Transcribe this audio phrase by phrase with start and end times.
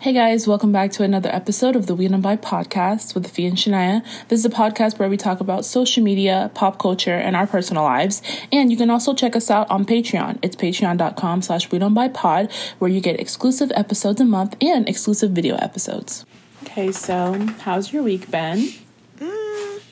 [0.00, 3.44] Hey guys, welcome back to another episode of the We Don't Buy podcast with Fee
[3.44, 4.02] and Shania.
[4.28, 7.82] This is a podcast where we talk about social media, pop culture, and our personal
[7.82, 8.22] lives.
[8.50, 10.38] And you can also check us out on Patreon.
[10.40, 14.88] It's patreon.com slash We Don't Buy Pod, where you get exclusive episodes a month and
[14.88, 16.24] exclusive video episodes.
[16.62, 18.70] Okay, so how's your week been?
[19.18, 19.82] Mm.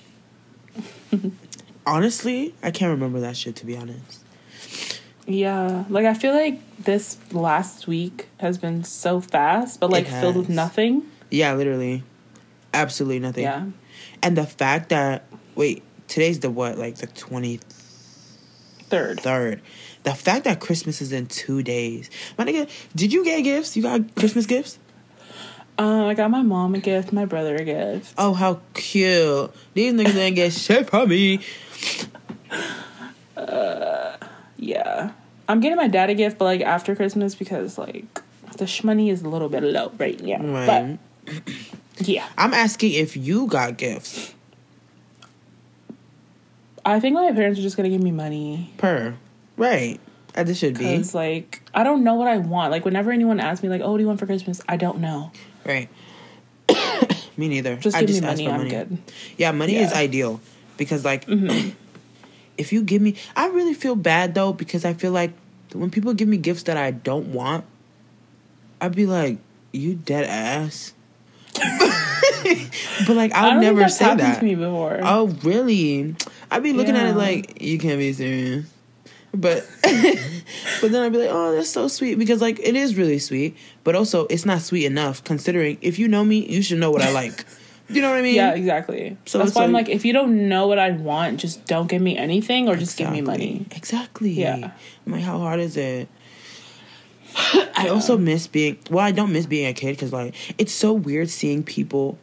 [1.86, 4.24] Honestly, I can't remember that shit to be honest.
[5.28, 10.36] Yeah, like I feel like this last week has been so fast, but like filled
[10.36, 11.02] with nothing.
[11.30, 12.02] Yeah, literally.
[12.72, 13.44] Absolutely nothing.
[13.44, 13.66] Yeah.
[14.22, 17.60] And the fact that wait, today's the what, like the twenty
[18.84, 19.20] Third.
[19.20, 19.60] third.
[20.04, 22.08] The fact that Christmas is in two days.
[22.38, 23.76] My nigga, did you get gifts?
[23.76, 24.78] You got Christmas gifts?
[25.76, 28.14] Um, I got my mom a gift, my brother a gift.
[28.16, 29.52] Oh, how cute.
[29.74, 31.40] These niggas didn't get shit from me.
[34.58, 35.12] Yeah.
[35.48, 38.20] I'm getting my dad a gift, but like after Christmas because like
[38.58, 40.38] the shmoney is a little bit low right now.
[40.42, 40.98] Right.
[41.24, 41.38] But
[42.06, 42.28] yeah.
[42.36, 44.34] I'm asking if you got gifts.
[46.84, 48.72] I think my parents are just gonna give me money.
[48.78, 49.14] Per.
[49.56, 50.00] Right.
[50.34, 50.84] As it should be.
[50.84, 52.70] Because like I don't know what I want.
[52.70, 54.60] Like whenever anyone asks me like, Oh, what do you want for Christmas?
[54.68, 55.32] I don't know.
[55.64, 55.88] Right.
[57.36, 57.76] me neither.
[57.76, 58.98] Just I give just me money, for I'm good.
[59.36, 59.86] Yeah, money is Yeah.
[59.88, 59.98] Mm-hmm.
[59.98, 60.40] ideal
[60.76, 61.26] because like
[62.58, 65.32] if you give me I really feel bad though because I feel like
[65.72, 67.64] when people give me gifts that I don't want,
[68.80, 69.38] I'd be like,
[69.72, 70.92] "You dead ass."
[73.06, 74.38] but like I I'll never say that.
[74.38, 75.00] to me before.
[75.02, 76.14] Oh, really?
[76.50, 78.66] I'd be looking at it like you can't be serious.
[79.32, 83.18] But but then I'd be like, "Oh, that's so sweet" because like it is really
[83.18, 86.90] sweet, but also it's not sweet enough considering if you know me, you should know
[86.90, 87.44] what I like.
[87.90, 88.34] You know what I mean?
[88.34, 89.16] yeah, exactly.
[89.24, 91.86] So That's why I'm like- like, if you don't know what I want, just don't
[91.88, 93.66] give me anything or just give me money.
[93.74, 94.30] Exactly.
[94.30, 94.72] Yeah.
[95.06, 96.08] I'm like, how hard is it?
[97.76, 98.78] I also miss being.
[98.90, 102.18] Well, I don't miss being a kid because like it's so weird seeing people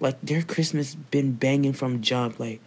[0.00, 2.38] like their Christmas been banging from jump.
[2.40, 2.60] Like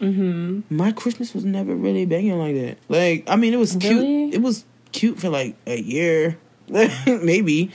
[0.00, 0.74] Mm-hmm.
[0.74, 2.78] my Christmas was never really banging like that.
[2.88, 4.06] Like I mean, it was Really?
[4.30, 4.34] cute.
[4.36, 6.38] It was cute for like a year,
[7.06, 7.70] maybe,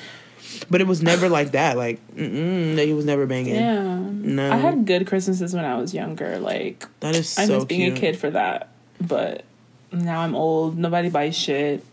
[0.69, 1.77] but it was never like that.
[1.77, 3.55] Like mm it was never banging.
[3.55, 3.99] Yeah.
[3.99, 4.51] No.
[4.51, 6.39] I had good Christmases when I was younger.
[6.39, 7.97] Like That is I so miss being cute.
[7.97, 8.69] a kid for that.
[8.99, 9.43] But
[9.91, 10.77] now I'm old.
[10.77, 11.83] Nobody buys shit.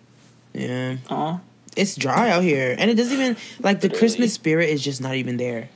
[0.55, 0.97] Yeah.
[1.11, 1.41] Aw.
[1.77, 3.99] it's dry out here and it doesn't even like the Literally.
[3.99, 5.71] christmas spirit is just not even there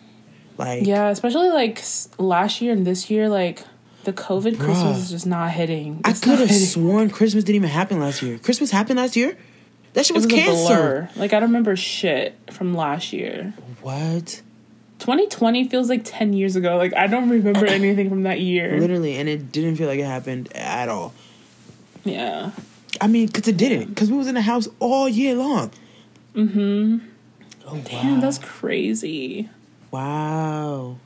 [0.58, 1.82] like Yeah, especially like
[2.19, 3.62] last year and this year, like
[4.04, 6.00] the COVID Christmas is just not hitting.
[6.04, 9.36] i It's could have sworn christmas didn't even happen last year christmas happened last year
[9.96, 11.08] that shit It was, was canceled blur.
[11.16, 13.52] Like I don't remember shit from last year.
[13.82, 14.42] what
[14.98, 16.76] 2020 feels like 10 years ago.
[16.76, 18.78] Like I don't remember anything from that year.
[18.80, 21.12] literally and it didn't feel like it happened at all
[22.04, 22.52] Yeah.
[23.00, 25.70] i mean because it didn't because we was in the house all year long
[26.34, 26.98] Mm-hmm.
[27.66, 28.20] oh Damn, wow.
[28.20, 29.48] that's crazy.
[29.90, 30.96] wow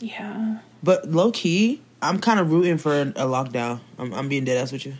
[0.00, 0.58] Yeah.
[0.82, 4.84] but low-key i'm kind of rooting for a lockdown i'm, I'm being dead ass with
[4.86, 4.94] you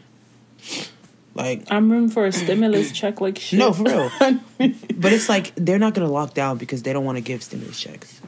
[1.35, 3.59] like I'm room for a stimulus check like shit.
[3.59, 4.11] No, for real.
[4.19, 7.81] but it's like they're not gonna lock down because they don't want to give stimulus
[7.81, 8.21] checks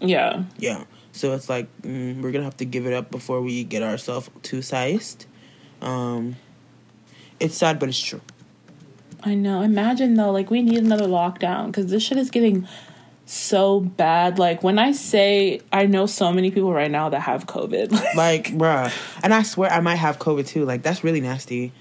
[0.00, 0.44] yeah.
[0.58, 0.84] Yeah.
[1.12, 4.30] So it's like mm, we're gonna have to give it up before we get ourselves
[4.42, 5.26] too sized.
[5.80, 6.36] Um,
[7.38, 8.20] it's sad, but it's true.
[9.22, 9.62] I know.
[9.62, 12.66] Imagine though, like we need another lockdown because this shit is getting
[13.26, 14.38] so bad.
[14.38, 17.90] Like when I say I know so many people right now that have COVID.
[18.14, 18.92] Like, bruh,
[19.22, 20.64] and I swear I might have COVID too.
[20.64, 21.72] Like that's really nasty.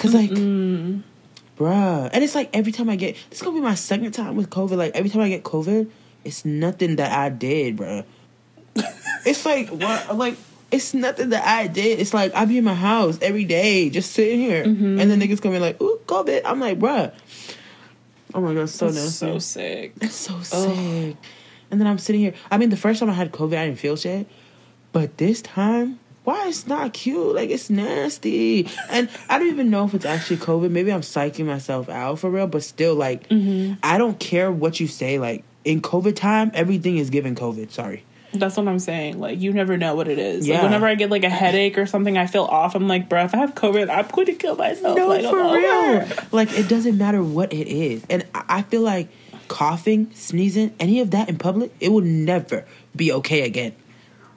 [0.00, 3.74] Cause like, bruh, and it's like every time I get this is gonna be my
[3.74, 4.78] second time with COVID.
[4.78, 5.90] Like every time I get COVID,
[6.24, 8.06] it's nothing that I did, bruh.
[9.26, 10.16] it's like what?
[10.16, 10.38] Like
[10.70, 12.00] it's nothing that I did.
[12.00, 14.98] It's like I be in my house every day, just sitting here, mm-hmm.
[14.98, 17.12] and then niggas in like, "Ooh, COVID." I'm like, bruh.
[18.32, 19.26] Oh my god, so That's nasty.
[19.26, 19.92] so sick.
[20.00, 21.16] It's so sick.
[21.70, 22.32] And then I'm sitting here.
[22.50, 24.26] I mean, the first time I had COVID, I didn't feel shit.
[24.92, 27.34] But this time, why it's not cute?
[27.34, 28.68] Like it's nasty.
[28.90, 30.70] And I don't even know if it's actually COVID.
[30.70, 32.46] Maybe I'm psyching myself out for real.
[32.46, 33.74] But still, like, mm-hmm.
[33.82, 35.18] I don't care what you say.
[35.18, 37.70] Like in COVID time, everything is given COVID.
[37.70, 38.04] Sorry.
[38.32, 39.18] That's what I'm saying.
[39.18, 40.46] Like you never know what it is.
[40.46, 40.62] Like Yeah.
[40.62, 42.74] whenever I get like a headache or something, I feel off.
[42.74, 44.96] I'm like, bro, if I have COVID, I'm going to kill myself.
[44.96, 46.06] No, like, for real.
[46.30, 48.04] Like it doesn't matter what it is.
[48.08, 49.08] And I I feel like
[49.48, 53.74] coughing, sneezing, any of that in public, it will never be okay again.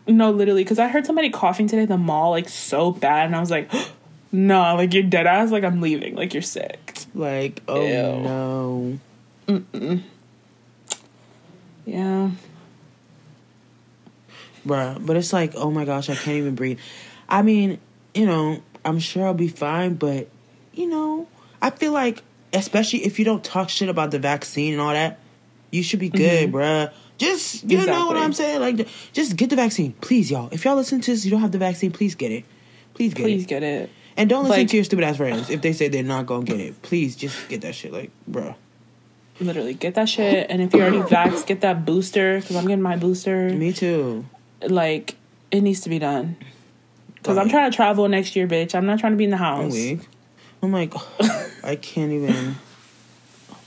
[0.07, 3.35] No, literally, because I heard somebody coughing today at the mall, like so bad, and
[3.35, 3.71] I was like,
[4.31, 5.51] no, like you're dead ass.
[5.51, 6.15] Like I'm leaving.
[6.15, 6.97] Like you're sick.
[7.15, 8.99] Like, oh Ew.
[9.47, 9.63] no.
[11.85, 12.31] Yeah.
[14.65, 16.79] Bruh, but it's like, oh my gosh, I can't even breathe.
[17.27, 17.79] I mean,
[18.13, 20.29] you know, I'm sure I'll be fine, but
[20.73, 21.27] you know,
[21.61, 22.23] I feel like,
[22.53, 25.19] especially if you don't talk shit about the vaccine and all that,
[25.71, 26.55] You should be good, mm-hmm.
[26.55, 26.91] bruh.
[27.17, 28.59] Just you know what I'm saying?
[28.59, 30.49] Like, just get the vaccine, please, y'all.
[30.51, 32.43] If y'all listen to this, you don't have the vaccine, please get it.
[32.93, 33.35] Please get Please it.
[33.35, 33.89] Please get it.
[34.17, 36.43] And don't listen like- to your stupid ass friends if they say they're not gonna
[36.45, 36.81] get it.
[36.81, 37.91] Please just get that shit.
[37.93, 38.55] Like, bro.
[39.39, 40.47] Literally, get that shit.
[40.49, 43.49] And if you're already vaxxed, get that booster because I'm getting my booster.
[43.49, 44.25] Me too.
[44.61, 45.15] Like,
[45.49, 46.35] it needs to be done.
[47.15, 48.75] Because I'm trying to travel next year, bitch.
[48.75, 49.73] I'm not trying to be in the I'm house.
[49.73, 49.99] weak.
[50.61, 50.93] I'm like,
[51.63, 52.29] I can't even.
[52.29, 52.37] Oh
[53.49, 53.57] my God.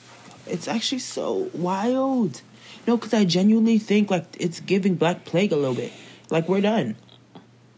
[0.47, 2.43] It's actually so wild.
[2.87, 5.93] No, because I genuinely think like it's giving Black Plague a little bit.
[6.31, 6.97] Like we're done.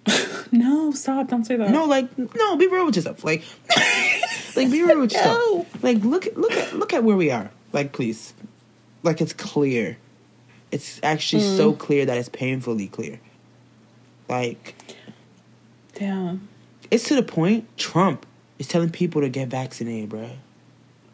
[0.51, 1.29] No, stop.
[1.29, 1.71] Don't say that.
[1.71, 3.23] No, like no, be real with yourself.
[3.23, 3.45] Like,
[4.57, 5.37] like be real with yourself.
[5.37, 5.67] No.
[5.83, 7.51] Like look, look at look at where we are.
[7.75, 8.33] Like please,
[9.03, 9.99] like it's clear.
[10.73, 11.79] It's actually so Mm.
[11.79, 13.21] clear that it's painfully clear.
[14.27, 14.75] Like
[15.95, 16.49] Damn.
[16.91, 18.25] it's to the point Trump
[18.59, 20.37] is telling people to get vaccinated, bruh.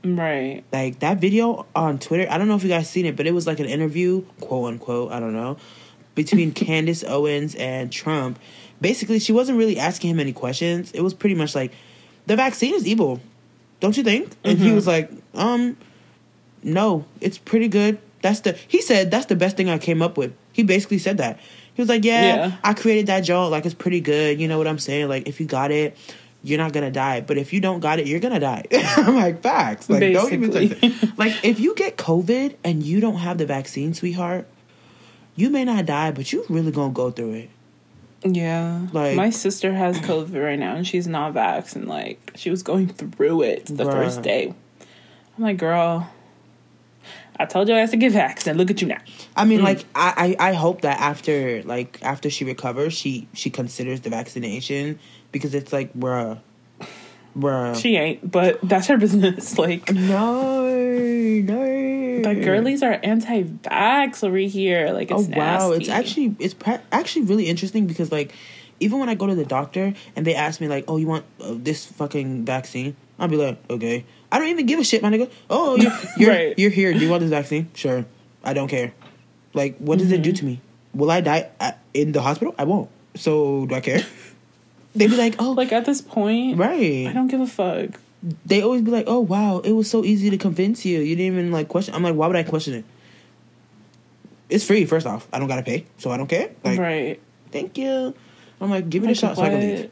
[0.04, 0.62] Right.
[0.72, 2.30] like that video on Twitter.
[2.30, 4.72] I don't know if you guys seen it, but it was like an interview, quote
[4.72, 5.12] unquote.
[5.12, 5.56] I don't know,
[6.14, 8.38] between Candace Owens and Trump.
[8.80, 10.92] Basically, she wasn't really asking him any questions.
[10.92, 11.72] It was pretty much like,
[12.26, 13.20] the vaccine is evil,
[13.80, 14.30] don't you think?
[14.44, 15.76] And he was like, um,
[16.62, 17.98] no, it's pretty good.
[18.22, 20.34] That's the he said that's the best thing I came up with.
[20.52, 21.38] He basically said that.
[21.74, 22.56] He was like, yeah, Yeah.
[22.62, 23.50] I created that joke.
[23.50, 24.40] Like it's pretty good.
[24.40, 25.08] You know what I'm saying?
[25.08, 25.96] Like if you got it.
[26.46, 28.64] You're not gonna die, but if you don't got it, you're gonna die.
[28.98, 29.88] I'm like facts.
[29.88, 31.10] Like don't even say Basically.
[31.16, 34.46] Like if you get COVID and you don't have the vaccine, sweetheart,
[35.36, 37.50] you may not die, but you really gonna go through it.
[38.24, 38.88] Yeah.
[38.92, 42.62] Like- my sister has COVID right now and she's not vaxxed and like she was
[42.62, 43.92] going through it the Bruh.
[43.92, 44.52] first day.
[45.38, 46.10] I'm like, girl,
[47.40, 49.00] I told you I had to get vaxxed and look at you now.
[49.34, 49.64] I mean, mm.
[49.64, 54.10] like I, I I hope that after like after she recovers, she she considers the
[54.10, 55.00] vaccination
[55.34, 56.38] because it's like bruh,
[57.36, 57.76] bruh.
[57.76, 59.58] She ain't, but that's her business.
[59.58, 62.22] Like no, no.
[62.22, 64.90] the girlies are anti-vax over here.
[64.92, 68.32] Like Oh it's wow, it's actually it's pra- actually really interesting because like
[68.80, 71.24] even when I go to the doctor and they ask me like, "Oh, you want
[71.40, 75.10] uh, this fucking vaccine?" I'll be like, "Okay." I don't even give a shit, my
[75.10, 75.30] nigga.
[75.50, 76.58] Oh, you're you're, Right.
[76.58, 76.92] you're here.
[76.92, 77.68] Do you want this vaccine?
[77.74, 78.04] Sure.
[78.42, 78.92] I don't care.
[79.52, 80.60] Like, what does it do to me?
[80.92, 82.54] Will I die at, in the hospital?
[82.58, 82.90] I won't.
[83.14, 84.00] So do I care?
[84.94, 88.00] They'd be like, "Oh, like at this point, right." I don't give a fuck.
[88.46, 91.00] They always be like, "Oh, wow, it was so easy to convince you.
[91.00, 92.84] You didn't even like question." I'm like, "Why would I question it?"
[94.48, 94.84] It's free.
[94.84, 96.50] First off, I don't gotta pay, so I don't care.
[96.62, 97.20] Like, right.
[97.50, 98.14] thank you.
[98.60, 99.90] I'm like, give me Like, the shot so I can leave.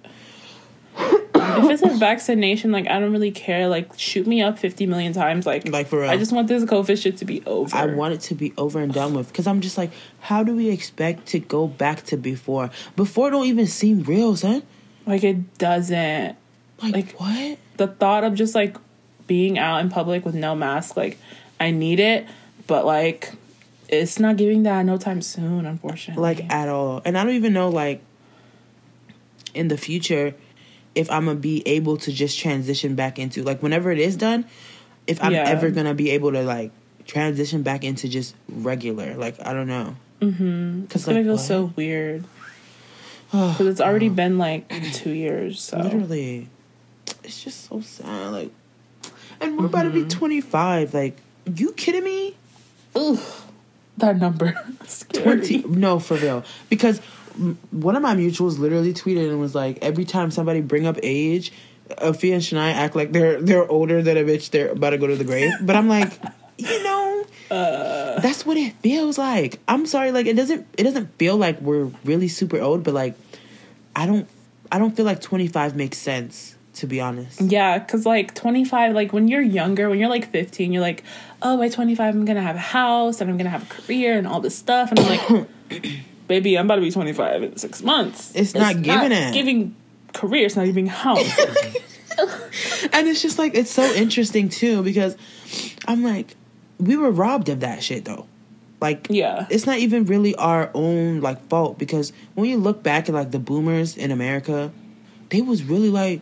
[0.96, 3.68] if it's a vaccination, like I don't really care.
[3.68, 5.46] Like shoot me up fifty million times.
[5.46, 6.10] Like, Like for real.
[6.10, 7.74] I just want this COVID shit to be over.
[7.74, 9.90] I want it to be over and done with because I'm just like,
[10.20, 12.70] how do we expect to go back to before?
[12.96, 14.62] Before don't even seem real, son.
[15.06, 16.36] Like it doesn't.
[16.82, 17.58] Like, Like- what?
[17.76, 18.76] The thought of just like
[19.26, 21.18] being out in public with no mask, like
[21.58, 22.26] I need it,
[22.66, 23.32] but like
[23.88, 26.22] it's not giving that no time soon, unfortunately.
[26.22, 27.02] Like at all.
[27.04, 28.02] And I don't even know like
[29.54, 30.34] in the future
[30.94, 34.44] if I'm gonna be able to just transition back into like whenever it is done,
[35.06, 35.44] if I'm Yeah.
[35.48, 36.70] ever gonna be able to like
[37.06, 39.14] transition back into just regular.
[39.14, 39.96] Like I don't know.
[40.20, 40.84] Mm-hmm.
[40.90, 42.24] it's gonna feel so weird
[43.56, 45.60] because it's already been like two years.
[45.60, 45.78] So.
[45.78, 46.48] Literally.
[47.24, 48.50] It's just so sad like
[49.40, 50.08] and we're about to be mm-hmm.
[50.08, 52.36] 25 like you kidding me?
[53.98, 54.54] That number,
[54.86, 55.40] scary.
[55.40, 56.44] 20 no for real.
[56.68, 57.00] Because
[57.70, 61.52] one of my mutuals literally tweeted and was like every time somebody bring up age
[61.88, 65.06] Afia and Shania act like they're they're older than a bitch they're about to go
[65.06, 65.52] to the grave.
[65.60, 66.12] But I'm like
[66.58, 68.20] you know uh.
[68.20, 69.60] that's what it feels like.
[69.66, 73.14] I'm sorry like it doesn't it doesn't feel like we're really super old but like
[73.94, 74.28] I don't
[74.70, 79.12] I don't feel like 25 makes sense to be honest Yeah, because like 25, like
[79.12, 81.04] when you're younger, when you're like 15, you're like,
[81.42, 83.82] oh, by 25, I'm going to have a house and I'm going to have a
[83.82, 84.90] career and all this stuff.
[84.90, 85.48] And I'm like,
[86.28, 88.34] baby, I'm about to be 25 in six months.
[88.34, 89.34] It's not giving it.
[89.34, 89.76] Giving
[90.14, 91.38] career, it's not giving house.
[92.92, 95.16] And it's just like it's so interesting too because
[95.86, 96.36] I'm like,
[96.78, 98.26] we were robbed of that shit though.
[98.82, 99.46] Like, Yeah.
[99.48, 103.30] it's not even really our own like fault because when you look back at like
[103.30, 104.72] the boomers in America,
[105.30, 106.20] they was really like,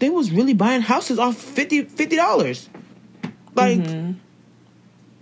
[0.00, 1.84] they was really buying houses off 50
[2.16, 2.68] dollars,
[3.54, 4.18] like, mm-hmm.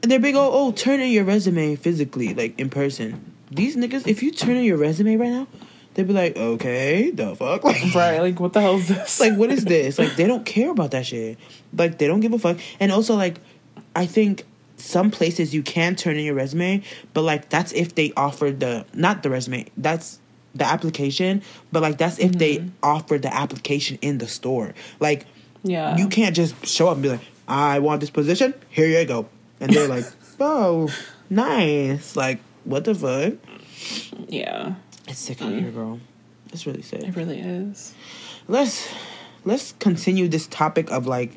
[0.02, 3.34] and they're big old oh turn in your resume physically like in person.
[3.50, 5.46] These niggas, if you turn in your resume right now,
[5.92, 8.20] they'd be like, okay, the fuck, like, right.
[8.20, 9.20] Like, what the hell is this?
[9.20, 11.36] like what is this like they don't care about that shit
[11.76, 13.36] like they don't give a fuck and also like
[13.94, 14.44] i think
[14.80, 16.82] some places you can turn in your resume
[17.14, 20.18] but like that's if they offer the not the resume that's
[20.54, 22.68] the application but like that's if they mm-hmm.
[22.82, 25.26] offer the application in the store like
[25.62, 25.96] yeah.
[25.96, 29.28] you can't just show up and be like i want this position here you go
[29.60, 30.04] and they're like
[30.40, 30.88] "Oh,
[31.28, 32.16] nice.
[32.16, 33.34] Like, what the fuck?
[34.28, 34.74] Yeah,
[35.06, 36.00] It's sick out here, girl.
[36.52, 37.02] It's really sick.
[37.02, 37.94] it really is.
[38.48, 38.92] let's
[39.44, 41.32] let's continue this topic of like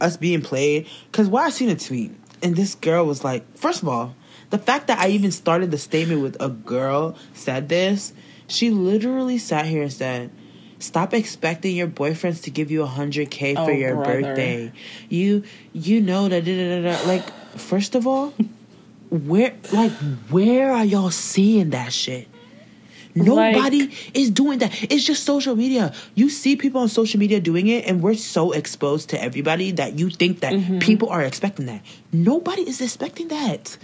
[0.00, 2.10] us being played because why i seen a tweet
[2.42, 4.14] and this girl was like first of all
[4.50, 8.12] the fact that i even started the statement with a girl said this
[8.48, 10.30] she literally sat here and said
[10.78, 14.22] stop expecting your boyfriends to give you a 100k for Oh, your brother.
[14.22, 14.72] birthday
[15.08, 17.08] you you know that da, da, da, da.
[17.08, 18.34] like first of all
[19.10, 19.92] where like
[20.30, 22.28] where are y'all seeing that shit
[23.14, 24.72] Nobody is doing that.
[24.90, 25.92] It's just social media.
[26.14, 29.98] You see people on social media doing it, and we're so exposed to everybody that
[29.98, 30.78] you think that Mm-hmm.
[30.80, 31.82] people are expecting that.
[32.12, 33.76] Nobody is expecting that.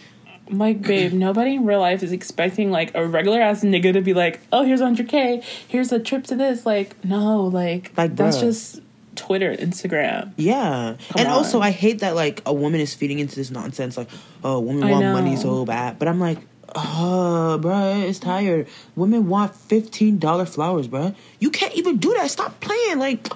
[0.51, 4.15] Like, babe, nobody in real life is expecting like a regular ass nigga to be
[4.15, 5.43] like, "Oh, here's 100k.
[5.69, 8.41] Here's a trip to this." Like, no, like, Like, that's bruh.
[8.41, 8.81] just
[9.15, 10.33] Twitter, Instagram.
[10.37, 10.97] Yeah.
[11.11, 11.61] Come and also.
[11.61, 13.97] I hate that like a woman is feeding into this nonsense.
[13.97, 14.09] Like,
[14.45, 15.13] oh, women I want know.
[15.13, 15.99] money so bad.
[15.99, 16.39] But I'm like,
[16.75, 18.69] oh, bruh, it's tired.
[18.97, 21.15] Women want $15 flowers, bruh.
[21.39, 22.31] You can't even do that.
[22.31, 22.99] Stop playing.
[22.99, 23.29] Like,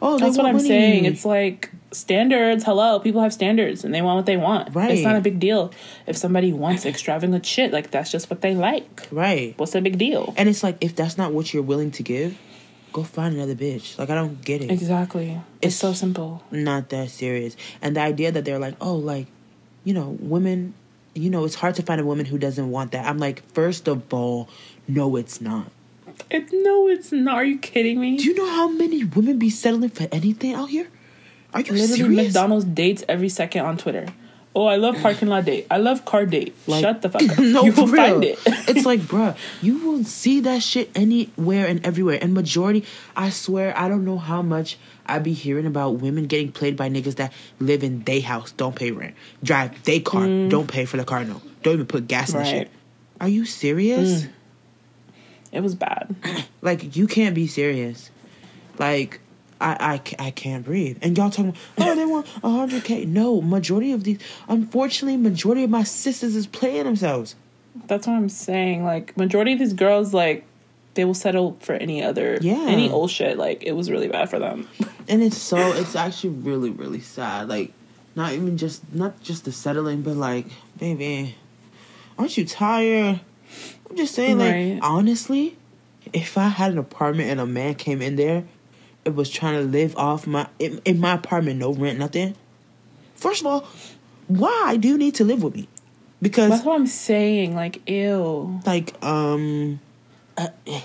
[0.00, 0.68] oh, That's what I'm money.
[0.68, 1.04] saying.
[1.04, 2.64] It's like standards.
[2.64, 4.74] Hello, people have standards, and they want what they want.
[4.74, 4.90] Right.
[4.92, 5.72] It's not a big deal
[6.06, 7.72] if somebody wants extravagant shit.
[7.72, 9.06] Like, that's just what they like.
[9.10, 9.54] right.
[9.58, 10.34] What's the big deal?
[10.36, 12.38] And it's like, if that's not what you're willing to give,
[12.92, 13.98] go find another bitch.
[13.98, 14.70] Like, I don't get it.
[14.70, 15.30] Exactly.
[15.60, 16.42] It's, It's- so simple.
[16.50, 17.56] not that serious.
[17.80, 19.26] And the idea that they're like, oh, like,
[19.84, 20.74] you know, women,
[21.14, 23.06] you know, it's hard to find a woman who doesn't want that.
[23.06, 24.48] I'm like, first of all,
[24.88, 25.66] no, it's not.
[26.30, 27.34] It, no, it's not.
[27.36, 28.16] Are you kidding me?
[28.16, 30.88] Do you know how many women be settling for anything out here?
[31.54, 32.24] Are you Literally, serious?
[32.34, 34.06] McDonald's dates every second on Twitter.
[34.54, 35.66] Oh, I love parking lot date.
[35.70, 36.54] I love car date.
[36.66, 37.38] Like- Shut the fuck up.
[37.38, 38.02] no, you will real.
[38.12, 38.38] find it.
[38.68, 42.18] it's like, bruh, you will see that shit anywhere and everywhere.
[42.20, 42.84] And majority,
[43.16, 46.88] I swear, I don't know how much I be hearing about women getting played by
[46.88, 50.96] niggas that live in they house, don't pay rent, drive they car, don't pay for
[50.96, 52.46] the car, no, don't even put gas in the Mm.
[52.46, 52.54] Right.
[52.54, 52.58] Mm.
[52.60, 52.70] shit.
[53.20, 54.26] Are you serious?
[55.52, 56.14] it was bad.
[56.64, 58.10] Like, you can't be serious.
[58.78, 59.18] Like,
[59.60, 60.98] I, I, I can't breathe.
[61.02, 63.06] And y'all talking, oh, they want 100K.
[63.08, 64.18] No, majority of these,
[64.48, 67.34] unfortunately, majority of my sisters is playing themselves.
[67.88, 68.84] That's what I'm saying.
[68.84, 70.44] Like majority of these girls, like
[70.94, 72.64] they will settle for any other, Yeah.
[72.68, 73.36] any old shit.
[73.38, 74.68] Like it was really bad for them.
[75.08, 77.48] And it's so, it's actually really, really sad.
[77.48, 77.72] Like,
[78.14, 80.46] not even just, not just the settling, but like,
[80.78, 81.34] baby,
[82.18, 83.20] aren't you tired?
[83.88, 84.74] I'm just saying, Right.
[84.74, 85.56] like, honestly,
[86.12, 88.44] if I had an apartment and a man came in there,
[89.04, 92.34] it was trying to live off my, in, in my apartment, no rent, nothing.
[93.14, 93.66] First of all,
[94.28, 95.68] why do you need to live with me?
[96.20, 97.54] Because That's what I'm saying.
[97.56, 98.60] Like ew.
[98.64, 99.80] like um
[100.38, 100.80] uh, uh,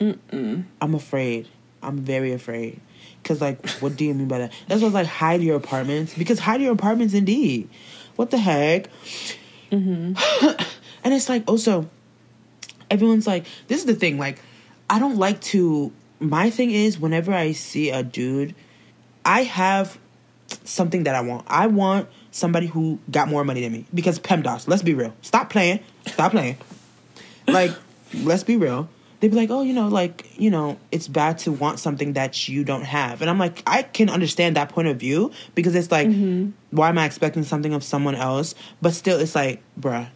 [0.00, 1.48] i'm afraid.
[1.82, 2.80] I'm very afraid.
[3.22, 4.52] Because like what do you mean by that?
[4.68, 6.14] That's what's like hide your apartments.
[6.14, 7.68] Because hide your apartments indeed.
[8.16, 8.88] What the heck?
[9.70, 10.54] Mm-hmm.
[11.02, 11.88] And it's like also
[12.90, 14.38] everyone's like this is the thing like
[14.90, 18.54] i don't like to my thing is whenever i see a dude
[19.24, 19.96] i have
[20.64, 21.44] something that i want.
[21.46, 23.86] I want somebody who got more money than me.
[23.94, 25.14] Because pemdas let's be real.
[25.22, 25.80] Stop playing.
[26.06, 26.56] Stop playing.
[27.46, 27.72] Like
[28.14, 28.88] let's be real
[29.20, 32.48] they'd be like oh you know like you know it's bad to want something that
[32.48, 35.90] you don't have and i'm like i can understand that point of view because it's
[35.90, 36.50] like mm-hmm.
[36.70, 40.08] why am i expecting something of someone else but still it's like bruh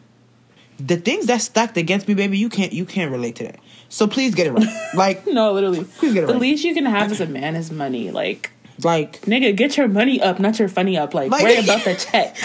[0.78, 3.60] the things that stacked against me baby you can't you can't relate to that
[3.94, 5.84] so please get it right like No, literally.
[5.84, 6.42] Please get it the right.
[6.42, 8.10] least you can have as a man is money.
[8.10, 8.50] Like
[8.82, 11.14] like nigga, get your money up, not your funny up.
[11.14, 12.36] Like, Like- worry about the check.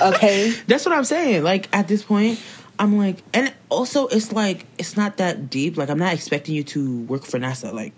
[0.00, 0.50] Okay.
[0.66, 1.44] That's what I'm saying.
[1.44, 2.40] Like at this point,
[2.78, 5.76] I'm like, and also it's like it's not that deep.
[5.76, 7.72] Like I'm not expecting you to work for NASA.
[7.72, 7.94] Like,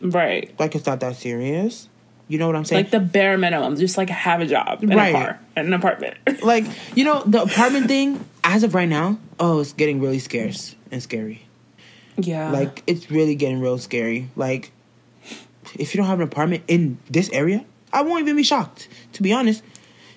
[0.00, 0.52] right.
[0.58, 1.88] like it's not that serious.
[2.26, 2.84] You know what I'm saying?
[2.84, 3.76] Like the bare minimum.
[3.76, 5.14] Just like have a job and Right.
[5.14, 6.16] a car and an apartment.
[6.42, 8.24] Like, you know, the apartment thing.
[8.46, 11.46] As of right now, oh, it's getting really scarce and scary.
[12.18, 12.50] yeah.
[12.50, 14.28] Like it's really getting real scary.
[14.36, 14.70] Like,
[15.78, 18.88] if you don't have an apartment in this area, I won't even be shocked.
[19.14, 19.62] To be honest,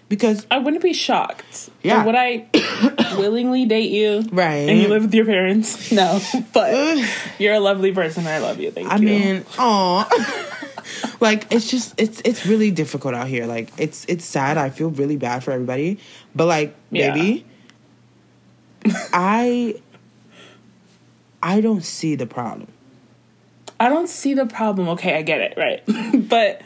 [0.09, 1.69] because I wouldn't be shocked.
[1.83, 2.05] Yeah.
[2.05, 2.47] Would I
[3.17, 4.23] willingly date you?
[4.31, 4.69] Right.
[4.69, 5.91] And you live with your parents?
[5.91, 6.19] No.
[6.53, 6.97] But
[7.39, 8.25] you're a lovely person.
[8.27, 8.71] I love you.
[8.71, 9.07] Thank I you.
[9.07, 10.07] I mean, aw.
[11.19, 13.45] like it's just it's it's really difficult out here.
[13.45, 14.57] Like it's it's sad.
[14.57, 15.99] I feel really bad for everybody.
[16.35, 17.13] But like, Yeah.
[17.13, 17.45] baby,
[19.13, 19.75] I
[21.43, 22.71] I don't see the problem.
[23.79, 24.89] I don't see the problem.
[24.89, 25.83] Okay, I get it, right?
[26.29, 26.61] but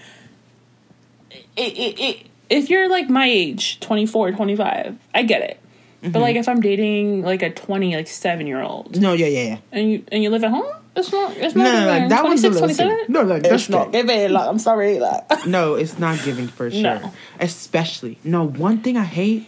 [1.58, 5.60] it, it, it, if you're like my age, 24, 25, I get it.
[6.04, 6.12] Mm-hmm.
[6.12, 9.44] But like if I'm dating like a 20, like 7 year old No, yeah, yeah,
[9.44, 9.58] yeah.
[9.72, 10.66] and you and you live at home,
[10.96, 11.38] It's not.
[11.38, 11.64] It's not.
[11.64, 13.06] No, no, like that one's a little 27?
[13.08, 14.08] No, like that's It's not good.
[14.08, 14.32] giving.
[14.34, 15.00] Like I'm sorry.
[15.00, 16.82] Like No, it's not giving for sure.
[16.82, 17.14] No.
[17.40, 19.48] Especially no one thing I hate.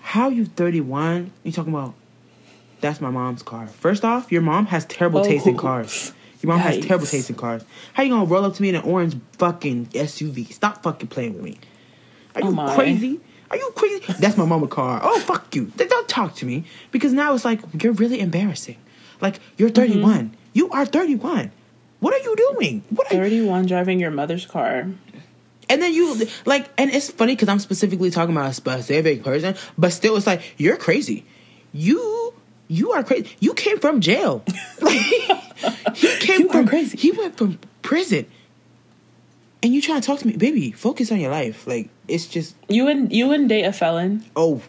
[0.00, 1.32] How you thirty one?
[1.42, 1.94] You talking about?
[2.80, 3.66] That's my mom's car.
[3.66, 5.24] First off, your mom has terrible Oh.
[5.24, 6.12] taste in cars.
[6.42, 7.64] Your mom has terrible taste in cars.
[7.94, 10.52] How you gonna roll up to me in an orange fucking SUV?
[10.52, 11.58] Stop fucking playing with me.
[12.36, 13.20] Are you Oh crazy?
[13.50, 14.12] Are you crazy?
[14.18, 15.00] That's my mama car.
[15.02, 15.66] Oh fuck you.
[15.76, 18.76] Don't talk to me because now it's like you're really embarrassing.
[19.20, 20.02] Like you're 31.
[20.26, 20.34] Mm-hmm.
[20.52, 21.50] You are 31.
[22.00, 22.82] What are you doing?
[22.90, 24.86] What are you 31 driving your mother's car.
[25.68, 29.54] and then you like, and it's funny because I'm specifically talking about a specific person,
[29.78, 31.24] but still, it's like you're crazy.
[31.72, 32.34] You,
[32.68, 33.34] you are crazy.
[33.40, 34.44] You came from jail.
[34.80, 35.00] like
[35.94, 36.96] he came You from crazy.
[36.98, 38.26] He went from prison,
[39.66, 40.70] and you trying to talk to me, baby?
[40.70, 41.66] Focus on your life.
[41.66, 44.24] Like it's just You and you wouldn't date a felon.
[44.36, 44.62] oh,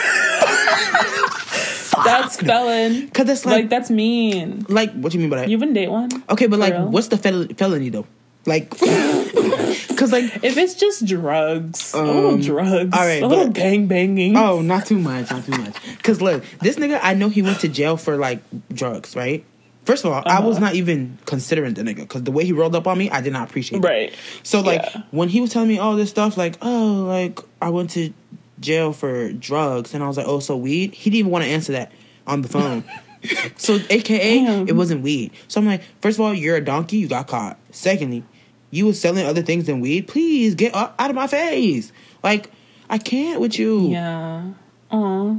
[2.04, 3.06] That's felon.
[3.06, 4.66] because that's Like like, that's mean.
[4.68, 5.48] like what do you mean by that?
[5.48, 6.10] You wouldn't date one.
[6.28, 6.88] okay, but like, real?
[6.88, 8.06] what's the fel- felony though?
[8.46, 13.48] Like, because like If it's just drugs, a little Um, drugs, all right, a little
[13.48, 14.36] gang banging.
[14.36, 15.76] Oh, not too much, not too much.
[16.02, 18.42] Cause look, this nigga, I know he went to jail for like
[18.72, 19.44] drugs, right?
[19.84, 20.66] First of all, I was Uh-huh.
[20.66, 23.32] not even considering the nigga because the way he rolled up on me, I did
[23.32, 23.78] not appreciate.
[23.78, 23.86] it.
[23.86, 24.14] Right.
[24.42, 25.02] So like Yeah.
[25.10, 28.12] when he was telling me all this stuff, like oh, like I went to
[28.60, 30.94] jail for drugs, and I was like, oh, so weed?
[30.94, 31.92] He didn't even want to answer that
[32.26, 32.84] on the phone.
[33.56, 34.68] so AKA, Damn.
[34.68, 35.32] it wasn't weed.
[35.48, 37.58] So I'm like, first of all, you're a donkey, you got caught.
[37.70, 38.22] Secondly,
[38.70, 40.08] you was selling other things than weed.
[40.08, 41.92] Please get up, out of my face.
[42.22, 42.50] Like
[42.88, 43.88] I can't with you.
[43.88, 44.52] Yeah.
[44.92, 45.36] Aw.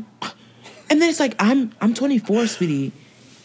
[0.89, 2.91] And then it's like I'm I'm 24, sweetie.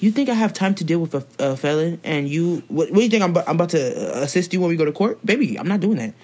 [0.01, 2.01] You think I have time to deal with a, a felon?
[2.05, 4.61] And you what, what do you think I'm, about- I'm about to uh, assist you
[4.61, 5.59] when we go to court, baby?
[5.59, 6.15] I'm not doing that.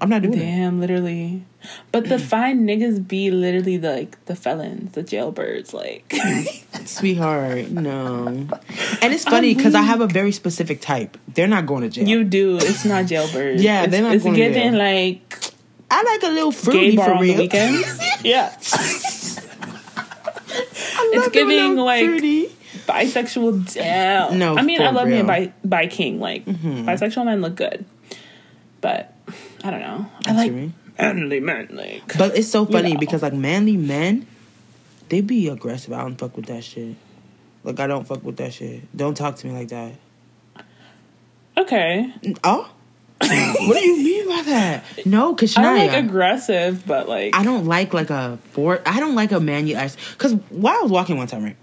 [0.00, 0.44] I'm not doing that.
[0.44, 1.42] Damn, literally.
[1.90, 5.74] But the fine niggas be literally the, like the felons, the jailbirds.
[5.74, 6.14] Like,
[6.86, 8.26] Sweetheart, no.
[9.02, 11.18] And it's funny because I have a very specific type.
[11.26, 12.06] They're not going to jail.
[12.06, 12.58] you do.
[12.58, 13.60] It's not jailbirds.
[13.62, 14.78] Yeah, it's, they're not It's going to giving jail.
[14.78, 15.40] like
[15.90, 17.34] I like a little fruity for on real.
[17.34, 18.00] the weekends.
[18.24, 18.54] yeah.
[21.10, 22.54] It's giving, like, fruity.
[22.88, 24.38] Bisexual down.
[24.38, 25.26] No, I mean, I love me a real.
[25.26, 25.68] Mm-hmm.
[25.68, 26.20] bi, bi king.
[26.20, 27.84] Like, bisexual men look good.
[28.80, 29.14] But,
[29.62, 30.06] I don't know.
[30.26, 30.52] I like
[30.98, 31.68] manly men.
[31.72, 32.98] Like, But it's so funny know.
[33.00, 34.26] because like manly men,
[35.10, 35.92] they be aggressive.
[35.92, 36.96] I don't fuck with that shit.
[37.64, 38.96] Like I don't fuck with that shit.
[38.96, 39.92] Don't talk to me like that.
[41.56, 42.12] okay.
[42.44, 42.70] Oh,
[43.20, 43.28] what
[43.80, 44.84] do you mean by that?
[45.04, 48.80] No, cause I don't like aggressive, but like, I don't like like a for.
[48.86, 49.98] I don't like a man you ask.
[50.18, 51.56] Cause while I was walking one time, right,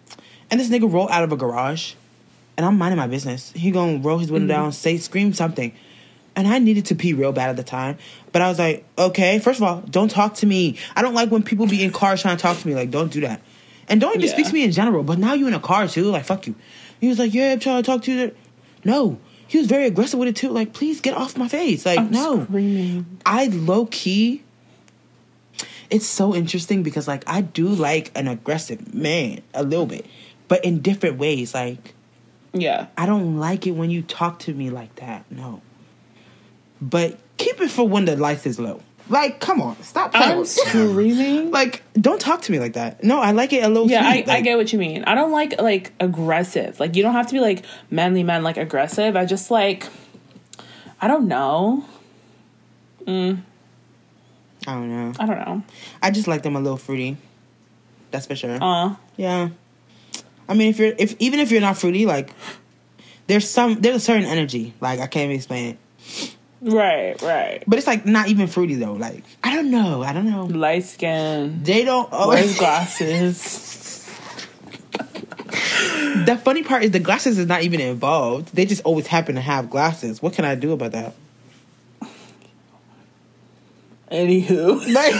[0.51, 1.93] and this nigga rolled out of a garage,
[2.58, 3.51] and I'm minding my business.
[3.51, 4.63] He gonna roll his window mm-hmm.
[4.63, 5.73] down, say, scream something,
[6.36, 7.97] and I needed to pee real bad at the time.
[8.31, 10.77] But I was like, okay, first of all, don't talk to me.
[10.95, 12.75] I don't like when people be in cars trying to talk to me.
[12.75, 13.41] Like, don't do that,
[13.88, 14.34] and don't even Yeah.
[14.34, 15.03] speak to me in general.
[15.03, 16.05] But now you in a car too.
[16.12, 16.55] Like, fuck you.
[17.01, 18.31] He was like, yeah, I'm trying to talk to you.
[18.84, 19.19] No.
[19.47, 20.49] He was very aggressive with it too.
[20.49, 21.86] Like, please get off my face.
[21.86, 22.45] Like, I'm no.
[22.45, 23.19] screaming.
[23.25, 24.43] I low key.
[25.89, 30.08] It's so interesting because like I do like an aggressive man a little bit,
[30.47, 31.53] but in different ways.
[31.53, 31.93] Like
[32.53, 32.88] Yeah.
[32.97, 35.25] I don't like it when you talk to me like that.
[35.31, 35.62] No.
[36.81, 38.81] But keep it for when the lights is low.
[39.08, 40.39] Like, come on, stop playing.
[40.39, 41.51] I'm screaming.
[41.60, 43.03] like, don't talk to me like that.
[43.03, 43.88] No, I like it a little.
[43.88, 44.27] yeah, I, sweet.
[44.29, 45.03] I Like, get what you mean.
[45.03, 46.79] I don't like like aggressive.
[46.79, 49.15] Like you don't have to be like manly man like aggressive.
[49.15, 49.88] I just like
[50.99, 51.86] I don't know.
[53.08, 53.12] I
[54.65, 55.13] don't know.
[55.19, 55.63] I don't know.
[56.01, 57.17] I just like them a little fruity.
[58.12, 58.58] That's for sure.
[58.62, 59.49] Uh Yeah.
[60.47, 62.31] I mean, if you're if even if you're not fruity, like
[63.27, 64.73] there's some there's a certain energy.
[64.81, 65.77] Like I can't even explain
[66.12, 67.63] it, right, right.
[67.67, 68.93] but it's like not even fruity though.
[68.93, 70.03] Like I don't know.
[70.03, 70.45] I don't know.
[70.45, 71.63] Light skin.
[71.63, 72.10] They don't.
[72.12, 74.08] Oh, Wears glasses.
[76.25, 78.55] the funny part is the glasses is not even involved.
[78.55, 80.21] They just always happen to have glasses.
[80.21, 81.15] What can I do about that?
[84.12, 84.94] Anywho.
[84.94, 85.13] Like,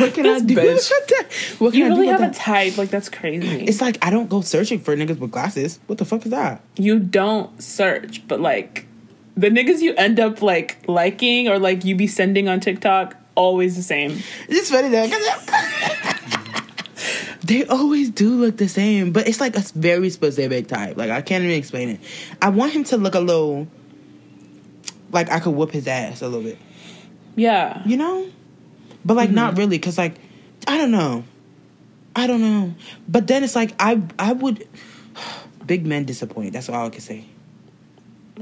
[0.00, 0.54] what can I do?
[0.54, 0.88] bitch.
[0.88, 1.26] that?
[1.58, 2.40] What can You I really do have about a that?
[2.40, 3.64] type, like that's crazy.
[3.64, 5.80] It's like I don't go searching for niggas with glasses.
[5.86, 6.60] What the fuck is that?
[6.76, 8.86] you don't search, but like
[9.36, 13.74] the niggas you end up like liking or like you be sending on TikTok, always
[13.76, 14.18] the same.
[14.48, 15.08] It's funny though.
[17.44, 20.96] they always do look the same, but it's like a very specific type.
[20.96, 22.00] Like I can't even explain it.
[22.42, 23.66] I want him to look a little
[25.10, 26.58] like I could whoop his ass a little bit,
[27.36, 27.82] Yeah.
[27.86, 28.26] you know?
[29.04, 29.58] But like not Mm-hmm.
[29.60, 30.14] really, cause like
[30.68, 31.24] I don't know,
[32.14, 32.74] I don't know.
[33.08, 34.66] But then it's like I I would
[35.66, 36.52] big men disappoint.
[36.52, 37.24] That's all I can say.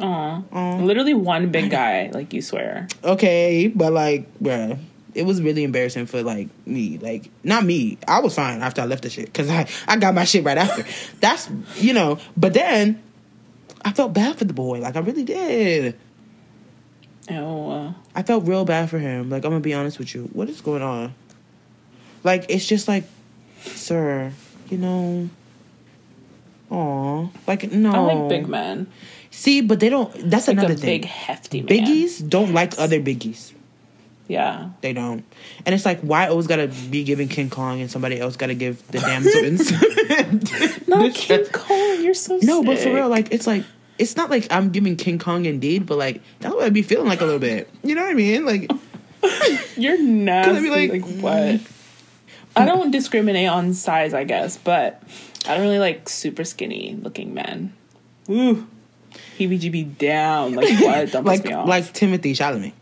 [0.00, 0.42] Aw.
[0.52, 0.76] Aw.
[0.78, 2.86] Literally one big guy, like you swear.
[3.02, 4.78] Okay, but like, bruh,
[5.14, 6.98] it was really embarrassing for like me.
[6.98, 7.98] Like not me.
[8.06, 10.58] I was fine after I left the shit because I I got my shit right
[10.58, 10.84] after.
[11.20, 12.18] That's you know.
[12.36, 13.02] But then
[13.84, 14.80] I felt bad for the boy.
[14.80, 15.98] Like I really did.
[17.30, 19.28] Oh, uh, I felt real bad for him.
[19.30, 20.24] Like I'm gonna be honest with you.
[20.32, 21.14] What is going on?
[22.24, 23.04] Like it's just like,
[23.62, 24.32] sir,
[24.70, 25.28] you know.
[26.70, 27.92] Aw, like no.
[27.92, 28.86] I like big men.
[29.30, 30.12] See, but they don't.
[30.30, 31.00] That's Like another thing.
[31.00, 31.68] big hefty man.
[31.68, 33.52] Biggies don't like other biggies.
[34.26, 34.70] Yeah.
[34.82, 35.24] They don't.
[35.64, 38.86] And it's like, why always gotta be giving King Kong and somebody else gotta give
[38.88, 39.70] the damn Zutins?
[40.88, 42.02] Not King Kong.
[42.02, 43.64] You're so no, but for real, like, it's like,
[43.98, 47.08] it's not like I'm giving King Kong indeed, but like, that's what I'd be feeling
[47.08, 47.68] like a little bit.
[47.82, 48.44] You know what I mean?
[48.44, 48.70] Like,
[49.76, 50.62] You're nasty.
[50.62, 51.60] be Like, like, what?
[52.56, 55.02] I don't discriminate on size, I guess, but
[55.46, 57.72] I don't really like super skinny looking men.
[58.28, 58.66] Ooh.
[59.38, 60.54] Heebie down.
[60.54, 61.12] Like what?
[61.12, 61.68] That like, me off.
[61.68, 62.72] like Timothy Chalamet.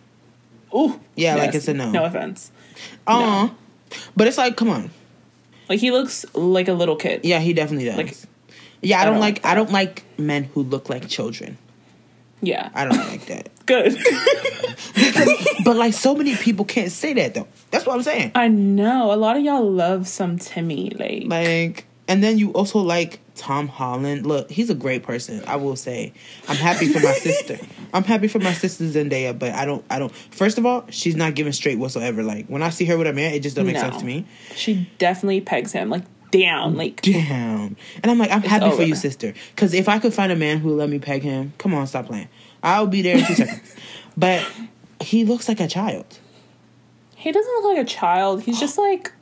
[0.74, 1.00] Ooh.
[1.14, 1.90] Yeah, like it's a no.
[1.90, 2.50] No offense.
[3.06, 3.50] Uh,
[4.16, 4.90] but it's like, come on.
[5.68, 7.24] Like he looks like a little kid.
[7.24, 7.96] Yeah, he definitely does.
[7.96, 8.16] Like,
[8.86, 11.58] yeah, I, I don't, don't like, like I don't like men who look like children.
[12.42, 12.70] Yeah.
[12.74, 13.48] I don't like that.
[13.66, 13.96] Good.
[15.64, 17.48] but like, so many people can't say that though.
[17.70, 18.32] That's what I'm saying.
[18.34, 19.12] I know.
[19.12, 20.90] A lot of y'all love some Timmy.
[20.90, 24.26] Like, Like, and then you also like Tom Holland.
[24.26, 25.42] Look, he's a great person.
[25.46, 26.12] I will say,
[26.48, 27.58] I'm happy for my sister.
[27.92, 29.84] I'm happy for my sister Zendaya, but I don't.
[29.90, 30.14] I don't.
[30.14, 32.22] First of all, she's not giving straight whatsoever.
[32.22, 33.88] Like when I see her with a man, it just doesn't make No.
[33.90, 34.26] sense to me.
[34.54, 35.90] she definitely pegs him.
[35.90, 36.76] Like, down.
[36.76, 37.76] Like, down.
[38.02, 39.34] And I'm like, I'm happy for you, sister.
[39.54, 41.86] Because if I could find a man who would let me peg him, come on,
[41.86, 42.28] stop playing.
[42.62, 43.74] I'll be there in two seconds.
[44.16, 44.46] But
[45.00, 46.18] he looks like a child.
[47.16, 48.42] he doesn't look like a child.
[48.42, 49.12] He's just like,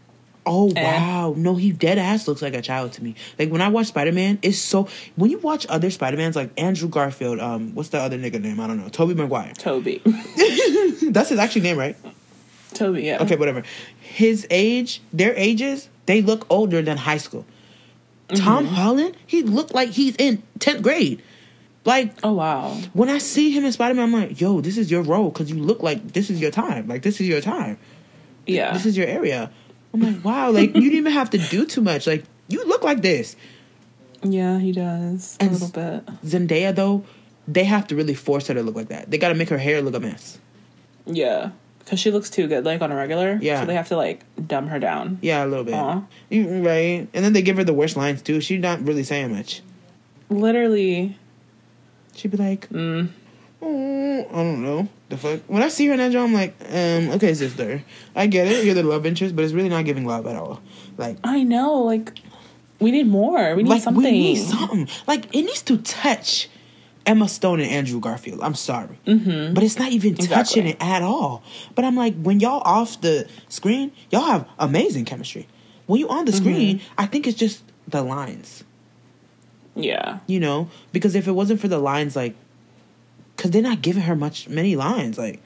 [0.46, 0.82] Oh Eh.
[0.98, 1.32] wow!
[1.38, 3.14] No, he dead ass looks like a child to me.
[3.38, 4.88] Like when I watch Spider Man, it's so.
[5.16, 8.60] When you watch other Spider Mans, like Andrew Garfield, um, what's the other nigga name?
[8.60, 8.90] I don't know.
[8.90, 9.54] Tobey Maguire.
[9.56, 10.02] Tobey.
[11.10, 11.96] That's his actual name, right?
[12.74, 13.22] Tobey, yeah.
[13.22, 13.62] Okay, whatever.
[14.00, 17.44] His age, their ages, they look older than high school.
[18.28, 18.74] Tom Mm-hmm.
[18.74, 21.22] Holland, he looked like he's in tenth grade.
[21.84, 22.70] Like Oh, wow.
[22.94, 25.50] when I see him in Spider Man, I'm like, yo, this is your role because
[25.50, 26.88] you look like this is your time.
[26.88, 27.78] Like this is your time.
[28.46, 28.72] Yeah.
[28.72, 29.50] This is your area.
[29.92, 32.06] I'm like, wow, like you didn't even have to do too much.
[32.06, 33.36] Like you look like this.
[34.22, 35.36] yeah, he does.
[35.40, 36.06] A And- little bit.
[36.24, 37.04] Zendaya though,
[37.46, 39.10] they have to really force her to look like that.
[39.10, 40.38] They got to make her hair look a mess.
[41.04, 41.50] Yeah.
[41.84, 43.38] Because she looks too good, like, on a regular.
[43.42, 43.60] Yeah.
[43.60, 45.18] So they have to, like, dumb her down.
[45.20, 45.74] Yeah, a little bit.
[46.30, 48.40] You- Right, and then they give her the worst lines too.
[48.40, 49.60] She's not really saying much.
[50.30, 51.16] Literally.
[52.16, 53.08] She'd be like, Mm.
[53.60, 55.40] oh, I don't know the fuck.
[55.46, 57.82] When I see her in that job, I'm like, um, okay, sister,
[58.16, 58.64] I get it.
[58.64, 60.60] You're the love interest, but it's really not giving love at all.
[60.96, 61.80] Like, I know.
[61.82, 62.12] Like,
[62.80, 63.54] we need more.
[63.54, 64.02] We need like something.
[64.04, 64.88] we need something.
[65.06, 66.48] Like it needs to touch
[67.06, 68.40] Emma Stone and Andrew Garfield.
[68.42, 69.54] I'm sorry, mm-hmm.
[69.54, 71.42] but it's not even touching it at all.
[71.74, 75.46] But I'm like, when y'all off the screen, y'all have amazing chemistry.
[75.86, 76.94] When you on the screen, Mm-hmm.
[76.96, 78.64] I think it's just the lines.
[79.76, 80.20] Yeah.
[80.26, 82.34] You know, because if it wasn't for the lines, like,
[83.36, 85.40] because they're not giving her much many lines, like.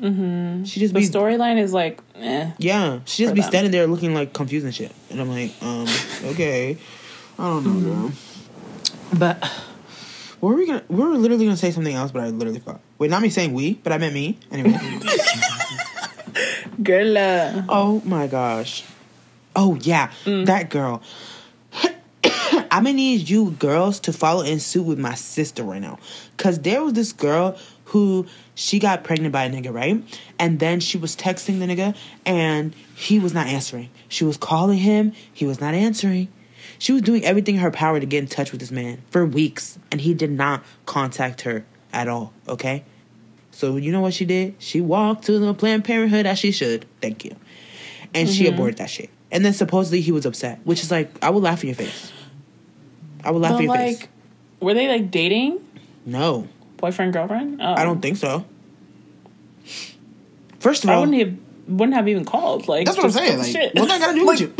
[0.00, 0.64] Mm-hmm.
[0.64, 2.50] She just The be storyline is like, eh.
[2.58, 3.00] yeah.
[3.04, 3.50] She just be them.
[3.50, 5.86] standing there looking like confused and shit, and I'm like, um,
[6.32, 6.76] okay,
[7.38, 8.12] I don't know, girl.
[9.16, 9.48] But
[10.42, 10.82] what were we gonna?
[10.88, 12.80] We were literally gonna say something else, but I literally forgot.
[12.98, 14.40] Wait, not me saying we, but I meant me.
[14.50, 14.76] Anyway.
[16.82, 17.16] Girl.
[17.16, 18.82] uh, oh my gosh.
[19.54, 21.00] Oh yeah, that girl.
[22.24, 26.00] I'm gonna need you girls to follow in suit with my sister right now.
[26.38, 28.26] Cause there was this girl who
[28.56, 30.02] she got pregnant by a nigga, right?
[30.40, 31.94] And then she was texting the nigga
[32.26, 33.90] and he was not answering.
[34.08, 36.26] She was calling him, he was not answering.
[36.82, 39.24] She was doing everything in her power to get in touch with this man for
[39.24, 42.82] weeks, and he did not contact her at all, okay?
[43.52, 44.56] So you know what she did?
[44.58, 46.84] She walked to the Planned Parenthood as she should.
[47.00, 47.36] Thank you.
[48.12, 48.54] And she mm-hmm.
[48.54, 49.10] aborted that shit.
[49.30, 52.10] And then supposedly he was upset, which is like, I would laugh in your face.
[53.22, 54.08] I would laugh But in your like, face.
[54.58, 55.64] were they like dating?
[56.04, 57.62] No, Boyfriend, girlfriend?
[57.62, 57.74] Oh.
[57.74, 58.44] I don't think so.
[60.58, 62.66] First of I all, wouldn't have wouldn't have even called.
[62.66, 63.72] Like That's what I'm saying, like, shit.
[63.76, 64.52] what that gotta do with you?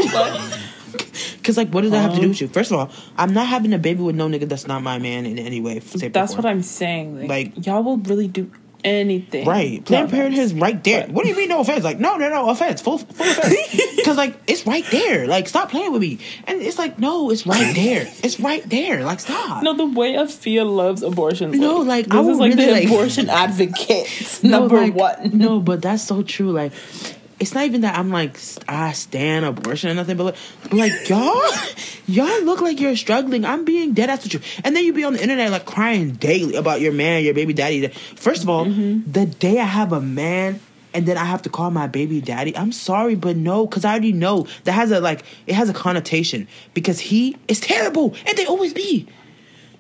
[1.42, 2.48] Because like, what does that have to do Um, with you?
[2.48, 5.26] First of all, I'm not having a baby with no nigga that's not my man
[5.26, 5.80] in any way.
[5.80, 7.18] That's what I'm saying.
[7.20, 8.50] Like, Like- y'all will really do
[8.84, 9.46] anything.
[9.46, 9.78] Right.
[9.78, 11.02] No Planned Parenthood is right there.
[11.06, 11.84] But- What do you mean no offense?
[11.84, 12.80] Like, no, no, no, offense.
[12.80, 13.94] Full, full offense.
[13.96, 15.26] Because, like, it's right there.
[15.28, 16.18] Like, stop playing with me.
[16.48, 18.08] And it's like, no, it's right there.
[18.24, 19.04] It's right there.
[19.04, 19.62] Like, stop.
[19.62, 21.56] No, the way Afia loves abortions.
[21.56, 24.94] No, like, this I is would like really, the like- abortion advocate No, number like,
[24.96, 25.30] one.
[25.38, 26.50] No, but that's so true.
[26.50, 26.72] Like,
[27.42, 30.36] it's not even that I'm like I stand abortion or nothing, but like,
[30.72, 31.42] like y'all,
[32.06, 33.44] y'all look like you're struggling.
[33.44, 36.12] I'm being dead ass with you, and then you be on the internet like crying
[36.12, 37.86] daily about your man, your baby daddy.
[38.16, 39.10] First of all, Mm-hmm.
[39.10, 40.60] the day I have a man
[40.94, 42.54] and then I have to call my baby daddy.
[42.56, 45.72] I'm sorry, but no, because I already know that has a like it has a
[45.74, 49.08] connotation because he is terrible, and they always be.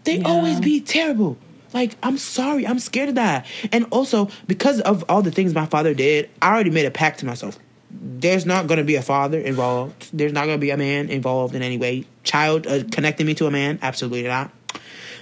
[0.04, 0.26] They Yeah.
[0.28, 1.36] always be terrible.
[1.72, 5.66] Like I'm sorry, I'm scared of that, and also because of all the things my
[5.66, 7.58] father did, I already made a pact to myself.
[7.90, 10.10] There's not gonna be a father involved.
[10.12, 12.06] There's not gonna be a man involved in any way.
[12.24, 14.50] Child uh, connecting me to a man, absolutely not.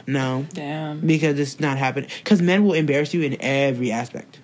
[0.06, 1.06] No, Damn.
[1.06, 2.10] because it's not happening.
[2.18, 4.40] Because men will embarrass you in every aspect.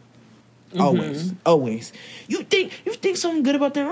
[0.79, 1.93] Always, always.
[2.29, 3.87] You think you think something good about them?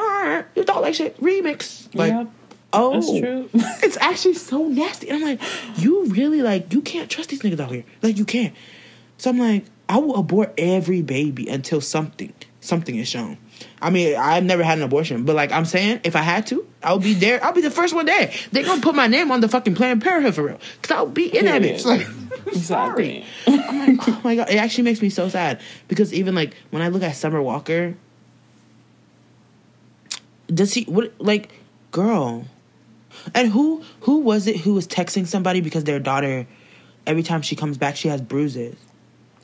[0.55, 1.18] You thought like shit.
[1.20, 2.31] Remix, like Yep,
[2.74, 3.48] oh, that's true.
[3.82, 5.08] it's actually so nasty.
[5.08, 5.40] And I'm like,
[5.76, 7.84] you really like you can't trust these niggas out here.
[8.02, 8.54] Like you can't.
[9.18, 12.32] So I'm like, I will abort every baby until something
[12.64, 13.37] something is shown.
[13.80, 16.66] I mean, I've never had an abortion, but like I'm saying, if I had to,
[16.82, 17.42] I'll be there.
[17.44, 18.32] I'll be the first one there.
[18.50, 21.26] They're gonna put my name on the fucking Planned Parenthood for real, cause I'll be
[21.37, 21.84] in that bitch.
[22.44, 23.24] Like, sorry.
[23.46, 26.82] I'm like, oh my god, it actually makes me so sad because even like when
[26.82, 27.94] I look at Summer Walker,
[30.48, 31.52] does he what like
[31.90, 32.46] girl?
[33.35, 36.46] And who who was it who was texting somebody because their daughter
[37.07, 38.77] every time she comes back she has bruises?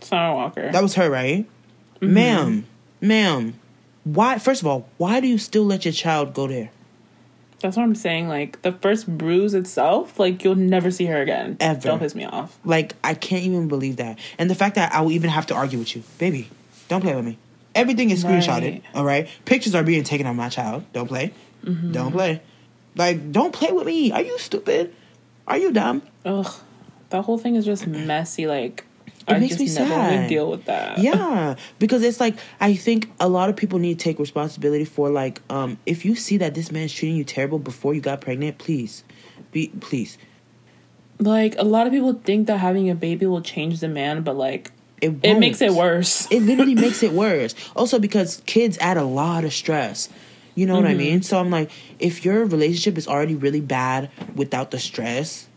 [0.01, 0.71] Summer Walker.
[0.73, 1.47] That was her, right?
[2.01, 2.67] Ma'am,
[3.01, 3.55] ma'am,
[4.05, 4.39] why?
[4.39, 6.71] First of all, why do you still let your child go there?
[7.61, 8.29] That's what I'm saying.
[8.29, 11.59] Like the first bruise itself, like you'll never see her again.
[11.61, 11.81] Ever.
[11.81, 12.59] Don't piss me off.
[12.65, 15.55] Like I can't even believe that, and the fact that I will even have to
[15.55, 16.49] argue with you, baby.
[16.89, 17.39] Don't play with me.
[17.75, 18.73] Everything is screenshotted.
[18.73, 18.83] Right.
[18.95, 20.85] All right, pictures are being taken of my child.
[20.93, 21.33] Don't play.
[21.65, 21.93] Mm-hmm.
[21.93, 22.41] Don't play.
[22.97, 24.13] Like, don't play with me.
[24.13, 24.95] Are you stupid?
[25.47, 26.03] Are you dumb?
[26.25, 26.53] Ugh,
[27.11, 28.47] that whole thing is just messy.
[28.47, 30.29] Like It I makes just me never sad.
[30.29, 30.99] deal with that.
[30.99, 35.09] Yeah, because it's like I think a lot of people need to take responsibility for
[35.11, 38.59] like um if you see that this man's treating you terrible before you got pregnant,
[38.59, 39.05] please,
[39.53, 40.19] be please.
[41.19, 44.37] Like a lot of people think that having a baby will change the man, but
[44.37, 46.27] like It it makes it worse.
[46.31, 47.55] It literally makes it worse.
[47.77, 50.09] Also because kids add a lot of stress.
[50.61, 51.21] You know what I mean?
[51.21, 51.23] Mm-hmm.
[51.23, 55.49] So I'm like, if your relationship is already really bad without the stress,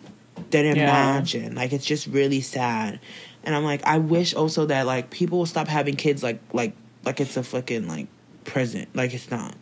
[0.50, 0.72] then Yeah.
[0.84, 1.56] imagine.
[1.56, 3.02] Like it's just really sad.
[3.44, 6.72] And I'm like, I wish also that like people will stop having kids like like
[7.04, 8.08] like it's a fucking like
[8.46, 8.96] present.
[8.96, 9.56] Like it's not.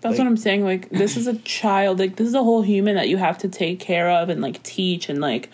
[0.00, 0.62] That's Like- what I'm saying.
[0.64, 1.98] Like this is a child.
[1.98, 4.62] Like this is a whole human that you have to take care of and like
[4.62, 5.48] teach and like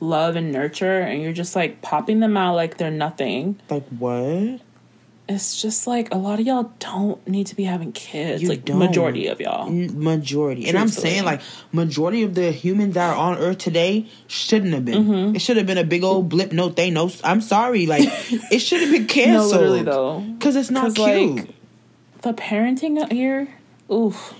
[0.00, 3.60] love and nurture, and you're just like popping them out like they're nothing.
[3.68, 4.60] Like what?
[5.26, 8.42] It's just like a lot of y'all don't need to be having kids.
[8.42, 8.78] You like don't.
[8.78, 9.70] majority of y'all.
[9.70, 11.40] Majority, and I'm saying like
[11.72, 15.04] majority of the humans that are on Earth today shouldn't have been.
[15.04, 15.36] Mm-hmm.
[15.36, 16.52] It should have been a big old blip.
[16.52, 17.10] No, they no.
[17.24, 17.86] I'm sorry.
[17.86, 18.02] Like
[18.52, 19.52] it should have been canceled.
[19.52, 20.20] No, literally though.
[20.20, 21.36] because it's not 'Cause, cute.
[21.36, 21.48] like,
[22.20, 23.48] The parenting out here,
[23.90, 24.34] oof,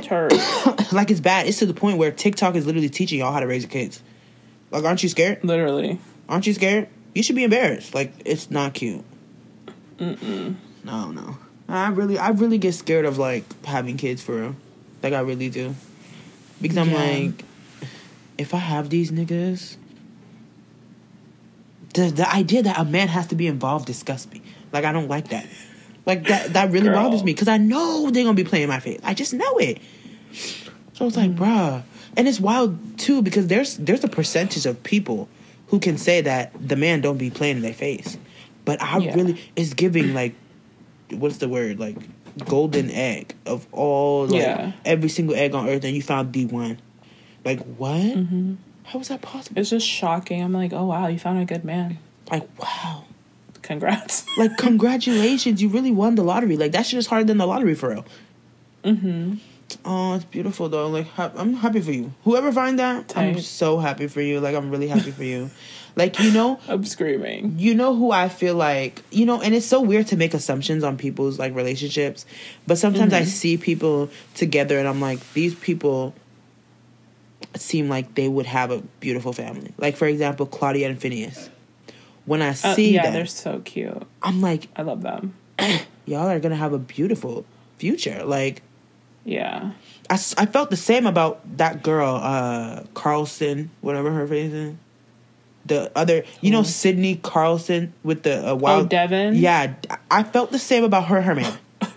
[0.00, 0.32] turd.
[0.92, 1.46] Like, it's bad.
[1.48, 4.00] It's to the point where TikTok is literally teaching y'all how to raise your kids.
[4.70, 5.42] Like, aren't you scared?
[5.44, 5.98] literally.
[6.28, 6.88] Aren't you scared?
[7.14, 7.94] You should be embarrassed.
[7.94, 9.04] Like, it's not cute.
[10.00, 10.56] Mm-mm.
[10.84, 11.36] No, no.
[11.68, 14.56] I really, I really get scared of like having kids for real.
[15.02, 15.74] Like, I really do.
[16.60, 17.28] Because I'm Yeah.
[17.28, 17.44] like,
[18.38, 19.76] if I have these niggas,
[21.94, 24.42] the the idea that a man has to be involved disgusts me.
[24.72, 25.46] Like, I don't like that.
[26.06, 26.94] Like that, that really Girl.
[27.02, 29.00] bothers me because I know they're gonna be playing my face.
[29.04, 29.78] I just know it.
[30.94, 31.20] So it's Mm.
[31.20, 31.82] like, bruh,
[32.16, 35.28] and it's wild too because there's there's a percentage of people
[35.68, 38.16] who can say that the man don't be playing in their face,
[38.64, 39.14] but I Yeah.
[39.14, 40.34] really it's giving like,
[41.10, 41.96] what's the word like,
[42.46, 44.72] golden egg of all like Yeah.
[44.84, 46.78] every single egg on earth, and you found the one.
[47.44, 47.96] Like what?
[48.00, 48.54] Mm-hmm.
[48.84, 49.60] How is that possible?
[49.60, 50.42] It's just shocking.
[50.42, 51.98] I'm like, oh wow, you found a good man.
[52.30, 53.04] Like wow.
[53.62, 54.26] Congrats.
[54.38, 56.56] Like congratulations, you really won the lottery.
[56.56, 58.04] Like that shit is harder than the lottery for real.
[58.84, 59.34] mm-hmm.
[59.84, 60.88] Oh, it's beautiful though.
[60.88, 62.12] Like ha- I'm happy for you.
[62.24, 64.40] Whoever find that, I'm so happy for you.
[64.40, 65.50] Like I'm really happy for you.
[65.96, 67.54] Like you know, I'm screaming.
[67.58, 70.84] you know who I feel like you know, and it's so weird to make assumptions
[70.84, 72.26] on people's like relationships,
[72.66, 76.14] but sometimes I see people together and I'm like, these people
[77.56, 79.72] seem like they would have a beautiful family.
[79.78, 81.50] Like for example, Claudia and Phineas.
[82.26, 84.02] When I Uh, see yeah, them, they're so cute.
[84.22, 85.34] I'm like, I love them.
[86.06, 87.44] y'all are gonna have a beautiful
[87.78, 88.22] future.
[88.24, 88.62] Like
[89.24, 89.72] Yeah.
[90.08, 94.74] I, I felt the same about that girl, uh, Carlson, whatever her face is.
[95.66, 98.86] The other, you know, Sydney Carlson with the uh, wild.
[98.86, 99.34] oh, Devin.
[99.36, 99.74] Yeah,
[100.10, 101.58] I felt the same about her, her man.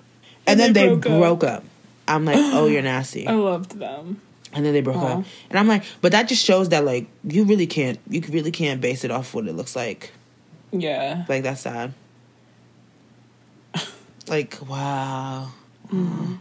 [0.46, 1.20] And, then they they broke up.
[1.20, 1.64] broke up.
[2.06, 3.26] I'm like, oh, you're nasty.
[3.26, 4.20] I loved them.
[4.52, 5.20] And then they broke Aw.
[5.20, 5.26] up.
[5.50, 8.82] And I'm like, but that just shows that like you really can't, you really can't
[8.82, 10.12] base it off what it looks like.
[10.74, 11.24] Yeah.
[11.30, 11.94] Like that's sad.
[14.28, 15.50] like wow.
[15.88, 16.36] Mm-hmm.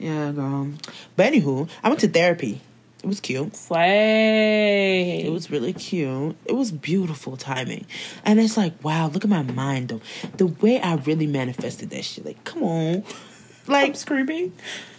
[0.00, 0.68] Yeah, girl.
[1.14, 2.60] But anywho, I went to therapy.
[3.02, 3.56] It was cute.
[3.56, 5.22] Slay.
[5.24, 6.36] It was really cute.
[6.44, 7.86] It was beautiful timing.
[8.24, 10.00] And it's like, wow, look at my mind though.
[10.36, 12.26] The way I really manifested that shit.
[12.26, 12.96] Like, come on.
[12.96, 14.52] I'm Like screaming.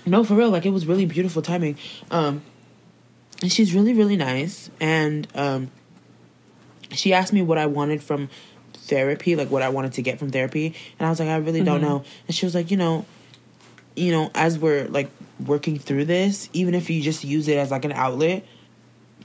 [0.06, 1.78] no, for real, like it was really beautiful timing.
[2.10, 2.42] Um
[3.42, 4.70] and she's really, really nice.
[4.80, 5.70] And um
[6.92, 8.30] she asked me what I wanted from
[8.74, 10.74] therapy, like what I wanted to get from therapy.
[11.00, 12.04] And I was like, I really don't know.
[12.28, 13.06] And she was like, you know,
[13.96, 15.10] you know, as we're like
[15.46, 18.46] working through this, even if you just use it as like an outlet,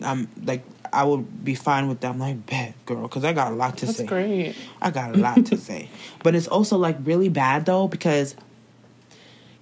[0.00, 2.10] I'm like I would be fine with that.
[2.10, 4.06] I'm like, bet, girl, because I got a lot to That's say.
[4.06, 4.56] great.
[4.80, 5.88] I got a lot to say.
[6.22, 8.34] But it's also like really bad though, because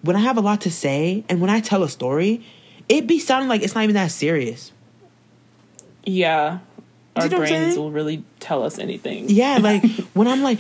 [0.03, 2.45] when I have a lot to say and when I tell a story,
[2.88, 4.73] it be sounding like it's not even that serious.
[6.05, 6.59] Yeah.
[7.17, 9.27] Our you know what I'm brains will really tell us anything.
[9.29, 10.59] Yeah, like when I'm like,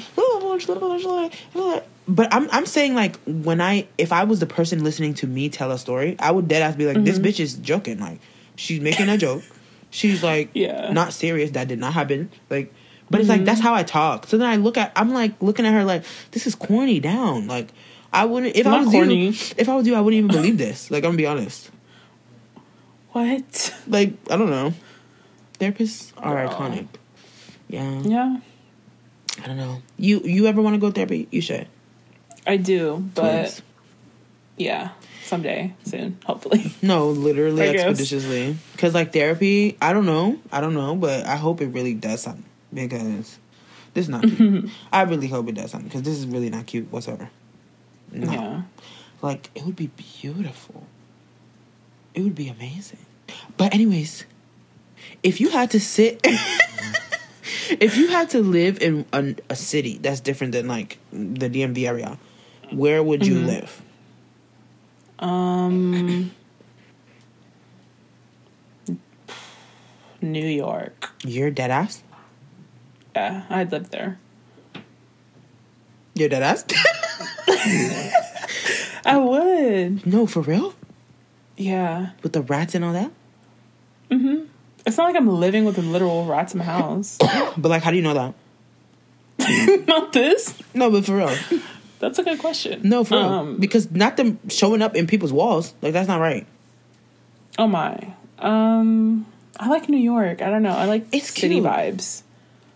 [2.06, 5.48] but I'm I'm saying like when I if I was the person listening to me
[5.48, 7.26] tell a story, I would dead ass be like, this Mm-hmm.
[7.26, 7.98] bitch is joking.
[8.00, 8.20] Like
[8.56, 9.42] she's making a joke.
[9.90, 10.92] She's like, Yeah.
[10.92, 11.52] not serious.
[11.52, 12.30] That did not happen.
[12.50, 12.72] Like,
[13.10, 13.44] but it's like Mm-hmm.
[13.46, 14.26] that's how I talk.
[14.26, 17.46] So then I look at I'm like looking at her like this is corny down.
[17.46, 17.68] Like
[18.12, 19.28] I wouldn't if I was corny.
[19.28, 19.32] you.
[19.56, 20.90] If I was you, I wouldn't even believe this.
[20.90, 21.70] Like I'm gonna be honest.
[23.12, 23.74] What?
[23.86, 24.74] Like I don't know.
[25.60, 26.48] Therapists are Girl.
[26.52, 26.88] iconic.
[27.68, 28.02] Yeah.
[28.02, 28.36] Yeah,
[29.42, 29.80] I don't know.
[29.96, 31.28] You you ever want to go to therapy?
[31.30, 31.66] You should.
[32.46, 33.62] I do, but Please.
[34.56, 34.90] yeah,
[35.22, 36.72] someday soon, hopefully.
[36.82, 38.56] No, literally expeditiously.
[38.72, 42.22] Because like therapy, I don't know, I don't know, but I hope it really does
[42.22, 43.38] something because
[43.94, 44.68] this is not cute.
[44.92, 47.30] I really hope it does something because this is really not cute whatsoever.
[48.12, 48.32] No.
[48.32, 48.62] Yeah.
[49.22, 50.86] Like it would be beautiful.
[52.12, 52.98] It would be amazing.
[53.56, 54.26] But anyways,
[55.22, 56.20] if you had to sit
[57.70, 61.86] if you had to live in a, a city that's different than like the DMV
[61.86, 62.18] area,
[62.74, 63.46] where would you Mhm.
[63.46, 63.82] live?
[65.18, 66.30] Um,
[70.20, 71.10] New York.
[71.24, 72.02] You're dead ass?
[73.14, 74.18] Yeah, I'd live there.
[76.14, 76.64] You're dead ass?
[79.06, 80.06] I would.
[80.06, 80.74] no, for real?
[81.56, 82.10] Yeah.
[82.22, 83.10] With the rats and all that?
[84.10, 84.44] Mm-hmm.
[84.86, 87.18] It's not like I'm living with literal rats in my house.
[87.56, 88.34] But like how do you know that?
[89.86, 90.54] not this.
[90.74, 91.34] No, but for real.
[92.04, 92.80] That's a good question.
[92.84, 93.24] No, for real.
[93.24, 95.72] Um, because not them showing up in people's walls.
[95.82, 96.46] Like that's not right.
[97.58, 98.12] Oh my.
[98.38, 99.26] Um,
[99.58, 100.42] I like New York.
[100.42, 100.76] I don't know.
[100.76, 101.64] I like It's city cute.
[101.64, 102.22] vibes.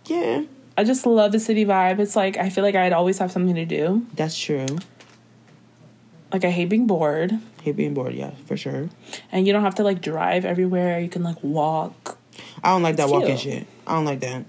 [0.05, 0.43] Yeah.
[0.77, 1.99] I just love the city vibe.
[1.99, 4.07] It's like I feel like I'd always have something to do.
[4.15, 4.65] That's true.
[6.31, 8.87] Like I hate being bored, Hate being bored, yeah, for sure.
[9.31, 10.99] and you don't have to like drive everywhere.
[10.99, 12.17] You can like walk.
[12.63, 13.67] I don't like that It's walking shit.
[13.85, 14.45] I don't like that.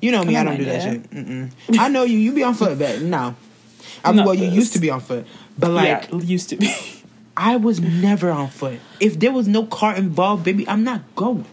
[0.00, 1.10] You know me, I I don't don't do that shit.
[1.10, 1.50] Mm-mm.
[1.78, 2.18] I know you.
[2.18, 3.34] You be on foot, but no.
[4.06, 5.26] I mean, Not well, you used to be on foot,
[5.58, 6.74] but like yeah, used to be.
[7.36, 8.80] I was never on foot.
[8.98, 11.44] If there was no car involved, baby, I'm not going.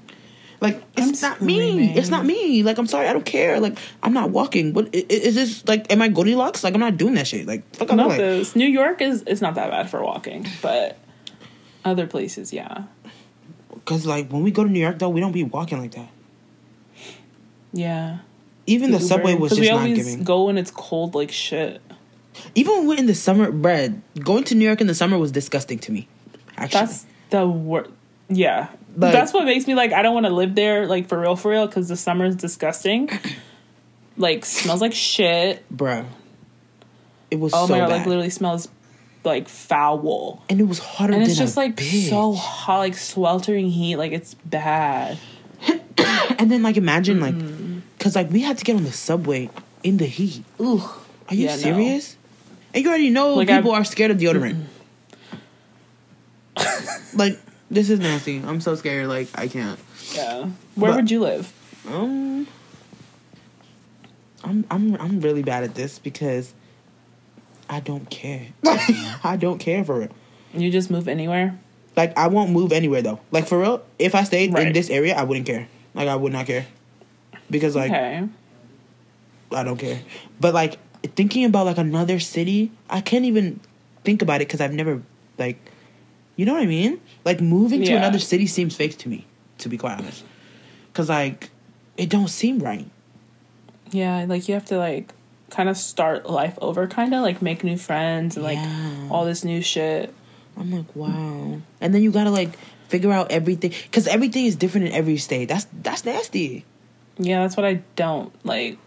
[0.61, 1.93] Like it's I'm not me.
[1.93, 2.63] It's not me.
[2.63, 3.59] Like I'm sorry, I don't care.
[3.59, 4.71] Like I'm not walking.
[4.73, 5.67] What is this?
[5.67, 6.63] Like am I Goldilocks?
[6.63, 7.45] Like I'm not doing that shit.
[7.45, 8.55] Like fuck not Like this.
[8.55, 10.97] New York is it's not that bad for walking, but
[11.83, 12.83] other places, yeah,
[13.73, 16.09] because like when we go to New York though, we don't be walking like that.
[17.73, 18.19] yeah.
[18.65, 20.23] Even the subway was just we not giving.
[20.23, 21.81] go when it's cold like shit.
[22.55, 25.91] Even in the summer, bread going to New York in the summer was disgusting to
[25.91, 26.07] me.
[26.57, 27.89] Actually, That's the worst.
[28.29, 31.19] Yeah, Like- that's what makes me like I don't want to live there like for
[31.19, 33.09] real, for real, because the summer is disgusting.
[34.17, 35.67] like smells like shit.
[35.69, 36.05] bro.
[37.31, 38.69] It was Oh so my god, bad, like literally smells
[39.23, 40.43] like foul.
[40.49, 42.09] and it was hotter And than it's just like bitch.
[42.09, 43.95] so hot, like sweltering heat.
[43.97, 45.17] Like it's bad.
[46.39, 47.21] And then like imagine Mm.
[47.21, 49.49] like, cause like we had to get on the subway
[49.83, 50.43] in the heat.
[50.59, 50.81] Ooh.
[51.29, 51.61] Are you Yeah, no.
[52.73, 54.63] And you already know Like, people I- are scared of deodorant.
[57.15, 58.41] like this is nasty.
[58.45, 59.07] I'm so scared.
[59.07, 59.79] Like I can't.
[60.13, 60.49] Yeah.
[60.75, 61.51] Where But- would you live?
[61.88, 62.47] Um,
[64.43, 66.53] I'm I'm I'm really bad at this because
[67.69, 68.47] I don't care.
[69.23, 70.12] I don't care for it.
[70.53, 71.59] You just move anywhere?
[71.95, 73.19] Like I won't move anywhere though.
[73.31, 75.67] Like for real, if I stayed in this area, I wouldn't care.
[75.93, 76.65] Like I would not care
[77.49, 78.27] because like okay.
[79.51, 80.01] I don't care.
[80.39, 83.59] But like thinking about like another city, I can't even
[84.03, 85.01] think about it because I've never
[85.37, 85.57] like,
[86.35, 86.99] you know what I mean?
[87.25, 89.25] Like moving to another city seems fake to me,
[89.59, 90.23] to be quite honest.
[90.93, 91.49] Cause like
[91.97, 92.89] it don't seem right.
[93.91, 95.13] Yeah, like you have to like
[95.49, 99.07] kind of start life over, kind of like make new friends and like Yeah.
[99.11, 100.13] all this new shit.
[100.57, 101.61] I'm like, wow.
[101.82, 102.57] And then you gotta like
[102.88, 105.49] figure out everything because everything is different in every state.
[105.49, 106.65] That's that's nasty.
[107.17, 108.78] Yeah, that's what I don't like.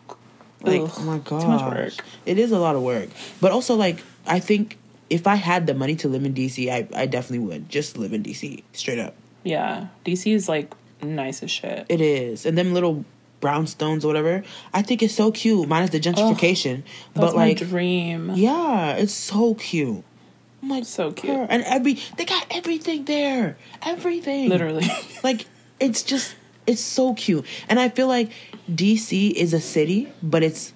[0.66, 1.92] Like, Ugh, oh my god, too much work.
[2.26, 3.08] It is a lot of work,
[3.40, 6.88] but also like I think if I had the money to live in DC, I
[6.94, 9.14] I definitely would just live in DC straight up.
[9.44, 11.86] Yeah, DC is like nice as shit.
[11.88, 13.04] It is, and them little
[13.40, 14.42] brownstones or whatever.
[14.72, 16.82] I think it's so cute, minus the gentrification.
[17.14, 18.32] That's but like, dream.
[18.34, 20.02] yeah, it's so cute.
[20.62, 21.46] I'm like, So cute.
[21.48, 24.48] and every they got everything there, everything.
[24.48, 24.86] Literally.
[25.22, 25.46] like
[25.78, 26.34] it's just
[26.66, 28.30] it's so cute and i feel like
[28.70, 30.72] dc is a city but it's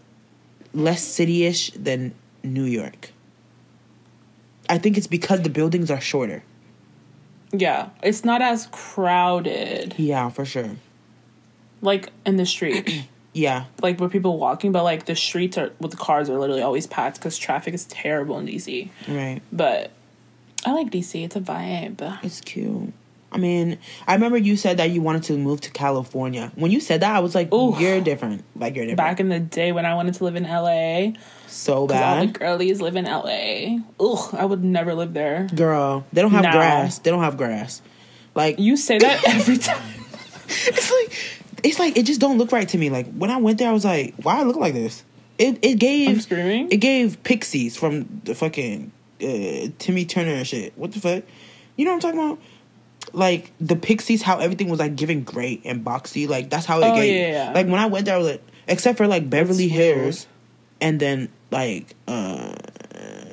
[0.73, 2.15] less city-ish than
[2.45, 3.11] new york
[4.69, 6.43] i think it's because the buildings are shorter
[7.53, 10.77] yeah, it's not as crowded yeah for sure
[11.83, 13.07] like in the street.
[13.33, 16.63] yeah like where people walking, but like the streets are with the cars are literally
[16.63, 18.89] always packed because traffic is terrible in DC.
[19.09, 19.91] right But
[20.65, 21.25] I like DC.
[21.25, 22.19] It's a vibe.
[22.23, 22.93] it's cute
[23.33, 23.79] i mean
[24.09, 27.15] i remember you said that you wanted to move to california when you said that
[27.15, 27.75] i was like Ooh.
[27.79, 30.45] you're different like you're different Back in the day when I wanted to live in
[30.45, 31.13] LA,
[31.47, 33.79] so because all the bad girlies live in LA.
[34.01, 35.49] Ugh, I would never live there.
[35.55, 36.51] girl they don't have No.
[36.53, 37.81] grass they don't have grass
[38.35, 39.83] like You say that every time.
[40.49, 41.19] it's like
[41.63, 42.91] it's like it just don't look right to me.
[42.91, 45.03] Like when I went there, I was like, why I look like this?
[45.39, 46.69] It it I'm gave screaming.
[46.71, 50.73] it gave pixies from the fucking uh, Timmy Turner and shit.
[50.77, 51.25] What the fuck?
[51.77, 52.39] You know what I'm talking about?
[53.13, 56.29] Like the pixies, how everything was like giving great and boxy.
[56.29, 57.15] Like that's how it Oh, gave.
[57.15, 57.53] yeah, yeah.
[57.53, 59.99] Like when I went there, I was like, except for like Beverly That's weird.
[59.99, 60.27] Hills,
[60.81, 62.55] and then like uh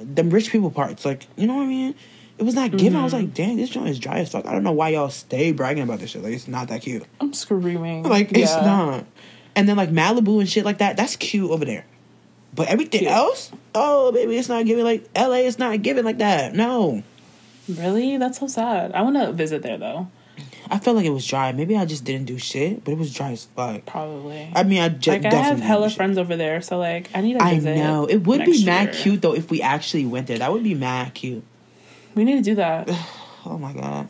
[0.02, 1.06] them rich people parts.
[1.06, 1.96] Like you know what I mean?
[2.38, 2.96] It was not giving.
[2.96, 3.26] I was Mm-hmm.
[3.26, 4.46] like, dang, this joint is dry as fuck.
[4.46, 6.24] I don't know why y'all stay bragging about this shit.
[6.24, 7.04] Like it's not that cute.
[7.20, 8.04] I'm screaming.
[8.04, 9.06] Like it's not.
[9.56, 11.86] And then like Malibu and shit like that, that's cute over there.
[12.54, 13.12] But everything Cute.
[13.12, 15.46] else, oh baby, it's not giving like LA.
[15.48, 16.54] It's not giving like that.
[16.56, 17.04] No,
[17.70, 18.18] Really?
[18.18, 18.92] That's so sad.
[18.94, 20.08] I want to visit there though.
[20.70, 21.52] I felt like it was dry.
[21.54, 23.86] Maybe I just didn't do shit, but it was dry as fuck.
[23.86, 24.52] Probably.
[24.54, 27.34] I mean, I just like I have hella friends over there, so like I need
[27.40, 27.78] to I visit.
[27.78, 29.04] know it would be mad year.
[29.04, 30.38] cute though if we actually went there.
[30.40, 31.44] That would be mad cute.
[32.16, 32.90] We need to do that.
[33.46, 34.10] Oh my god,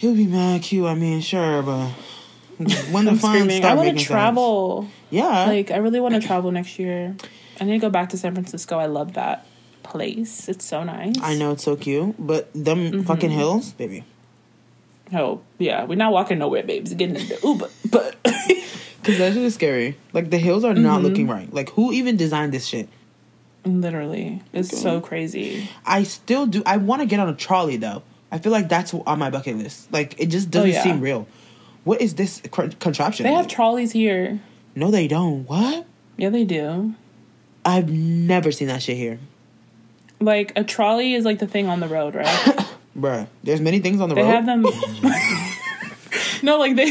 [0.00, 0.84] it would be mad cute.
[0.84, 1.90] I mean, sure, but
[2.90, 3.64] when the funds screaming.
[3.64, 4.02] I want to sense.
[4.08, 4.88] travel.
[5.10, 7.14] yeah, Like I really want to travel next year.
[7.60, 8.78] I need to go back to San Francisco.
[8.80, 9.46] I love that
[9.88, 10.48] place.
[10.48, 11.14] It's so nice.
[11.22, 13.02] I know it's so cute, but them Mm-hmm.
[13.02, 14.04] fucking hills, baby.
[15.12, 16.92] Oh yeah, we're not walking nowhere, babes.
[16.94, 18.16] Getting in the Uber, but
[19.04, 19.96] Cause that shit is scary.
[20.12, 20.82] Like the hills are Mm-hmm.
[20.82, 21.52] not looking right.
[21.52, 22.88] Like who even designed this shit?
[23.64, 25.68] literally, it's so crazy.
[25.84, 26.62] I still do.
[26.64, 28.02] I want to get on a trolley though.
[28.32, 29.92] I feel like that's on my bucket list.
[29.92, 30.82] Like it just doesn't Oh, yeah.
[30.82, 31.26] seem real.
[31.84, 33.24] What is this cr- contraption?
[33.24, 34.40] They have trolleys here.
[34.74, 35.44] no, they don't.
[35.48, 35.86] What?
[36.16, 36.94] Yeah, they do.
[37.64, 39.18] I've never seen that shit here,
[40.20, 42.26] Like a trolley is like the thing on the road, right?
[42.96, 43.26] bruh.
[43.44, 44.28] There's many things on the They road.
[44.28, 44.62] They have them.
[46.42, 46.90] no, like they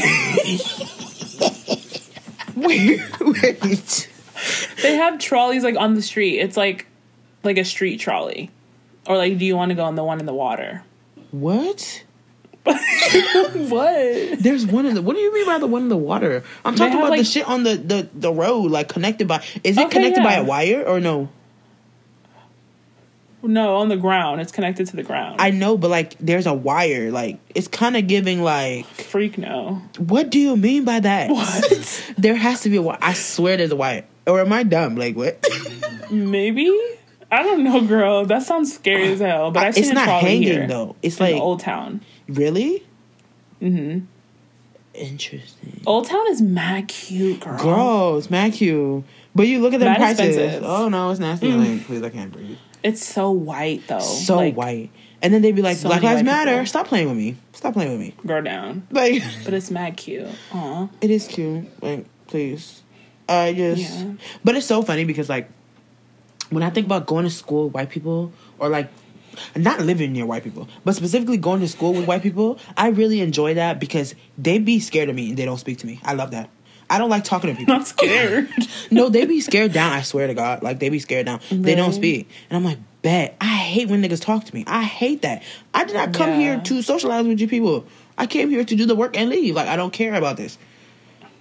[2.56, 4.10] wait, wait.
[4.82, 6.38] they have trolleys like on the street.
[6.38, 6.86] It's like
[7.44, 8.50] like a street trolley,
[9.06, 10.82] or like, do you want to go on the one in the water?
[11.30, 12.04] What?
[13.54, 14.38] What?
[14.40, 15.00] There's one in the.
[15.02, 16.44] What do you mean by the one in the water?
[16.64, 19.42] I'm talking have, about the shit on the the the road, like connected by.
[19.64, 21.30] Is it Okay, connected by a wire or no?
[23.42, 24.40] No, on the ground.
[24.40, 25.40] It's connected to the ground.
[25.40, 27.10] I know, but like, there's a wire.
[27.12, 28.84] Like, it's kind of giving like.
[28.86, 29.80] freak no.
[29.98, 31.30] What do you mean by that?
[31.30, 32.04] What?
[32.18, 32.98] There has to be a wire.
[33.00, 34.04] I swear there's a wire.
[34.26, 34.96] Or am I dumb?
[34.96, 35.38] Like what?
[36.10, 36.66] Maybe.
[37.30, 38.24] I don't know, girl.
[38.24, 39.52] That sounds scary as hell.
[39.52, 40.96] But I've seen it's not hanging here though.
[41.00, 42.00] It's like Old Town.
[42.28, 42.84] really.
[43.62, 44.04] Mm-hmm.
[44.94, 45.82] Interesting.
[45.86, 47.58] Old Town is mad cute, girl.
[47.58, 49.04] Gross, mad cute.
[49.34, 50.36] But you look at the prices.
[50.36, 50.62] expensive.
[50.64, 51.52] Oh no, it's nasty.
[51.52, 52.58] Like, please, I can't breathe.
[52.82, 54.00] It's so white though.
[54.00, 54.90] So Like, white.
[55.20, 56.52] And then they'd be like, so Black Lives Matter.
[56.52, 56.66] people.
[56.66, 57.36] Stop playing with me.
[57.52, 58.14] Stop playing with me.
[58.24, 58.86] Go down.
[58.90, 60.28] Like, But it's mad cute.
[60.52, 60.88] Aw.
[61.00, 61.66] it is cute.
[61.82, 62.82] Like, please.
[63.28, 63.82] I just.
[63.82, 64.12] Yeah.
[64.44, 65.50] But it's so funny because, like,
[66.50, 68.88] when I think about going to school with white people, or like,
[69.56, 73.20] not living near white people, but specifically going to school with white people, I really
[73.20, 76.00] enjoy that because they be scared of me and they don't speak to me.
[76.04, 76.48] I love that.
[76.90, 77.74] I don't like talking to people.
[77.74, 78.48] Not scared.
[78.90, 79.92] no, they be scared down.
[79.92, 81.40] I swear to God, like they be scared down.
[81.50, 83.36] They don't speak, and I'm like, bet.
[83.40, 84.64] I hate when niggas talk to me.
[84.66, 85.42] I hate that.
[85.74, 86.38] I did not come Yeah.
[86.38, 87.84] here to socialize with you people.
[88.16, 89.54] I came here to do the work and leave.
[89.54, 90.56] Like I don't care about this.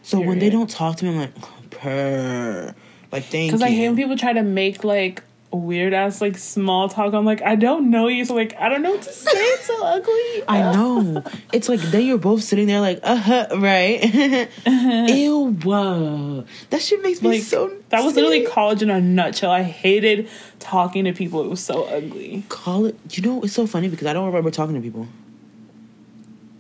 [0.04, 2.76] So when they don't talk to me, I'm like, purr.
[3.12, 3.58] Like thank you.
[3.58, 7.14] Because I hate when people try to make like weird ass like small talk.
[7.14, 9.32] I'm like, I don't know you, so like I don't know what to say.
[9.34, 10.44] It's so ugly.
[10.48, 11.24] I know.
[11.54, 14.50] It's like then you're both sitting there like, uh huh, right?
[15.10, 16.46] Ew, whoa.
[16.70, 17.72] That shit makes me Like so.
[17.90, 19.52] that was literally college in a nutshell.
[19.52, 20.30] I hated
[20.60, 21.42] talking to people.
[21.44, 22.44] It was so ugly.
[22.50, 22.98] Call it.
[23.12, 25.08] You know, it's so funny because I don't remember talking to people.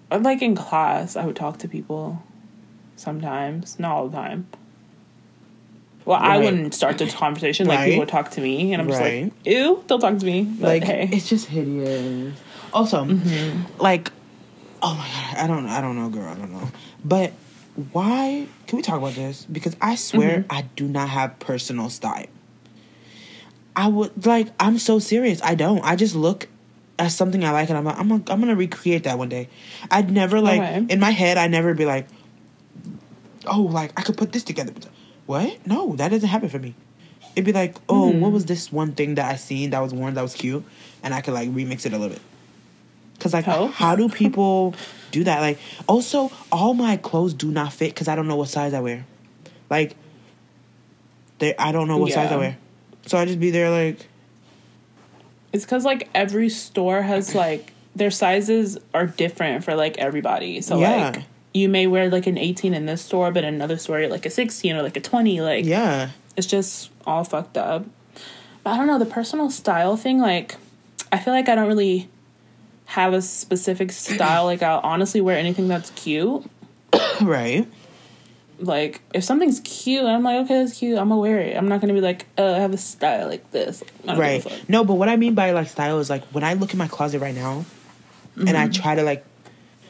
[0.10, 2.24] Like in class, I would talk to people
[2.96, 4.48] sometimes, not all the time.
[6.08, 7.68] Well, I wouldn't start the conversation.
[7.68, 7.86] Like Right.
[7.88, 9.24] people would talk to me, and I'm just Right.
[9.26, 12.34] like, "Ew, don't talk to me." But like hey, it's just hideous.
[12.72, 13.64] Also, Mm-hmm.
[13.84, 14.12] like
[14.82, 16.70] Oh my god, I don't, I don't know, girl, I don't know.
[17.04, 17.34] But
[17.92, 18.48] why?
[18.68, 19.46] Can we talk about this?
[19.52, 20.52] Because I swear Mm-hmm.
[20.52, 22.28] I do not have personal style.
[23.76, 24.48] I would like.
[24.60, 25.42] I'm so serious.
[25.44, 25.82] I don't.
[25.84, 26.48] I just look
[27.00, 29.50] at something I like, and I'm like, I'm, gonna, I'm gonna recreate that one day.
[29.92, 30.86] I'd never like Okay.
[30.90, 31.38] in my head.
[31.38, 32.08] I never be like,
[33.46, 34.72] oh, like I could put this together.
[35.28, 35.66] What?
[35.68, 36.74] No, that doesn't happen for me.
[37.36, 38.20] It'd be like, oh, Hmm.
[38.22, 40.64] what was this one thing that I seen that was worn that was cute,
[41.04, 42.22] and I could like remix it a little bit.
[43.20, 43.68] Cause like, Oh.
[43.68, 44.74] how do people
[45.12, 45.42] do that?
[45.42, 48.80] Like, also, all my clothes do not fit because I don't know what size I
[48.80, 49.06] wear.
[49.70, 49.96] Like,
[51.40, 52.58] they, I don't know what size I wear,
[53.06, 54.08] so I just be there like,
[55.54, 60.62] It's because like every store has like their sizes are different for like everybody.
[60.62, 61.10] So Yeah.
[61.12, 61.24] like
[61.58, 64.26] you may wear like an 18 in this store, but in another store you're like
[64.26, 65.42] a 16 or like a 20.
[65.42, 67.86] Like yeah, it's just all fucked up.
[68.64, 70.20] But I don't know the personal style thing.
[70.20, 70.56] Like
[71.12, 72.10] I feel like I don't really
[72.86, 74.46] have a specific style.
[74.46, 76.44] like I'll honestly wear anything that's cute.
[77.22, 77.68] right,
[78.60, 80.98] Like if something's cute, I'm like okay, that's cute.
[80.98, 81.56] I'm gonna wear it.
[81.58, 83.84] I'm not gonna be like, uh, I have a style like this.
[84.06, 84.42] Right.
[84.44, 84.70] give a fuck.
[84.70, 86.88] No, but what I mean by like style is like when I look in my
[86.88, 87.66] closet right now,
[88.36, 88.56] and Mm-hmm.
[88.56, 89.26] I try to like,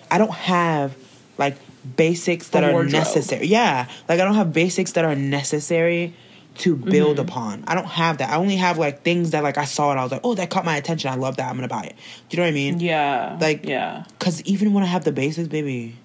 [0.10, 0.96] I don't have
[1.38, 1.56] like
[1.96, 3.48] basics that are necessary.
[3.48, 6.14] Yeah, like I don't have basics that are necessary
[6.60, 7.28] to build Mm-hmm.
[7.30, 7.64] upon.
[7.68, 8.32] I don't have that.
[8.32, 10.50] I only have like things that like I saw and I was like, oh, that
[10.50, 11.12] caught my attention.
[11.12, 11.48] I love that.
[11.50, 11.96] I'm gonna buy it.
[12.30, 12.80] Do you know what I mean?
[12.80, 13.38] Yeah.
[13.40, 14.06] Like- yeah.
[14.20, 15.96] Cause even when I have the basics, baby,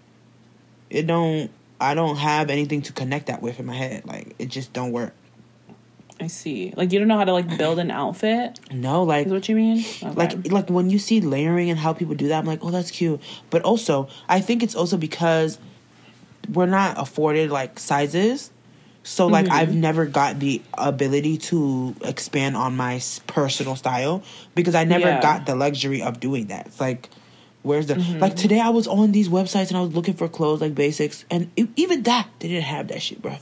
[0.91, 1.51] it don't.
[1.81, 4.05] I don't have anything to connect that with in my head.
[4.07, 5.15] Like it just don't work.
[6.23, 6.73] I see.
[6.77, 8.61] Like you don't know how to like build an outfit.
[8.71, 9.79] No, like Is what you mean?
[10.03, 10.11] Okay.
[10.13, 12.91] like like when you see layering and how people do that, I'm like, oh, that's
[12.93, 13.21] cute.
[13.51, 15.59] But also, I think it's also because
[16.53, 18.51] we're not afforded like sizes.
[19.05, 19.55] So like Mm-hmm.
[19.55, 24.23] I've never got the ability to expand on my personal style
[24.55, 25.21] because I never Yeah.
[25.21, 26.67] got the luxury of doing that.
[26.69, 27.11] It's like
[27.63, 28.21] where's the Mm-hmm.
[28.21, 31.25] like today I was on these websites and I was looking for clothes like basics
[31.33, 33.37] and e- even that they didn't have that shit, bro.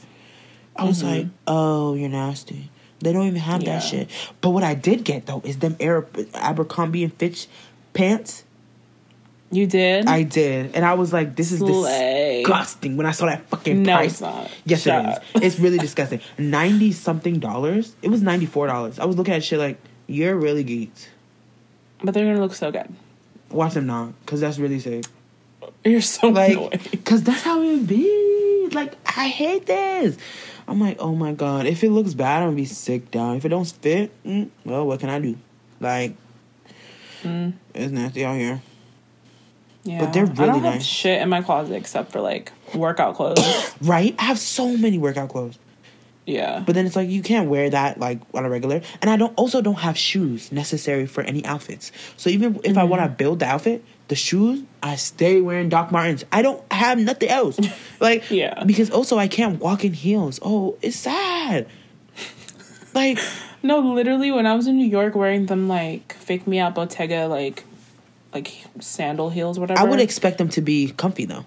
[0.81, 2.71] I was like, oh, you're nasty.
[3.01, 3.97] They don't even have that Mm-hmm.
[3.97, 4.09] Shit.
[4.41, 7.47] But what I did get though is them Air Abercrombie and Fitch
[7.95, 8.45] pants.
[9.51, 10.07] you did?
[10.07, 12.43] I did, and I was like, "This is Slay.
[12.43, 14.51] disgusting." When I saw that fucking No, price, it's not.
[14.65, 15.23] yes, Shut it up.
[15.37, 15.43] is.
[15.43, 16.21] It's really disgusting.
[16.39, 17.95] Ninety something dollars.
[18.03, 18.99] It was ninety four dollars.
[18.99, 21.09] I was looking at shit like, "You're really geeked."
[22.05, 22.89] but they're gonna look so good.
[23.51, 25.05] Watch them now, cause that's really sick.
[25.85, 26.81] You're so Like, annoying.
[27.05, 28.69] cause that's how it would be.
[28.73, 30.17] Like, I hate this.
[30.71, 31.67] I'm like, oh my god.
[31.67, 33.37] If it looks bad, I'm gonna be sick down.
[33.37, 35.37] If it don't fit, mm, well, what can I do?
[35.81, 36.15] Like,
[37.23, 37.53] Mm.
[37.75, 38.63] it's nasty out here.
[39.85, 39.99] Yeah.
[40.01, 40.85] But they're I really don't have nice.
[40.85, 43.75] shit in my closet except for like workout clothes.
[43.83, 44.15] Right?
[44.19, 45.59] I have so many workout clothes.
[46.27, 46.63] yeah.
[46.65, 48.81] But then it's like you can't wear that like on a regular.
[49.03, 51.93] And I don't also don't have shoes necessary for any outfits.
[52.17, 53.17] So even if I want to Mm-hmm.
[53.17, 56.25] build the outfit, the shoes I stay wearing Doc Martens.
[56.31, 57.59] I don't have nothing else.
[58.01, 58.65] Like Yeah.
[58.65, 60.39] because also I can't walk in heels.
[60.43, 61.67] Oh, it's sad.
[62.95, 63.19] Like
[63.63, 67.27] No, literally when I was in New York wearing them like fake me out Bottega
[67.27, 67.65] like
[68.33, 69.79] like sandal heels, whatever.
[69.81, 71.45] I would expect them to be comfy though.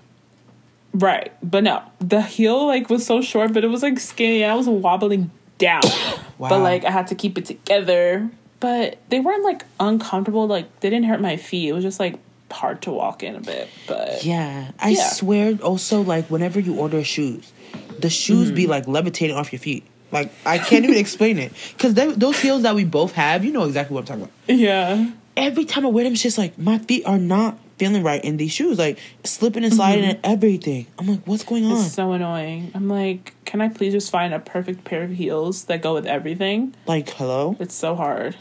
[0.93, 1.31] Right.
[1.41, 1.81] But no.
[1.99, 5.31] The heel like was so short, but it was like skinny and I was wobbling
[5.57, 5.83] down.
[6.39, 6.49] Wow.
[6.49, 8.29] But like I had to keep it together.
[8.59, 11.69] But they weren't like uncomfortable, like they didn't hurt my feet.
[11.69, 12.15] It was just like
[12.53, 13.67] hard to walk in a bit.
[13.87, 15.09] But Yeah, I Yeah.
[15.09, 15.57] swear.
[15.61, 17.51] Also, like whenever you order shoes,
[17.99, 18.55] the shoes Mm-hmm.
[18.55, 19.83] be like levitating off your feet.
[20.11, 23.63] Like I can't even explain it because those heels that we both have, you know
[23.65, 24.59] exactly what I'm talking about.
[24.59, 25.09] yeah.
[25.35, 28.37] Every time I wear them, it's just like my feet are not feeling right in
[28.37, 30.85] these shoes, like slipping and sliding and everything.
[30.99, 31.71] I'm like, what's going on?
[31.71, 31.85] Mm-hmm.
[31.85, 32.71] It's so annoying.
[32.75, 36.05] I'm like, can I please just find a perfect pair of heels that go with
[36.05, 36.75] everything?
[36.85, 38.35] like, hello, It's so hard.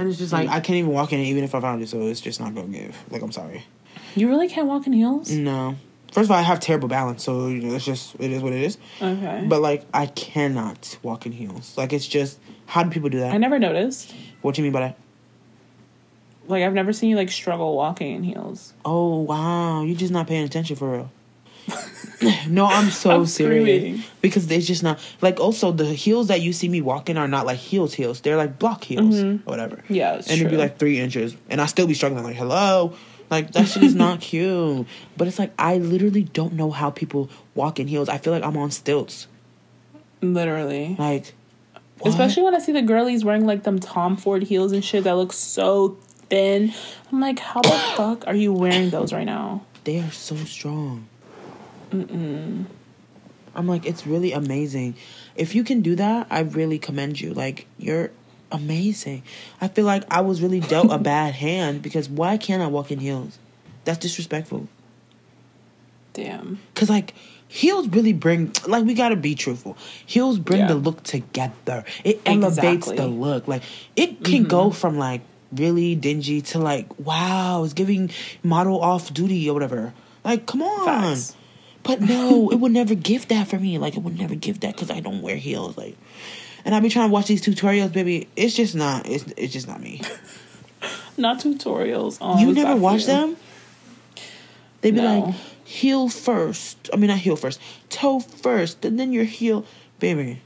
[0.00, 1.88] And it's just like I can't even walk in it even if I found it,
[1.88, 2.96] so it's just not gonna give.
[3.10, 3.64] Like, I'm sorry.
[4.14, 5.30] You really can't walk in heels?
[5.30, 5.76] No.
[6.12, 8.52] First of all, I have terrible balance, so you know, it's just it is what
[8.52, 8.78] it is.
[9.00, 9.44] Okay.
[9.46, 11.76] But like, I cannot walk in heels.
[11.76, 13.32] Like, it's just how do people do that?
[13.32, 14.14] I never noticed.
[14.42, 14.98] What do you mean by that?
[16.48, 18.74] Like I've never seen you like struggle walking in heels.
[18.84, 21.10] Oh wow, you're just not paying attention for real.
[22.48, 24.04] no, I'm so I'm serious screaming.
[24.20, 25.40] because it's just not like.
[25.40, 28.20] Also, the heels that you see me walking are not like heels heels.
[28.20, 29.48] They're like block heels mm-hmm.
[29.48, 29.82] or whatever.
[29.88, 32.24] Yeah, and it'd be like three inches, and I still be struggling.
[32.24, 32.94] Like hello,
[33.30, 34.86] like that shit is not cute.
[35.16, 38.08] But it's like I literally don't know how people walk in heels.
[38.08, 39.26] I feel like I'm on stilts.
[40.20, 40.96] Literally.
[40.98, 41.32] Like,
[41.98, 42.10] what?
[42.10, 45.16] Especially when I see the girlies wearing like them Tom Ford heels and shit that
[45.16, 45.96] look so
[46.28, 46.74] thin.
[47.10, 49.62] I'm like, how the fuck are you wearing those right now?
[49.84, 51.06] they are so strong.
[51.92, 54.94] I'm like, it's really amazing.
[55.36, 57.34] If you can do that, I really commend you.
[57.34, 58.10] Like, you're
[58.52, 59.22] amazing.
[59.60, 62.90] I feel like I was really dealt a bad hand because why can't I walk
[62.90, 63.38] in heels?
[63.84, 64.68] That's disrespectful.
[66.12, 66.58] Damn.
[66.74, 67.14] Cause like
[67.48, 69.76] heels really bring like we gotta be truthful.
[70.06, 70.68] Heels bring Yeah.
[70.68, 71.84] the look together.
[72.04, 72.96] It elevates Exactly.
[72.96, 73.46] the look.
[73.48, 73.62] Like
[73.96, 74.76] it can go mm-hmm.
[74.76, 75.22] from like
[75.52, 78.10] really dingy to like wow, it's giving
[78.42, 79.92] model off duty or whatever.
[80.24, 80.84] Like come on.
[80.84, 81.36] Facts.
[81.82, 83.78] But no, it would never give that for me.
[83.78, 85.76] Like it would never give that because I don't wear heels.
[85.76, 85.96] Like,
[86.64, 88.28] and I be trying to watch these tutorials, baby.
[88.36, 89.06] It's just not.
[89.08, 90.02] It's it's just not me.
[91.16, 92.18] Not tutorials.
[92.40, 93.36] You never watch them?
[94.80, 95.20] They be No.
[95.20, 96.88] like heel first.
[96.92, 97.60] I mean not heel first,
[97.90, 99.66] toe first, and then your heel,
[99.98, 100.40] baby.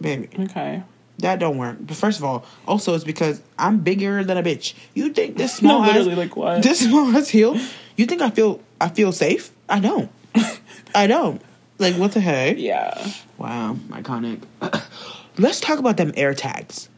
[0.00, 0.82] Baby, Okay.
[1.18, 1.76] that don't work.
[1.80, 4.72] But first of all, also it's because I'm bigger than a bitch.
[4.94, 6.62] You think this small No, ass, like, what?
[6.62, 7.58] This small ass heel?
[7.96, 9.50] You think I feel I feel safe?
[9.68, 10.10] I don't.
[10.94, 11.40] I don't.
[11.78, 12.56] Like what the heck?
[12.58, 13.12] Yeah.
[13.38, 14.42] Wow, iconic.
[15.38, 16.88] Let's talk about them AirTags.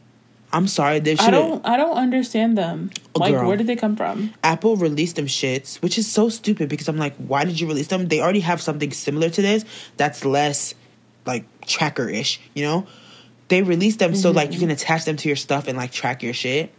[0.51, 1.65] I'm sorry, they I don't.
[1.65, 2.91] I don't understand them.
[3.15, 3.47] Oh, Like, girl.
[3.47, 4.33] where did they come from?
[4.43, 7.87] Apple released them shits, which is so stupid because I'm like, why did you release
[7.87, 8.07] them?
[8.07, 9.65] They already have something similar to this
[9.97, 10.75] that's less
[11.25, 12.85] like tracker ish, you know?
[13.47, 16.21] They released them so like you can attach them to your stuff and like track
[16.21, 16.71] your shit.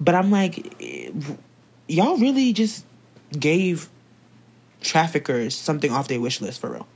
[0.00, 1.10] But I'm like, eh,
[1.88, 2.84] y'all really just
[3.38, 3.88] gave
[4.86, 6.86] traffickers something off their wish list for real.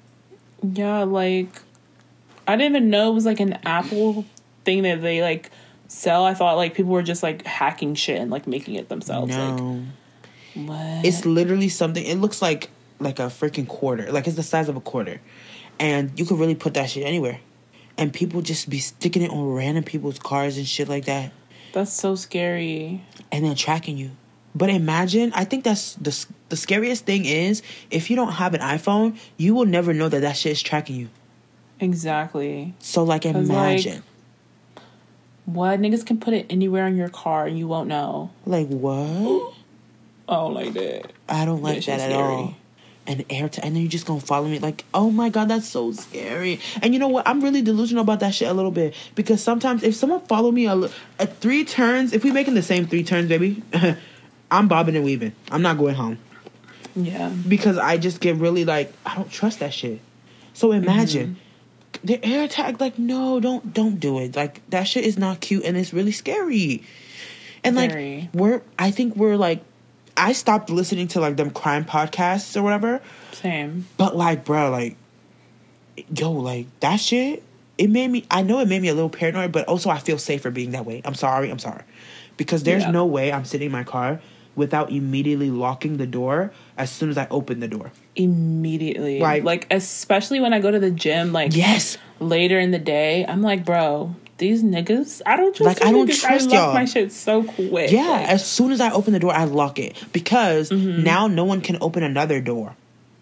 [0.62, 1.48] Yeah, like
[2.46, 4.24] I didn't even know it was like an Apple
[4.64, 5.50] thing that they like
[5.88, 6.24] sell.
[6.24, 9.34] I thought like people were just like hacking shit and like making it themselves.
[9.36, 9.82] no.
[10.56, 11.04] Like what?
[11.04, 12.04] It's literally something.
[12.04, 14.10] It looks like like a freaking quarter.
[14.12, 15.20] Like it's the size of a quarter,
[15.78, 17.40] and you could really put that shit anywhere.
[17.96, 21.32] And people just be sticking it on random people's cars and shit like that,
[21.74, 23.04] That's so scary.
[23.30, 24.12] and then tracking you.
[24.54, 28.60] But imagine, I think that's the the scariest thing is if you don't have an
[28.60, 31.08] iPhone, you will never know that that shit is tracking you.
[31.78, 32.74] Exactly.
[32.80, 34.02] So like, imagine,
[35.46, 38.30] What niggas can put it anywhere in your car and you won't know.
[38.46, 39.54] like, what?
[40.28, 41.10] Oh, like that.
[41.28, 42.54] I don't like That that at all.
[43.04, 45.66] And air t- and then you just gonna follow me like, oh my god, that's
[45.66, 46.60] so scary.
[46.82, 47.26] And you know what?
[47.26, 50.66] I'm really delusional about that shit a little bit because sometimes if someone follow me
[50.66, 50.74] a,
[51.18, 53.60] a three turns, if we making the same three turns, baby,
[54.50, 55.32] I'm bobbing and weaving.
[55.50, 56.18] I'm not going home
[56.96, 57.28] Yeah.
[57.28, 60.00] because I just get really like I don't trust that shit.
[60.54, 61.36] So imagine
[61.94, 62.06] mm-hmm.
[62.06, 62.80] the AirTag.
[62.80, 64.36] Like, no, don't don't do it.
[64.36, 66.82] Like that shit is not cute and it's really scary.
[67.62, 68.28] And like Very.
[68.32, 69.62] we're, I think we're like,
[70.16, 73.00] I stopped listening to like them crime podcasts or whatever.
[73.32, 73.86] Same.
[73.96, 74.96] But like, bro, like,
[76.14, 77.42] yo, like that shit.
[77.78, 78.26] It made me.
[78.30, 80.84] I know it made me a little paranoid, but also I feel safer being that
[80.84, 81.00] way.
[81.04, 81.48] I'm sorry.
[81.50, 81.82] I'm sorry,
[82.36, 82.90] because there's Yeah.
[82.90, 84.20] no way I'm sitting in my car
[84.56, 87.92] without immediately locking the door as soon as I open the door.
[88.16, 89.20] Immediately.
[89.20, 91.98] Like- like especially when I go to the gym, like Yes.
[92.18, 96.08] later in the day, I'm like, bro, these niggas, I don't trust Like, I don't
[96.08, 96.20] niggas.
[96.20, 96.74] trust I lock y'all.
[96.74, 97.90] my shit so quick.
[97.92, 101.02] Yeah, Like, as soon as I open the door, I lock it because Mm-hmm.
[101.04, 102.74] now no one can open another door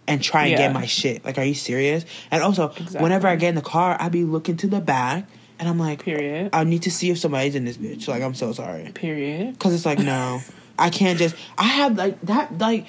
[0.07, 0.59] and try and Yeah.
[0.59, 1.25] get my shit.
[1.25, 2.05] Like, are you serious?
[2.31, 3.01] And also, Exactly.
[3.03, 5.25] whenever I get in the car, I be looking to the back
[5.59, 6.51] and I'm like, period.
[6.53, 8.07] I need to see if somebody's in this bitch.
[8.09, 8.91] Like, I'm so sorry.
[8.95, 9.53] period.
[9.53, 10.41] Because it's like, no,
[10.79, 11.35] I can't just.
[11.57, 12.59] I have like that.
[12.59, 12.87] Like,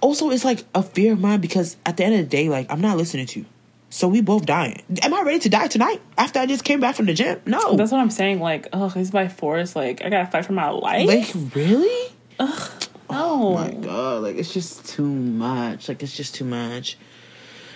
[0.00, 2.70] also, it's like a fear of mine because at the end of the day, like,
[2.70, 3.46] I'm not listening to you.
[3.90, 4.82] So we both dying.
[5.02, 7.40] Am I ready to die tonight after I just came back from the gym?
[7.46, 7.74] No.
[7.74, 8.38] That's what I'm saying.
[8.38, 9.74] Like, oh, it's by force.
[9.74, 11.06] Like, I gotta fight for my life.
[11.06, 12.12] like, really?
[12.38, 12.78] Oh
[13.10, 13.16] no.
[13.20, 15.88] Oh my god, like it's just too much.
[15.88, 16.98] Like it's just too much.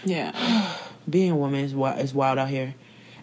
[0.04, 0.76] Yeah.
[1.10, 2.74] Being a woman is wild, is wild out here,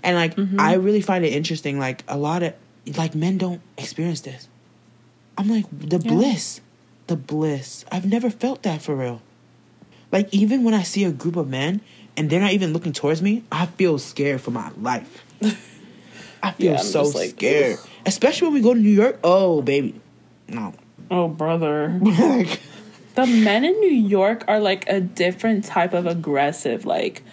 [0.04, 0.60] and like mm-hmm.
[0.60, 1.80] I really find it interesting.
[1.80, 2.54] Like a lot of
[2.98, 4.48] like men don't experience this.
[5.40, 6.12] I'm like the Yeah.
[6.12, 6.60] bliss,
[7.08, 7.86] the bliss.
[7.92, 9.22] I've never felt that for real.
[10.12, 11.80] Like even when I see a group of men
[12.18, 15.24] and they're not even looking towards me, I feel scared for my life.
[16.44, 17.88] I feel Yeah, so like, scared, ugh.
[18.06, 19.20] especially when we go to New York.
[19.24, 20.02] Oh baby,
[20.50, 20.74] no.
[21.10, 21.98] Oh, brother.
[22.02, 22.60] like,
[23.16, 26.86] The men in New York are like a different type of aggressive.
[26.86, 27.24] Like,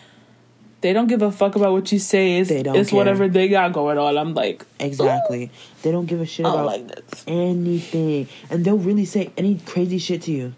[0.83, 2.39] they don't give a fuck about what you say.
[2.39, 2.97] It's, They don't it's care.
[2.97, 4.17] whatever they got going on.
[4.19, 5.51] I'm like, Exactly.
[5.83, 6.85] They don't give a shit about like
[7.27, 8.29] anything.
[8.51, 10.55] And they'll really say any crazy shit to you.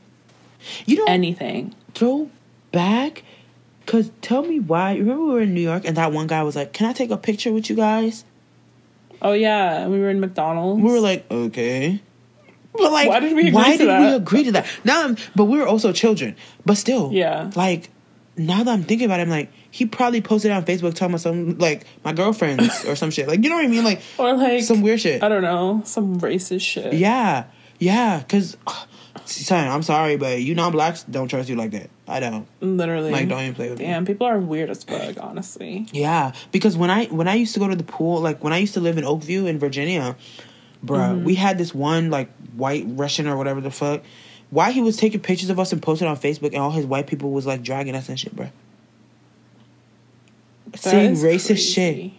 [0.87, 1.75] You don't Anything.
[1.95, 2.31] throw
[2.73, 3.23] back
[3.87, 4.97] cause tell me why.
[4.97, 7.11] Remember we were in New York and that one guy was like, Can I take
[7.11, 8.25] a picture with you guys?
[9.23, 9.87] Oh, yeah.
[9.89, 10.83] We were in McDonald's.
[10.83, 12.01] We were like, Okay.
[12.73, 14.15] But like Why did we agree why to did we that?
[14.17, 14.67] agree to that?
[14.85, 16.37] Now I'm but we were also children.
[16.67, 17.11] But still.
[17.13, 17.51] Yeah.
[17.57, 17.89] Like
[18.39, 21.21] now that I'm thinking about it, I'm like, he probably posted on Facebook talking about
[21.21, 23.29] some like my girlfriends or some shit.
[23.29, 23.85] Like you know what I mean?
[23.85, 25.23] Like or like, some weird shit.
[25.23, 26.93] I don't know, some racist shit.
[26.95, 27.45] Yeah,
[27.79, 28.23] yeah.
[28.29, 28.57] Cause,
[29.25, 31.91] son, I'm sorry, but you non-blacks don't trust you like that.
[32.07, 32.47] I don't.
[32.61, 33.11] Literally.
[33.11, 33.85] Like, don't even play with me.
[33.85, 35.87] Damn, people are weird as fuck, honestly.
[35.93, 38.59] Yeah, because when I when I used to go to the pool, like when I
[38.59, 40.17] used to live in Oakview in Virginia,
[40.85, 41.25] bruh, Mm-hmm.
[41.25, 44.03] we had this one like white Russian or whatever the fuck.
[44.51, 47.07] Why he was taking pictures of us and posting on Facebook, and all his white
[47.07, 48.49] people was like dragging us and shit, bro.
[50.69, 51.57] That Saying racist crazy.
[51.57, 52.13] shit.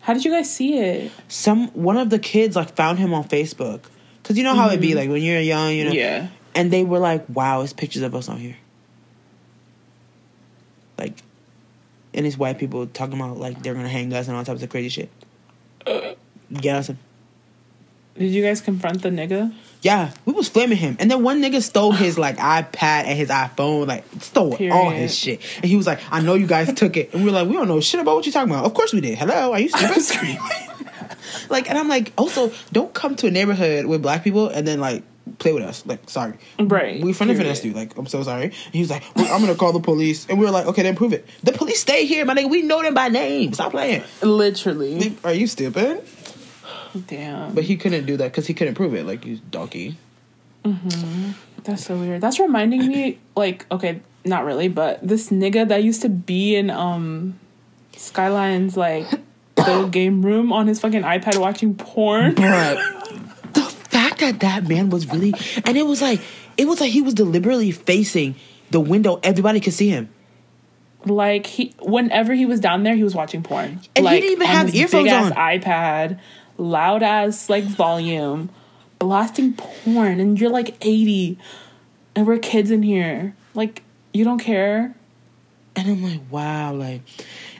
[0.00, 1.12] How did you guys see it?
[1.28, 3.82] Some one of the kids like found him on Facebook,
[4.22, 5.90] cause you know how it be like when you're young, you know.
[5.90, 5.98] Mm-hmm.
[5.98, 6.28] Yeah.
[6.54, 8.56] And they were like, "Wow, it's pictures of us on here."
[10.98, 11.14] Like,
[12.12, 14.68] and it's white people talking about like they're gonna hang us and all types of
[14.68, 15.10] crazy shit.
[16.52, 16.90] Get us.
[18.18, 19.52] Did you guys confront the nigga?
[19.82, 23.28] Yeah, we was flaming him, and then one nigga stole his like iPad and his
[23.28, 25.40] iPhone, like stole all his shit.
[25.56, 27.54] And he was like, "I know you guys took it," and we were like, "We
[27.54, 29.18] don't know shit about what you're talking about." Of course we did.
[29.18, 30.38] Hello, are you stupid?
[31.50, 34.80] like, and I'm like, also, don't come to a neighborhood with black people and then
[34.80, 35.02] like
[35.38, 35.84] play with us.
[35.84, 37.48] Like, sorry, Right, We friendly period.
[37.56, 37.72] finesse you.
[37.72, 38.44] Like, I'm so sorry.
[38.44, 40.82] And he was like, well, I'm gonna call the police, and we were like, okay,
[40.82, 41.26] then prove it.
[41.42, 42.48] The police stay here, my nigga.
[42.48, 43.52] We know them by name.
[43.52, 44.02] Stop playing.
[44.22, 45.16] Literally.
[45.24, 46.06] Are you stupid?
[47.06, 47.54] Damn.
[47.54, 49.04] But he couldn't do that because he couldn't prove it.
[49.04, 49.96] Like, he's donkey.
[51.64, 52.20] That's so weird.
[52.20, 56.70] That's reminding me, like, okay, not really, but this nigga that used to be in
[56.70, 57.38] um
[57.96, 59.06] Skyline's like
[59.56, 62.34] the game room on his fucking iPad watching porn.
[62.34, 62.78] But
[63.52, 65.34] the fact that that man was really,
[65.64, 66.20] and it was like,
[66.56, 68.34] it was like he was deliberately facing
[68.70, 69.20] the window.
[69.22, 70.08] Everybody could see him.
[71.06, 73.80] Like he, whenever he was down there, he was watching porn.
[73.94, 75.32] And he like, didn't even on have his earphones on.
[75.32, 76.18] iPad,
[76.56, 78.50] loud ass like volume,
[78.98, 81.38] blasting porn, and you're like eighty,
[82.14, 83.34] and we're kids in here.
[83.54, 83.82] Like
[84.12, 84.94] you don't care.
[85.76, 87.00] And I'm like, wow, like,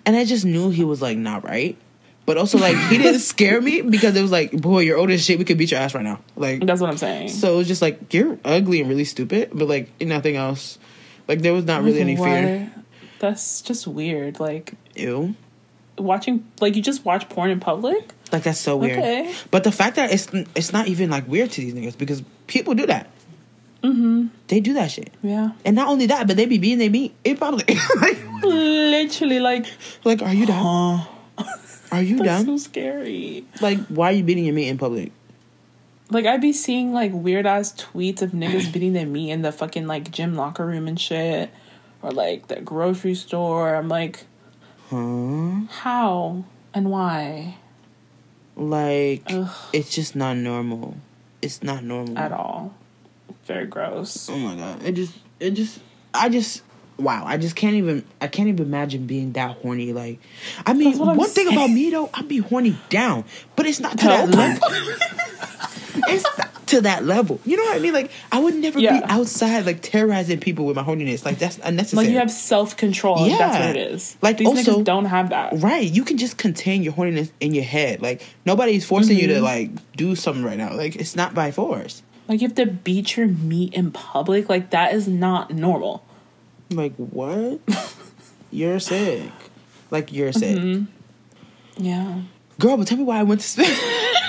[0.07, 1.77] and I just knew he was like not right.
[2.27, 5.23] But also, like, he didn't scare me because it was like, boy, you're old as
[5.23, 5.39] shit.
[5.39, 6.21] We could beat your ass right now.
[6.37, 7.29] Like, That's what I'm saying.
[7.29, 10.79] so it was just like, you're ugly and really stupid, but like, nothing else.
[11.29, 12.73] Like, there was not really any fear.
[13.19, 14.41] That's just weird.
[14.41, 15.35] Like Ew.
[15.99, 18.13] watching, like you just watch porn in public.
[18.35, 18.99] Like, that's so weird.
[18.99, 19.35] Okay.
[19.51, 22.74] But the fact that it's it's not even like weird to these niggas because people
[22.74, 23.09] do that.
[23.82, 24.28] Mm-hmm.
[24.49, 25.12] They do that shit.
[25.22, 27.68] Yeah, And not only that, but they be beating they meat in public.
[28.01, 29.66] like, literally, like,
[30.05, 31.07] like, are you down?
[31.37, 31.45] huh?
[31.93, 32.47] Are you That's down?
[32.47, 33.45] so scary.
[33.61, 35.12] Like, why are you beating your meat in public?
[36.11, 39.51] Like I'd be seeing like weird ass tweets of niggas beating their meat in the
[39.53, 41.51] fucking like gym locker room and shit,
[42.03, 43.74] or like the grocery store.
[43.74, 44.24] I'm like,
[44.91, 45.66] Huh?
[45.80, 47.57] how and why
[48.57, 49.51] Like, Ugh.
[49.73, 50.97] it's just not normal.
[51.43, 52.75] It's not normal at all?
[53.47, 54.29] Very gross.
[54.31, 54.83] Oh my god!
[54.83, 55.81] It just, it just,
[56.15, 56.63] I just,
[56.99, 57.25] wow!
[57.27, 59.93] I just can't even, I can't even imagine being that horny.
[59.93, 60.21] Like,
[60.65, 63.25] I mean, That's what I'm one thing about me though, I'd be horny down,
[63.57, 64.69] but it's not to that level.
[66.09, 66.25] it's
[66.67, 67.41] to that level.
[67.45, 67.93] You know what I mean?
[67.93, 71.25] Like, I would never be outside like terrorizing people with my horniness.
[71.25, 72.07] Like, that's unnecessary.
[72.07, 73.27] Like you have self control.
[73.29, 74.17] Yeah, That's what it is.
[74.23, 75.53] Like, these also- niggas don't have that.
[75.61, 78.01] Right, you can just contain your horniness in your head.
[78.03, 79.45] Like nobody's forcing you to Mm-hmm.
[79.45, 80.75] like do something right now.
[80.75, 82.03] Like it's not by force.
[82.29, 84.49] Like you have to beat your meat in public.
[84.49, 86.03] Like that is not normal.
[86.71, 87.61] Like what?
[88.51, 89.31] you're sick.
[89.91, 90.57] Like you're sick.
[90.57, 91.85] Mm-hmm.
[91.85, 92.23] Yeah.
[92.59, 93.79] Girl, but tell me why I went to Spencer's.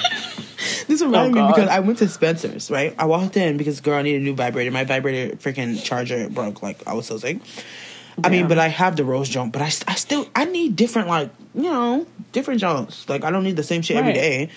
[0.88, 2.94] this reminded Oh, me because I went to Spencer's, right?
[2.98, 4.72] I walked in because girl, I need a new vibrator.
[4.72, 6.62] My vibrator freaking charger broke.
[6.62, 7.40] Like I was so sick.
[8.24, 11.10] I mean, but I have the rose jump, but I, I still I need different
[11.10, 13.10] like you know different jumps.
[13.10, 14.16] Like I don't need the same shit every Right.
[14.16, 14.50] day.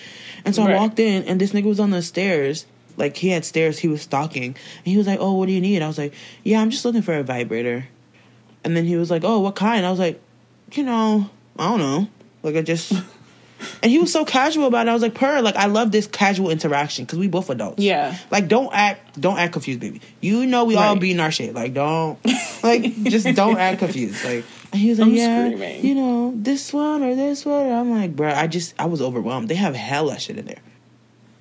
[0.45, 2.65] And so I walked in, and this nigga was on the stairs.
[2.95, 5.61] Like he had stairs, he was stalking, and he was like, "Oh, what do you
[5.61, 6.13] need?" I was like,
[6.43, 7.87] "Yeah, I'm just looking for a vibrator."
[8.63, 10.21] And then he was like, "Oh, what kind?" I was like,
[10.73, 12.07] "You know, I don't know."
[12.43, 12.93] Like I just,
[13.83, 14.89] and he was so casual about it.
[14.89, 18.17] I was like, "Per, like I love this casual interaction because we both adults." Yeah.
[18.31, 20.01] Like don't act, don't act confused, baby.
[20.21, 21.53] You know we all be in our shit.
[21.53, 22.17] Like don't,
[22.63, 24.23] like just don't act confused.
[24.23, 25.85] Like and he was like, I'm "Yeah, screaming.
[25.85, 29.01] you know this one or this one." And I'm like, "Bro, I just I was
[29.01, 29.49] overwhelmed.
[29.49, 30.59] They have hella shit in there."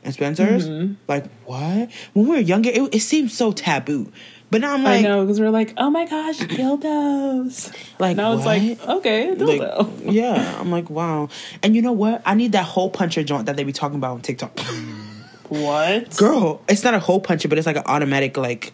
[0.05, 0.95] And Spencer's, Mm-hmm.
[1.09, 1.91] like what?
[2.15, 4.11] When we were younger, it, it seemed so taboo.
[4.51, 7.71] But now I'm like, I know because we're like, oh my gosh, dildos.
[7.99, 10.03] like now it's like, okay, Like, dildo.
[10.13, 11.29] yeah, I'm like, wow.
[11.63, 12.23] And you know what?
[12.25, 14.59] I need that hole puncher joint that they be talking about on TikTok.
[15.49, 16.17] what?
[16.17, 18.73] Girl, it's not a hole puncher, but it's like an automatic like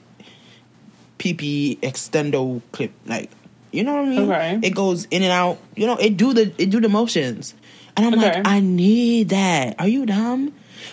[1.18, 2.93] PP extendo clip.
[3.07, 3.31] Like,
[3.72, 4.31] you know what I mean?
[4.31, 4.61] Okay.
[4.62, 5.59] It goes in and out.
[5.75, 7.55] You know, it do the it do the motions.
[7.97, 8.33] And I'm Okay.
[8.39, 9.77] like, I need that.
[9.81, 10.53] Are you dumb?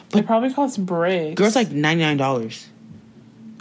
[0.09, 1.35] But It probably costs bricks.
[1.35, 2.67] Girls like ninety nine dollars.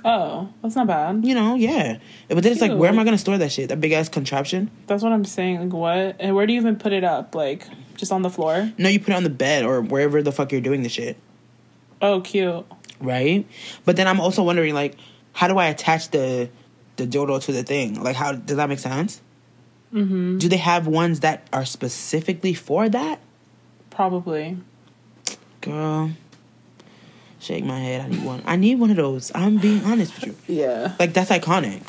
[0.05, 1.25] Oh, that's not bad.
[1.25, 1.99] You know, yeah.
[2.29, 3.69] But then it's like, where am I gonna store that shit?
[3.69, 4.71] That big ass contraption?
[4.87, 5.61] That's what I'm saying.
[5.61, 6.17] Like, what?
[6.21, 7.35] And where do you even put it up?
[7.35, 8.73] Like, just on the floor?
[8.79, 11.17] No, you put it on the bed or wherever the fuck you're doing the shit.
[12.03, 12.65] Oh, cute.
[13.01, 13.47] right?
[13.85, 14.97] But then I'm also wondering, like,
[15.33, 16.49] how do I attach the
[16.97, 18.03] the dildo to the thing?
[18.03, 19.21] Like, how does that make sense?
[19.93, 20.39] Mm-hmm.
[20.39, 23.19] Do they have ones that are specifically for that,
[23.91, 24.57] Probably.
[25.61, 26.11] girl?
[27.41, 28.03] Shake my head.
[28.03, 28.43] I need one.
[28.47, 29.33] I need one of those.
[29.35, 30.37] I'm being honest with you.
[30.63, 30.95] Yeah.
[30.99, 31.83] Like that's iconic.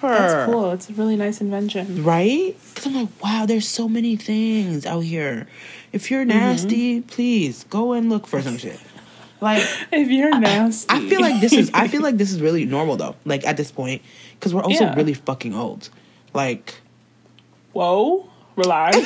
[0.00, 0.70] That's cool.
[0.72, 2.02] It's a really nice invention.
[2.04, 2.56] Right?
[2.68, 5.46] Because I'm like, wow, there's so many things out here.
[5.92, 6.28] If you're Mm-hmm.
[6.38, 8.80] nasty, please go and look for some shit.
[9.40, 10.86] Like, If you're nasty.
[10.90, 11.70] I feel like this is.
[11.74, 13.16] I feel like this is really normal though.
[13.24, 14.02] Like at this point,
[14.38, 14.94] because we're also Yeah.
[14.94, 15.88] really fucking old.
[16.34, 16.74] Like,
[17.72, 18.28] Whoa.
[18.56, 18.96] Relax.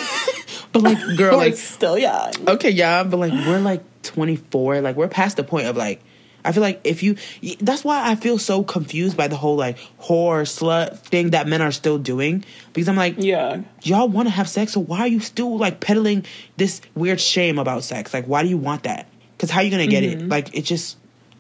[0.83, 2.33] But like, girl, like, still young.
[2.49, 4.81] okay, yeah, but like, we're like 24.
[4.81, 6.03] Like, we're past the point of like.
[6.45, 7.17] I feel like if you,
[7.61, 11.61] that's why I feel so confused by the whole like whore slut thing that men
[11.61, 13.63] are still doing because I'm like, Yeah.
[13.83, 16.25] y'all want to have sex, so why are you still like peddling
[16.57, 18.15] this weird shame about sex?
[18.15, 19.09] Like, why do you want that?
[19.33, 20.19] Because how are you gonna get it?
[20.21, 20.29] Mm-hmm.
[20.29, 20.99] Like, it just,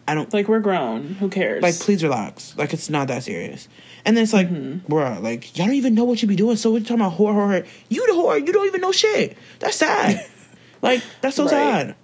[0.08, 1.14] I don't Like we're grown.
[1.14, 1.62] Who cares?
[1.62, 1.78] like.
[1.78, 2.56] Please relax.
[2.56, 3.68] Like, it's not that serious.
[4.04, 4.90] And then it's like, mm-hmm.
[4.92, 6.56] bruh, like y'all don't even know what you be doing.
[6.56, 7.66] So we're talking about whore, whore, whore.
[7.88, 8.38] You the whore.
[8.46, 9.36] You don't even know shit.
[9.58, 10.24] That's sad.
[10.82, 11.50] like, that's so Right.
[11.50, 11.96] sad.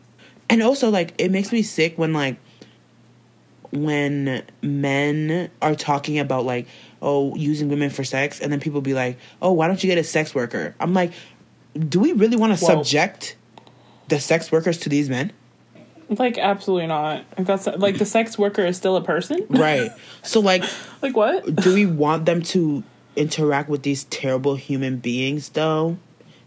[0.50, 2.36] And also, like, it makes me sick when like
[3.72, 6.66] when men are talking about like
[7.00, 9.96] oh using women for sex and then people be like oh why don't you get
[9.96, 11.12] a sex worker i'm like
[11.88, 13.34] do we really want to subject
[14.08, 15.32] the sex workers to these men
[16.18, 17.24] Like absolutely not.
[17.38, 19.46] Like that's like the sex worker is still a person.
[19.48, 19.90] right
[20.22, 20.62] so like
[21.00, 21.54] Like what?
[21.56, 22.82] do we want them to
[23.16, 25.96] interact with these terrible human beings though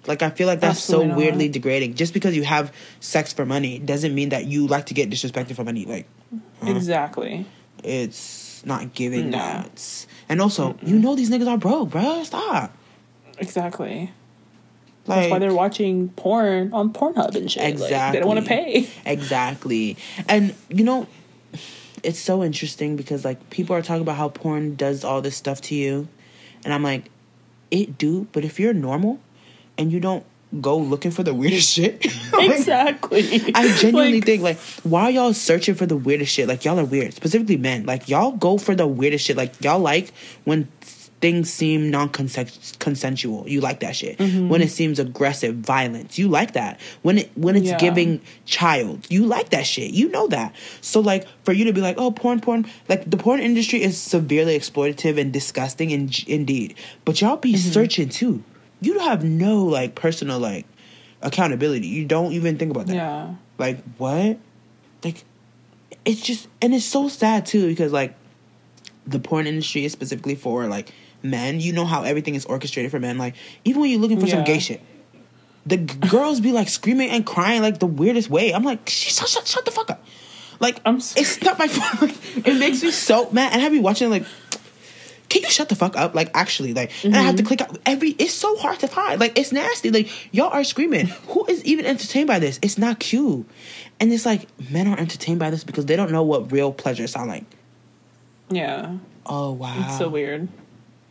[0.07, 1.17] like i feel like that's Absolutely so not.
[1.17, 4.93] weirdly degrading just because you have sex for money doesn't mean that you like to
[4.95, 6.07] get disrespected for money like
[6.65, 7.45] Exactly.
[7.83, 9.37] it's not giving No.
[9.37, 12.75] that and also you know these niggas are broke bro stop
[13.37, 14.11] Exactly.
[15.07, 17.79] Like That's why they're watching porn on Pornhub and shit.
[17.79, 18.89] Like, they don't want to pay.
[19.05, 19.97] Exactly.
[20.27, 21.07] And you know,
[22.03, 25.61] it's so interesting because like people are talking about how porn does all this stuff
[25.61, 26.07] to you.
[26.63, 27.11] And I'm like,
[27.71, 29.19] it do, but if you're normal
[29.77, 30.25] and you don't
[30.61, 32.05] go looking for the weirdest shit.
[32.33, 33.51] like, exactly.
[33.53, 36.47] I genuinely Like, think like why y'all searching for the weirdest shit?
[36.47, 37.85] Like y'all are weird, specifically men.
[37.85, 39.37] Like y'all go for the weirdest shit.
[39.37, 40.11] Like y'all like
[40.43, 40.67] when
[41.21, 43.47] things seem non-consensual.
[43.47, 44.17] You like that shit.
[44.17, 44.49] Mm-hmm.
[44.49, 46.79] When it seems aggressive, violence, you like that.
[47.01, 47.77] When it when it's Yeah.
[47.77, 49.91] giving child, you like that shit.
[49.91, 50.53] You know that.
[50.81, 53.97] So like for you to be like, oh, porn, porn, like the porn industry is
[53.97, 56.75] severely exploitative and disgusting, in, indeed.
[57.05, 57.71] But y'all be Mm-hmm.
[57.71, 58.43] searching too.
[58.81, 60.65] You have no like personal like
[61.21, 61.87] accountability.
[61.87, 62.95] You don't even think about that.
[62.95, 63.35] yeah.
[63.57, 64.37] Like what?
[65.03, 65.23] Like
[66.03, 68.15] it's just and it's so sad too because like
[69.07, 70.91] the porn industry is specifically for like
[71.29, 71.59] men.
[71.59, 73.17] You know how everything is orchestrated for men.
[73.17, 74.81] Like even when you're looking for some gay shit,
[75.65, 78.53] the g- girls be like screaming and crying like the weirdest way.
[78.53, 80.03] I'm like, shut, shut, shut the fuck up.
[80.59, 82.01] Like I'm s- it's not my fault.
[82.01, 83.53] Like, it makes me so mad.
[83.53, 84.25] And I be watching like.
[85.27, 86.13] Can you shut the fuck up?
[86.13, 87.47] Like actually, like, and I have to Mm-hmm.
[87.47, 88.11] click out every.
[88.11, 89.19] It's so hard to find.
[89.19, 89.89] Like, it's nasty.
[89.89, 91.07] Like, y'all are screaming.
[91.29, 92.59] Who is even entertained by this?
[92.61, 93.45] It's not cute.
[93.99, 97.07] And it's like men are entertained by this because they don't know what real pleasure
[97.07, 97.43] sound like.
[98.49, 98.97] Yeah.
[99.25, 100.47] Oh wow, It's so weird.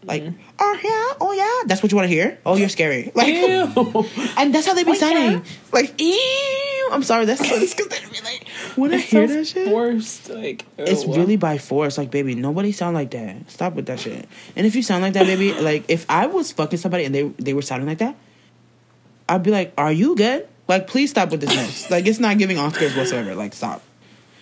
[0.06, 0.24] Like,
[0.58, 1.66] oh yeah, oh yeah.
[1.68, 2.38] That's what you want to hear.
[2.46, 3.10] Oh, you're scary.
[3.14, 4.06] Like, Ew.
[4.36, 5.32] and that's how they be Oh, sounding.
[5.32, 5.40] yeah.
[5.72, 6.88] Like, ew.
[6.92, 7.24] I'm sorry.
[7.24, 8.22] That's so disgusting.
[8.24, 8.46] Like,
[8.76, 10.28] when I hear so that shit, forced.
[10.30, 11.96] Like it's really by force.
[11.98, 13.50] Like, baby, nobody sound like that.
[13.50, 14.28] Stop with that shit.
[14.54, 17.22] And if you sound like that, baby, like if I was fucking somebody and they
[17.38, 18.14] they were sounding like that,
[19.28, 20.46] I'd be like, "Are you good?
[20.68, 21.90] Like, please stop with this mess.
[21.94, 23.34] like, it's not giving Oscars whatsoever.
[23.34, 23.80] Like, stop."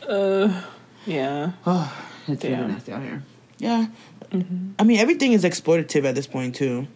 [0.07, 0.63] Uh,
[1.07, 1.53] yeah.
[1.65, 1.87] Oh,
[2.29, 3.23] it's really nasty out here.
[3.59, 3.87] Yeah,
[4.33, 4.73] Mm-hmm.
[4.79, 6.87] I mean everything is exploitative at this point too.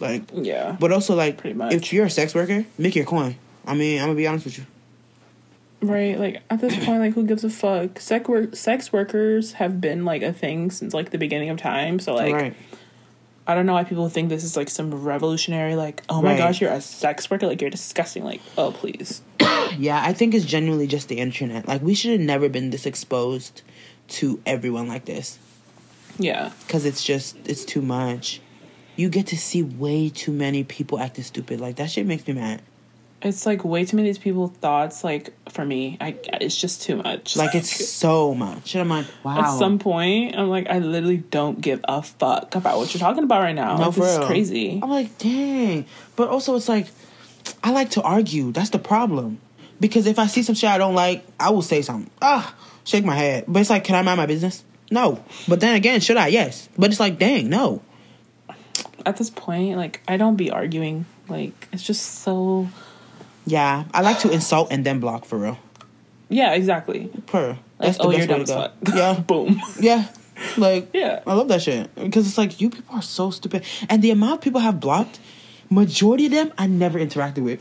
[0.00, 0.76] Like, Yeah.
[0.80, 3.36] but also like, if you're a sex worker, make your coin.
[3.64, 4.66] I mean, I'm gonna be honest with you.
[5.80, 7.98] Right, like at this point, like who gives a fuck?
[8.00, 11.98] Sex work, sex workers have been like a thing since like the beginning of time.
[11.98, 12.54] So like, right.
[13.46, 15.74] I don't know why people think this is like some revolutionary.
[15.74, 16.38] Like, oh my Right.
[16.38, 17.46] gosh, you're a sex worker.
[17.48, 18.24] Like you're disgusting.
[18.24, 19.22] Like, oh please.
[19.78, 21.66] Yeah, I think it's genuinely just the internet.
[21.66, 23.62] Like, we should have never been this exposed
[24.08, 25.38] to everyone like this
[26.18, 28.40] Yeah, because it's just it's too much.
[28.96, 31.60] You get to see way too many people acting stupid.
[31.60, 32.60] Like that shit makes me mad.
[33.22, 35.02] it's like way too many people thoughts.
[35.02, 37.36] Like for me, I it's just too much.
[37.36, 38.74] Like it's so much.
[38.74, 39.38] And I'm like, wow.
[39.38, 43.24] At some point, I'm like, I literally don't give a fuck about what you're talking
[43.24, 43.76] about right now.
[43.76, 44.80] No, like, for this is crazy.
[44.82, 45.86] I'm like, dang.
[46.16, 46.88] But also, it's like,
[47.64, 48.52] I like to argue.
[48.52, 49.40] That's the problem.
[49.80, 52.10] Because if I see some shit I don't like, I will say something.
[52.20, 52.54] Ah,
[52.84, 53.44] shake my head.
[53.48, 54.62] But it's like, can I mind my business?
[54.92, 55.24] No.
[55.48, 56.28] But then again, should I?
[56.28, 56.68] Yes.
[56.76, 57.82] But it's like, dang, no.
[59.04, 61.06] At this point, like I don't be arguing.
[61.28, 62.68] Like it's just so.
[63.46, 65.58] Yeah, I like to insult and then block for real.
[66.28, 67.10] Yeah, exactly.
[67.26, 67.48] Per.
[67.48, 68.94] Like, That's the oh, best you're way to go.
[68.94, 69.20] Yeah.
[69.26, 69.60] Boom.
[69.80, 70.08] Yeah.
[70.56, 71.20] Like, Yeah.
[71.26, 71.94] I love that shit.
[71.94, 73.64] Because it's like, you people are so stupid.
[73.90, 75.20] And the amount of people have blocked,
[75.68, 77.60] majority of them I never interacted with.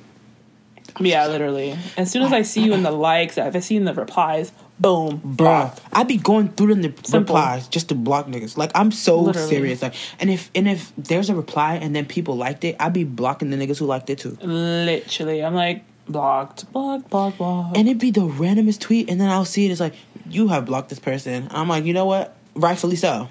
[0.99, 1.77] Yeah, literally.
[1.97, 3.93] As soon as I see you in the likes, if I see you in the
[3.93, 5.79] replies, boom, Bruh, block.
[5.93, 7.35] I be going through them the Simple.
[7.35, 8.57] replies just to block niggas.
[8.57, 9.47] Like I'm so Literally.
[9.49, 9.81] serious.
[9.81, 13.03] Like, and if and if there's a reply and then people liked it, I'd be
[13.03, 14.37] blocking the niggas who liked it too.
[14.41, 17.77] Literally, I'm like blocked, block, block, block.
[17.77, 19.71] And it'd be the randomest tweet, and then I'll see it.
[19.71, 19.93] It's like
[20.29, 21.47] you have blocked this person.
[21.51, 22.35] I'm like, you know what?
[22.55, 23.29] Rightfully so.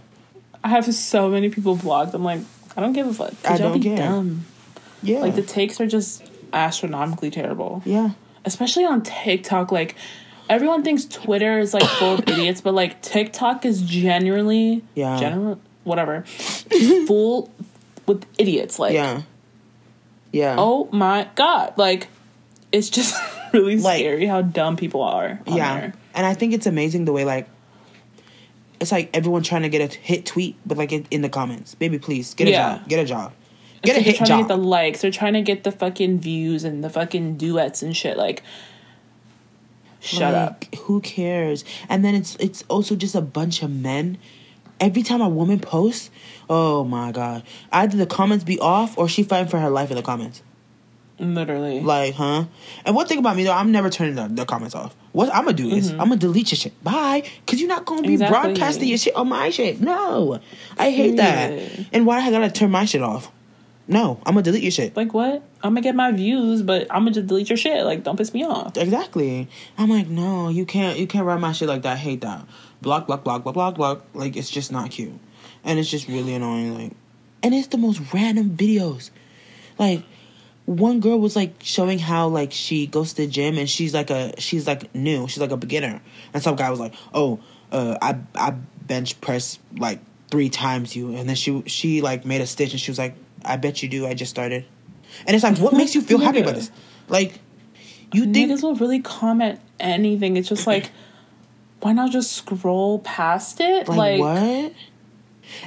[0.63, 2.15] I have so many people blocked.
[2.15, 2.41] I'm like,
[2.77, 3.33] I don't give a fuck.
[3.45, 3.97] I don't be care.
[3.97, 4.45] Dumb.
[5.03, 5.21] Yeah.
[5.21, 6.23] Like the takes are just
[6.53, 7.83] astronomically terrible.
[7.85, 8.11] yeah.
[8.45, 9.71] Especially on TikTok.
[9.71, 9.97] Like
[10.49, 15.19] everyone thinks Twitter is like full of idiots, but like TikTok is genuinely Yeah.
[15.21, 16.23] general whatever.
[17.07, 17.51] Full
[18.07, 18.79] with idiots.
[18.79, 19.23] Like yeah.
[20.33, 20.57] Yeah.
[20.59, 21.75] oh my god.
[21.77, 22.09] Like
[22.73, 23.15] it's just
[23.53, 25.41] really Like- scary how dumb people are.
[25.47, 25.81] On yeah.
[25.81, 25.93] There.
[26.15, 27.47] And I think it's amazing the way like
[28.81, 31.75] it's like everyone trying to get a hit tweet, but like in, in the comments,
[31.75, 32.79] baby, please get a Yeah.
[32.79, 33.33] job, get a job,
[33.83, 34.39] It's get a like they're hit trying job.
[34.39, 35.01] to get the likes.
[35.01, 38.17] They're trying to get the fucking views and the fucking duets and shit.
[38.17, 38.43] Like,
[40.01, 40.65] shut up.
[40.83, 41.65] Who cares?
[41.89, 44.19] And then it's it's also just a bunch of men.
[44.79, 46.11] Every time a woman posts,
[46.49, 49.97] oh my god, either the comments be off or she fighting for her life in
[49.97, 50.43] the comments.
[51.19, 51.81] Literally.
[51.81, 52.47] Like, huh?
[52.87, 54.97] And one thing about me though, I'm never turning the, the comments off.
[55.13, 56.83] What I'm gonna do is I'm gonna delete your shit.
[56.83, 58.23] Bye, because you're not gonna be Mm-hmm.
[58.23, 58.53] Exactly.
[58.55, 59.83] broadcasting your shit on my shit.
[59.83, 60.41] No,
[60.79, 61.53] I hate that.
[61.93, 63.31] And why I gotta turn my shit off?
[63.89, 64.97] No, I'm gonna delete your shit.
[64.97, 65.43] like, what?
[65.63, 67.85] I'm gonna get my views, but I'm gonna just delete your shit.
[67.85, 68.77] Like, don't piss me off.
[68.77, 69.49] Exactly.
[69.77, 71.95] I'm like, no, you can't you can't write my shit like that.
[71.95, 72.47] I hate that.
[72.83, 74.05] Block, block, block, block, block, block.
[74.15, 75.13] Like it's just not cute.
[75.65, 76.75] And it's just really annoying.
[76.75, 76.93] Like
[77.43, 79.11] and it's the most random videos.
[79.79, 80.05] Like
[80.67, 84.11] one girl was like showing how like she goes to the gym and she's like
[84.11, 85.27] a she's like new.
[85.27, 86.01] She's like a beginner.
[86.33, 87.41] And some guy was like, Oh,
[87.73, 88.51] uh I I
[88.87, 90.01] bench press like
[90.31, 93.17] three times you and then she she like made a stitch and she was like,
[93.45, 94.65] I bet you do, I just started.
[95.27, 96.71] And it's like, what makes you feel happy about this?
[97.09, 97.39] Like
[98.13, 100.37] you think Niggas will really comment anything.
[100.37, 100.91] It's just like,
[101.81, 103.89] why not just scroll past it?
[103.89, 104.73] Like, what?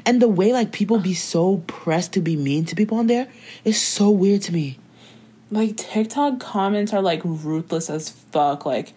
[0.06, 3.28] And the way like people be so pressed to be mean to people on there
[3.66, 4.78] is so weird to me.
[5.52, 8.66] Like TikTok comments are like ruthless as fuck.
[8.66, 8.94] Like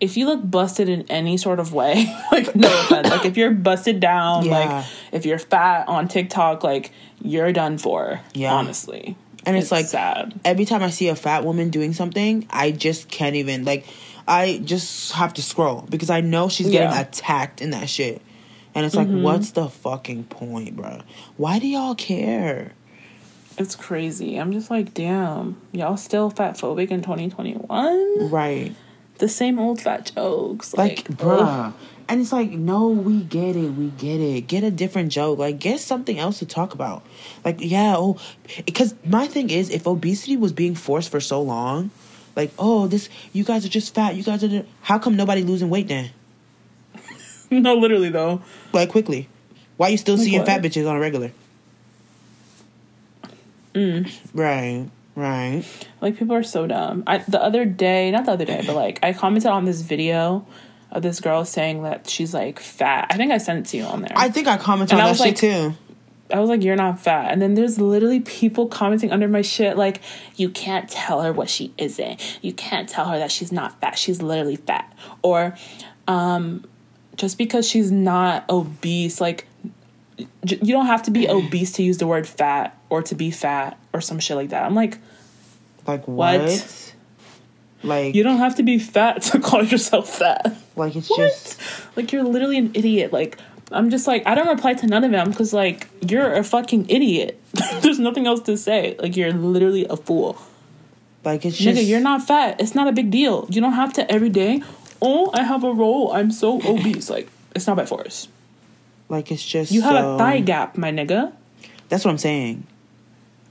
[0.00, 3.50] if you look busted in any sort of way, like no offense, like if you're
[3.52, 4.52] busted down, Yeah.
[4.58, 6.90] like if you're fat on TikTok, like
[7.22, 8.20] you're done for.
[8.34, 8.52] Yeah.
[8.52, 9.16] honestly,
[9.46, 10.38] And it's, like sad.
[10.44, 13.86] every time I see a fat woman doing something, I just can't even like
[14.26, 17.00] I just have to scroll because I know she's getting Yeah.
[17.00, 18.22] attacked in that shit.
[18.74, 19.22] And it's like, mm-hmm.
[19.22, 21.00] what's the fucking point, bro?
[21.36, 22.72] Why do y'all care?
[23.58, 24.36] It's crazy.
[24.36, 28.30] I'm just like, damn, y'all still fat phobic in 2021?
[28.30, 28.74] Right.
[29.18, 31.74] The same old fat jokes, Like, like, ugh.
[32.08, 34.42] And it's like, no, we get it, we get it.
[34.42, 35.38] Get a different joke.
[35.38, 37.04] Like, get something else to talk about.
[37.44, 38.18] Like, yeah, oh,
[38.64, 41.90] because my thing is, if obesity was being forced for so long,
[42.36, 44.14] like, oh, this, you guys are just fat.
[44.14, 46.10] You guys are, how come nobody losing weight then?
[47.50, 48.42] no, literally though.
[48.72, 49.28] Like, quickly.
[49.76, 50.46] Why you still Like seeing what?
[50.46, 51.32] fat bitches on a regular?
[53.74, 54.10] Mm.
[54.34, 55.64] Right, right.
[56.00, 57.04] Like people are so dumb.
[57.06, 60.46] I the other day, not the other day, but like I commented on this video
[60.92, 63.06] of this girl saying that she's like fat.
[63.10, 64.12] I think I sent it to you on there.
[64.14, 65.74] I think I commented And on I that was shit too.
[66.32, 69.76] I was like, "You're not fat," and then there's literally people commenting under my shit
[69.76, 70.00] like,
[70.36, 72.38] "You can't tell her what she isn't.
[72.40, 73.98] You can't tell her that she's not fat.
[73.98, 74.90] She's literally fat."
[75.22, 75.54] Or,
[76.08, 76.64] um,
[77.16, 79.46] just because she's not obese, like,
[80.44, 83.30] j- you don't have to be obese to use the word fat or to be
[83.30, 84.64] fat or some shit like that.
[84.64, 84.96] I'm like,
[85.86, 86.40] Like, what?
[86.40, 86.91] What?
[87.84, 90.56] Like, you don't have to be fat to call yourself fat.
[90.76, 91.18] like it's What?
[91.18, 91.60] just.
[91.96, 93.12] Like you're literally an idiot.
[93.12, 93.38] Like
[93.70, 96.88] I'm just like I don't reply to none of them because like you're a fucking
[96.90, 97.40] idiot.
[97.82, 98.96] There's nothing else to say.
[98.98, 100.40] Like you're literally a fool.
[101.24, 101.78] Like, it's just.
[101.78, 102.60] Nigga, you're not fat.
[102.60, 103.46] It's not a big deal.
[103.48, 104.62] You don't have to every day.
[105.00, 106.12] Oh, I have a roll.
[106.12, 107.08] I'm so obese.
[107.10, 108.28] Like it's not by force.
[109.08, 109.70] Like, it's just.
[109.72, 111.32] You have so- a thigh um, gap, my nigga.
[111.88, 112.66] That's what I'm saying.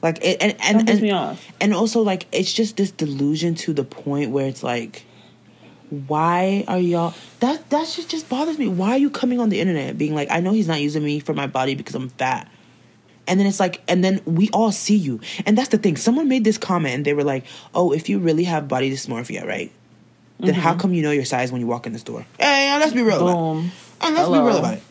[0.01, 1.45] Like it, and and and, me off.
[1.61, 5.05] and also like it's just this delusion to the point where it's like,
[5.89, 8.67] why are y'all that that shit just bothers me.
[8.67, 11.19] Why are you coming on the internet being like, I know he's not using me
[11.19, 12.49] for my body because I'm fat.
[13.27, 15.21] And then it's like, and then we all see you.
[15.45, 15.95] And that's the thing.
[15.95, 17.45] Someone made this comment and they were like,
[17.75, 19.71] oh, if you really have body dysmorphia, right?
[20.39, 20.79] Then how mm-hmm.
[20.79, 22.25] come you know your size when you walk in the store?
[22.39, 23.33] Hey, let's be real about it.
[23.33, 23.71] Boom.
[24.01, 24.83] And let's be real about it.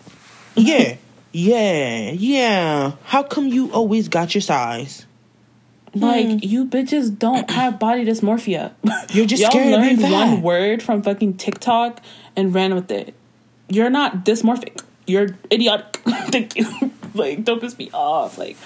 [0.55, 0.97] Yeah.
[1.33, 2.11] Yeah.
[2.13, 2.93] Yeah.
[3.05, 5.07] How come you always got your size?
[5.95, 6.39] Like hmm.
[6.41, 8.73] you bitches don't have body dysmorphia.
[9.13, 10.33] You're just Y'all scared of being learned fat.
[10.33, 12.01] one word from fucking TikTok
[12.37, 13.15] and ran with it.
[13.69, 14.83] You're not dysmorphic.
[15.07, 15.97] You're idiotic.
[16.31, 16.93] Thank you.
[17.15, 18.39] like don't piss me off.
[18.39, 18.57] Like,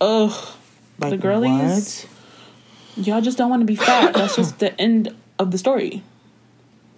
[0.00, 0.32] ugh.
[0.98, 2.06] Like, the girlies.
[2.96, 4.14] Y'all just don't want to be fat.
[4.14, 6.02] That's just the end of the story.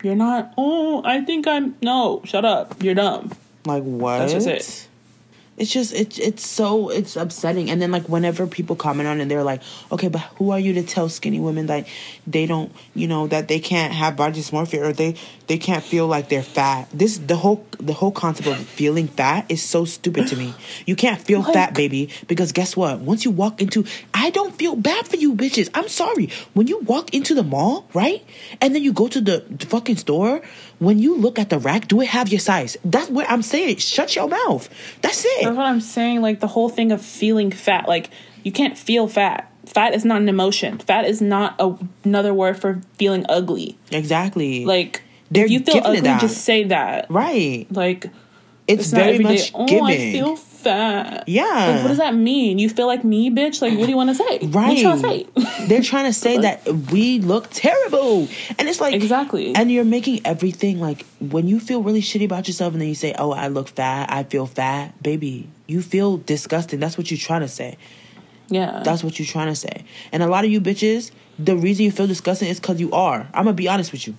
[0.04, 0.54] You're not.
[0.56, 1.74] Oh, I think I'm.
[1.82, 2.80] No, shut up.
[2.80, 3.32] You're dumb.
[3.64, 4.18] Like what?
[4.18, 4.87] That's just it.
[5.58, 7.70] It's just it's it's so it's upsetting.
[7.70, 10.72] And then like whenever people comment on it, they're like, okay, but who are you
[10.74, 11.86] to tell skinny women that
[12.26, 15.16] they don't, you know, that they can't have body dysmorphia or they
[15.48, 16.88] they can't feel like they're fat.
[16.92, 20.54] This the whole the whole concept of feeling fat is so stupid to me.
[20.86, 23.00] You can't feel Like- fat, baby, because guess what?
[23.00, 23.84] Once you walk into,
[24.14, 25.68] I don't feel bad for you, bitches.
[25.74, 26.30] I'm sorry.
[26.54, 28.22] When you walk into the mall, right,
[28.60, 30.42] and then you go to the fucking store.
[30.78, 32.76] When you look at the rack, do it have your size?
[32.84, 33.76] That's what I'm saying.
[33.78, 34.68] Shut your mouth.
[35.02, 35.44] That's it.
[35.44, 36.20] That's what I'm saying.
[36.22, 37.88] Like the whole thing of feeling fat.
[37.88, 38.10] Like
[38.44, 39.50] you can't feel fat.
[39.66, 40.78] Fat is not an emotion.
[40.78, 43.76] Fat is not a, another word for feeling ugly.
[43.90, 44.64] Exactly.
[44.64, 47.10] Like They're if you feel ugly, just say that.
[47.10, 47.66] right.
[47.70, 48.06] Like
[48.66, 49.30] It's, it's not very every day.
[49.34, 49.84] much Oh, giving.
[49.84, 51.24] I feel fat.
[51.28, 51.42] Yeah.
[51.44, 52.58] Like, what does that mean?
[52.58, 53.62] You feel like me, bitch?
[53.62, 54.38] Like, what do you want to say?
[54.46, 55.26] What you trying to Right.
[55.36, 55.66] say?
[55.66, 58.28] They're trying to say that we look terrible.
[58.58, 59.54] And it's like Exactly.
[59.54, 62.94] And you're making everything like when you feel really shitty about yourself and then you
[62.94, 64.12] say, "Oh, I look fat.
[64.12, 66.80] I feel fat." Baby, you feel disgusting.
[66.80, 67.76] That's what you're trying to say.
[68.48, 68.82] yeah.
[68.84, 69.84] That's what you're trying to say.
[70.12, 73.28] And a lot of you bitches, the reason you feel disgusting is cuz you are.
[73.34, 74.14] I'm going to be honest with you.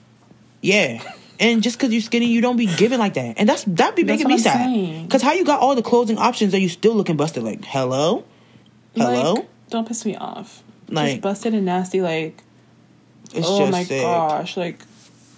[0.62, 1.02] Yeah.
[1.40, 3.36] And just because you're skinny, you don't be giving like that.
[3.40, 4.58] And that's that be making me I'm sad.
[4.66, 5.04] saying.
[5.06, 7.44] Because how you got all the closing options and you still looking busted?
[7.44, 8.26] Like, hello?
[8.96, 9.34] Hello?
[9.34, 10.64] Like, don't piss me off.
[10.90, 12.02] Like- just busted and nasty.
[12.02, 12.42] Like,
[13.34, 14.02] it's oh my sick.
[14.02, 14.58] gosh.
[14.58, 14.80] Like,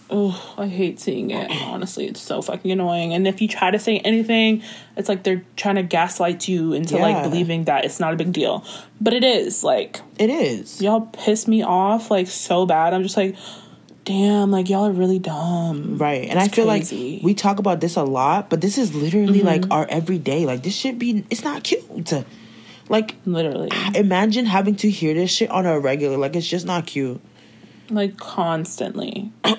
[0.09, 1.51] oh, I hate seeing it.
[1.51, 3.13] Honestly, it's so fucking annoying.
[3.13, 4.63] And if you try to say anything,
[4.97, 7.01] it's like they're trying to gaslight you into Yeah.
[7.01, 8.65] like believing that it's not a big deal.
[8.99, 9.63] But it is.
[9.63, 10.81] Like, It is.
[10.81, 12.93] y'all piss me off like so bad.
[12.93, 13.35] I'm just like,
[14.05, 14.51] damn.
[14.51, 15.97] Like y'all are really dumb.
[15.97, 16.29] Right.
[16.29, 16.95] And I feel crazy.
[16.95, 17.15] Mm-hmm.
[17.17, 20.45] like we talk about this a lot, but this is literally like our everyday.
[20.45, 21.83] Like this should be it's not cute.
[22.89, 23.69] Like Literally.
[23.95, 26.17] imagine having to hear this shit on a regular.
[26.17, 27.21] Like it's just not cute.
[27.89, 29.31] Like constantly.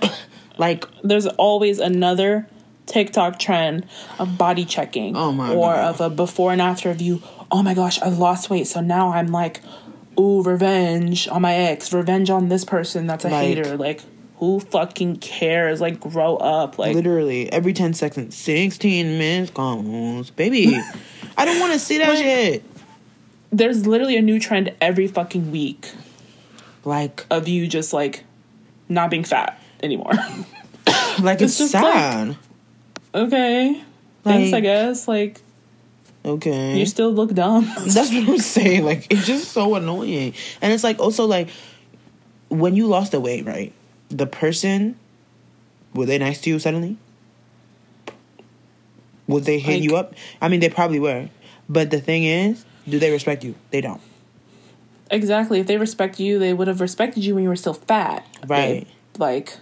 [0.59, 2.47] Like there's always another
[2.85, 3.87] TikTok trend
[4.19, 5.95] of body checking Oh my or God.
[5.95, 7.23] of a before and after of you.
[7.51, 9.63] Oh my gosh, I lost weight, so now I'm like,
[10.21, 13.79] ooh, revenge on my ex, revenge on this person that's a Like- hater.
[13.79, 14.03] Like,
[14.43, 15.81] who fucking cares?
[15.81, 16.77] Like, grow up.
[16.77, 20.31] Like, literally every 10 seconds 16 minutes goes.
[20.31, 20.77] Baby,
[21.37, 22.65] I don't want to see that Like- shit.
[23.53, 25.93] there's literally a new trend every fucking week
[26.85, 28.25] Like of you just like
[28.89, 30.11] not being fat anymore.
[31.21, 32.37] like it's, It's just like- sad.
[33.15, 33.81] okay,
[34.25, 34.53] thanks.
[34.53, 35.41] I guess like
[36.25, 36.77] okay.
[36.81, 37.65] you still look dumb.
[37.87, 38.85] That's what I'm saying.
[38.85, 40.35] Like it's just so annoying.
[40.61, 41.49] And it's like also like
[42.49, 43.73] when you lost the weight, right?
[44.13, 44.97] The person
[45.95, 46.97] were they nice to you suddenly?
[49.27, 50.15] Would they hit Like- you up?
[50.41, 51.29] I mean they probably were.
[51.69, 53.55] But the thing is, do they respect you?
[53.71, 54.01] They don't.
[55.11, 55.61] Exactly.
[55.61, 58.27] If they respect you, they would have respected you when you were still fat.
[58.47, 58.87] Right.
[59.19, 59.59] Like,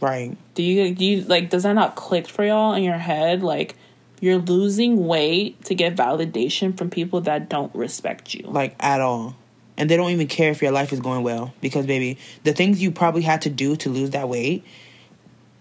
[0.00, 0.36] Right.
[0.54, 3.42] do you do you like does that not click for y'all in your head?
[3.42, 3.76] Like
[4.20, 8.46] you're losing weight to get validation from people that don't respect you.
[8.48, 9.36] Like at all.
[9.78, 11.52] And they don't even care if your life is going well.
[11.60, 14.64] Because baby, the things you probably had to do to lose that weight,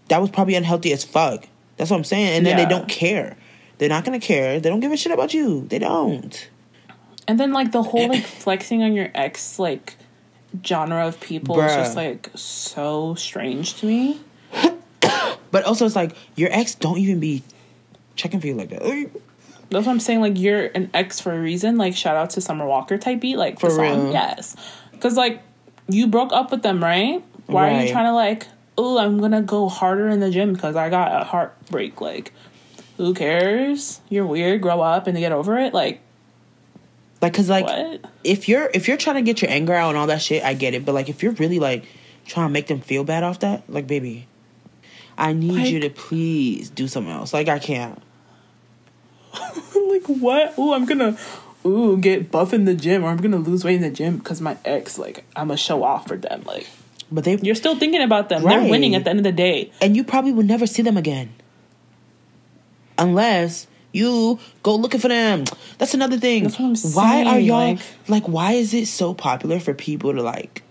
[0.08, 1.48] that was probably unhealthy as fuck.
[1.78, 2.38] That's what I'm saying.
[2.38, 2.64] And then Yeah.
[2.64, 3.36] they don't care.
[3.78, 4.60] They're not gonna care.
[4.60, 5.66] They don't give a shit about you.
[5.68, 6.50] They don't.
[7.28, 9.96] And then like the whole like flexing on your ex like
[10.64, 14.22] genre of people is just like so strange to me.
[15.52, 17.42] But also, it's like your ex don't even be
[18.18, 18.82] checking for you like that.
[19.66, 20.22] Like, That's what I'm saying.
[20.22, 21.78] Like you're an ex for a reason.
[21.78, 23.38] Like shout out to Summer Walker type beat.
[23.38, 24.12] Like For the song, real.
[24.12, 24.56] yes.
[24.92, 25.42] Because like
[25.88, 27.24] you broke up with them, right?
[27.48, 28.48] Why are you trying to like?
[28.78, 32.02] Oh, I'm gonna go harder in the gym because I got a heartbreak.
[32.02, 32.34] Like,
[32.98, 34.02] who cares?
[34.10, 34.62] You're weird.
[34.62, 35.74] Grow up and get over it.
[35.74, 36.02] Like
[37.22, 38.06] like, cause like what?
[38.24, 40.54] if you're if you're trying to get your anger out and all that shit, I
[40.54, 40.86] get it.
[40.86, 41.86] But like if you're really like
[42.26, 44.28] trying to make them feel bad off that, like baby,
[45.18, 47.34] I need you to please do something else.
[47.34, 48.02] Like I can't.
[49.90, 50.54] like what?
[50.58, 51.18] Oh, I'm gonna.
[51.66, 54.40] Ooh, get buff in the gym, or I'm gonna lose weight in the gym because
[54.40, 56.44] my ex, like, I'm gonna show off for them.
[56.46, 56.68] Like,
[57.12, 58.44] But they you're still thinking about them.
[58.44, 59.72] They're winning at the end of the day.
[59.82, 61.30] and you probably will never see them again,
[62.98, 65.46] unless you go looking for them.
[65.78, 66.44] That's another thing.
[66.44, 69.74] That's what I'm why are saying, y'all like- like why is it so popular for
[69.74, 70.62] people to like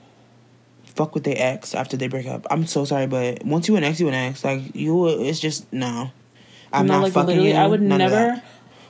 [0.84, 2.46] fuck with their ex after they break up?
[2.50, 4.44] I'm so sorry, but once you an ex, you an ex.
[4.44, 6.10] Like you, it's just no.
[6.74, 7.52] I'm no, not like fucking you.
[7.54, 8.42] I would never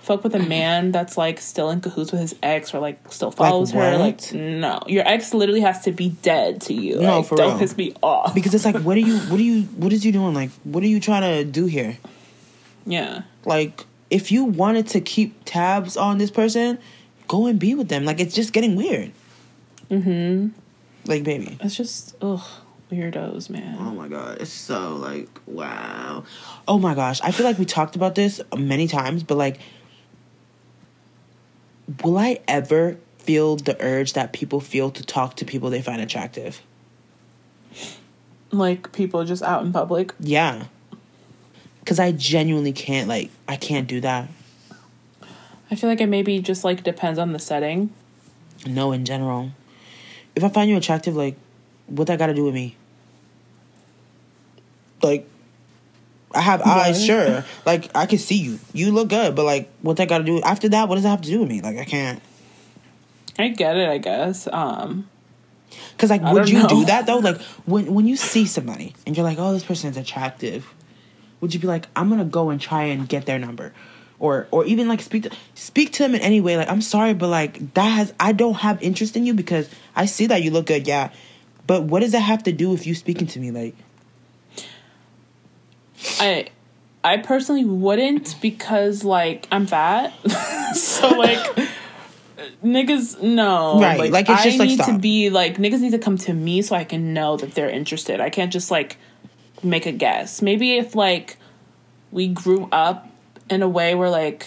[0.02, 3.30] fuck with a man that's like still in cahoots with his ex or like still
[3.30, 3.78] follows her.
[3.78, 4.00] what?
[4.00, 7.00] Like, no, your ex literally has to be dead to you.
[7.00, 7.58] No, Like, for don't real.
[7.58, 8.34] piss me off.
[8.34, 9.18] because it's like, what are you?
[9.20, 9.62] What are you?
[9.62, 10.34] What is you doing?
[10.34, 11.96] Like, what are you trying to do here?
[12.86, 16.78] yeah, Like, if you wanted to keep tabs on this person,
[17.28, 18.04] go and be with them.
[18.04, 19.10] Like, it's just getting weird.
[19.90, 20.48] Mm-hmm.
[21.06, 21.56] Like, baby.
[21.62, 22.42] It's just ugh,
[22.94, 23.76] weirdos, man.
[23.78, 26.24] Oh my god, it's so like wow.
[26.68, 29.60] Oh my gosh, I feel like we talked about this many times, but like,
[32.02, 36.00] will I ever feel the urge that people feel to talk to people they find
[36.00, 36.62] attractive?
[38.50, 40.14] Like people just out in public.
[40.20, 40.66] Yeah,
[41.80, 43.08] because I genuinely can't.
[43.08, 44.28] Like, I can't do that.
[45.70, 47.92] I feel like it maybe just like depends on the setting.
[48.66, 49.50] No, in general,
[50.34, 51.36] if I find you attractive, like,
[51.86, 52.76] what that got to do with me?
[55.04, 55.28] Like,
[56.34, 57.44] I have eyes, sure.
[57.64, 58.58] Like, I can see you.
[58.72, 60.88] You look good, but like, what that got to do after that?
[60.88, 61.60] What does that have to do with me?
[61.60, 62.20] Like, I can't.
[63.38, 64.48] I get it, I guess.
[64.52, 65.08] Um
[65.98, 66.68] Cause like, I would you know.
[66.68, 67.18] do that though?
[67.20, 70.66] Like, when when you see somebody and you're like, oh, this person is attractive,
[71.40, 73.72] would you be like, I'm gonna go and try and get their number,
[74.18, 76.56] or or even like speak to speak to them in any way?
[76.56, 80.06] Like, I'm sorry, but like that has I don't have interest in you because I
[80.06, 81.10] see that you look good, yeah,
[81.66, 83.50] but what does that have to do with you speaking to me?
[83.50, 83.74] Like,
[86.20, 86.46] I
[87.02, 90.12] I personally wouldn't because like I'm fat.
[90.74, 91.38] so like
[92.64, 93.80] niggas no.
[93.80, 96.62] Right, like, it's I like, need to be like niggas need to come to me
[96.62, 98.20] so I can know that they're interested.
[98.20, 98.96] I can't just like
[99.62, 100.42] make a guess.
[100.42, 101.36] Maybe if like
[102.10, 103.08] we grew up
[103.50, 104.46] in a way where like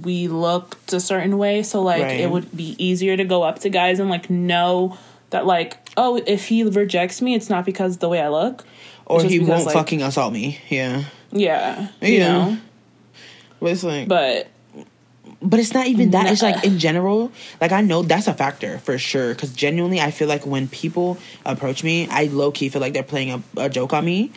[0.00, 2.20] we looked a certain way, so like Right.
[2.20, 4.96] it would be easier to go up to guys and like know
[5.30, 8.64] that like oh if he rejects me it's not because the way I look.
[9.10, 11.04] Or he because, won't like- fucking assault me, yeah.
[11.32, 11.88] Yeah.
[12.00, 12.32] You Yeah.
[12.32, 12.58] know?
[13.60, 14.48] But it's like, but,
[15.42, 16.26] But it's not even that.
[16.30, 17.30] It's like in general.
[17.60, 19.32] Like I know that's a factor for sure.
[19.34, 21.16] Because genuinely, I feel like when people
[21.46, 24.32] approach me, I low key feel like they're playing a, a joke on me.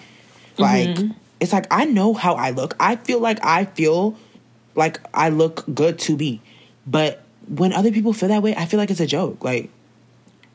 [0.58, 1.12] Like Mm-hmm.
[1.40, 2.76] it's like I know how I look.
[2.80, 4.16] I feel like I feel
[4.76, 6.40] like I look good to me,
[6.88, 9.44] but when other people feel that way, I feel like it's a joke.
[9.44, 9.70] Like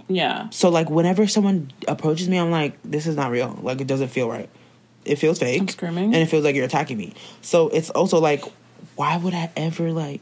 [0.09, 0.48] yeah.
[0.51, 3.59] so, like whenever someone approaches me, I'm like, this is not real.
[3.62, 4.48] Like it doesn't feel right.
[5.05, 5.60] It feels fake.
[5.60, 6.05] I'm screaming.
[6.06, 7.14] and it feels like you're attacking me.
[7.40, 8.44] So it's also like,
[8.97, 10.20] why would I ever like?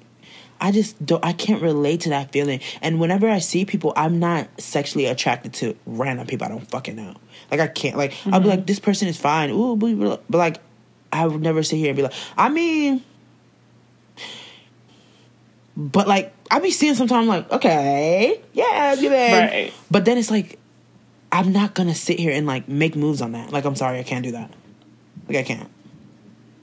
[0.61, 1.25] I just don't.
[1.25, 2.61] I can't relate to that feeling.
[2.81, 6.97] And whenever I see people, I'm not sexually attracted to random people I don't fucking
[6.97, 7.15] know.
[7.51, 7.97] Like I can't.
[7.97, 8.49] Like I'll be mm-hmm.
[8.49, 9.51] like, this person is fine.
[9.51, 10.59] Ooh, but like,
[11.13, 13.03] I would never sit here and be like, I mean.
[15.77, 19.33] But like I be seeing sometimes like, okay, yeah, give it.
[19.33, 19.73] Right.
[19.91, 20.59] But then it's like,
[21.31, 23.53] I'm not gonna sit here and like make moves on that.
[23.53, 24.51] Like I'm sorry, I can't do that.
[25.29, 25.69] Like I can't.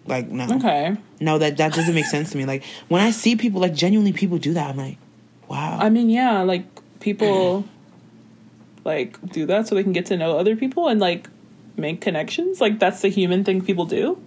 [0.06, 0.98] Like no, Okay.
[1.22, 2.46] no, that that doesn't make sense to me.
[2.46, 4.98] Like when I see people, like genuinely people do that, I'm like,
[5.48, 5.78] wow.
[5.80, 6.66] I mean, yeah, like
[7.00, 7.66] people
[8.84, 11.30] like do that so they can get to know other people and like
[11.78, 12.60] make connections.
[12.60, 14.22] Like that's the human thing people do.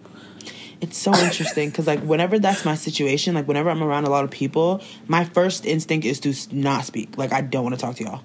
[0.81, 4.25] It's so interesting because like whenever that's my situation, like whenever I'm around a lot
[4.25, 7.17] of people, my first instinct is to not speak.
[7.17, 8.23] Like I don't want to talk to y'all,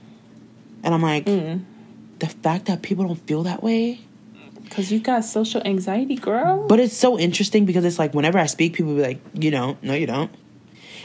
[0.84, 1.64] and I'm like, mm.
[2.20, 4.02] the fact that people don't feel that way.
[4.70, 6.66] Cause you got social anxiety, girl.
[6.66, 9.82] But it's so interesting because it's like whenever I speak, people be like, "You don't,
[9.84, 10.32] no, you don't."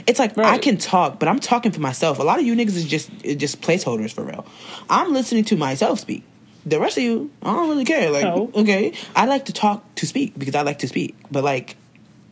[0.06, 2.20] It's like I can talk, but I'm talking for myself.
[2.20, 4.46] A lot of you niggas is just is just placeholders for real.
[4.88, 6.22] I'm listening to myself speak.
[6.66, 8.10] The rest of you, I don't really care.
[8.10, 8.50] Like, No.
[8.54, 11.76] okay, I like to talk to speak because I like to speak, but like,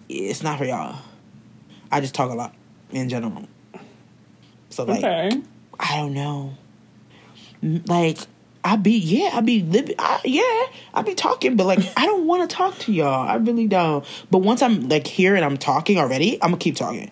[0.09, 0.99] it's not for y'all.
[1.91, 2.53] I just talk a lot
[2.91, 3.47] in general.
[4.71, 5.31] So like, okay.
[5.79, 6.55] I don't know.
[7.87, 8.19] Like
[8.65, 12.27] I be yeah, I be living I, yeah, I be talking, but like I don't
[12.27, 13.29] want to talk to y'all.
[13.29, 14.05] I really don't.
[14.31, 17.11] But once I'm like here and I'm talking already, I'm gonna keep talking.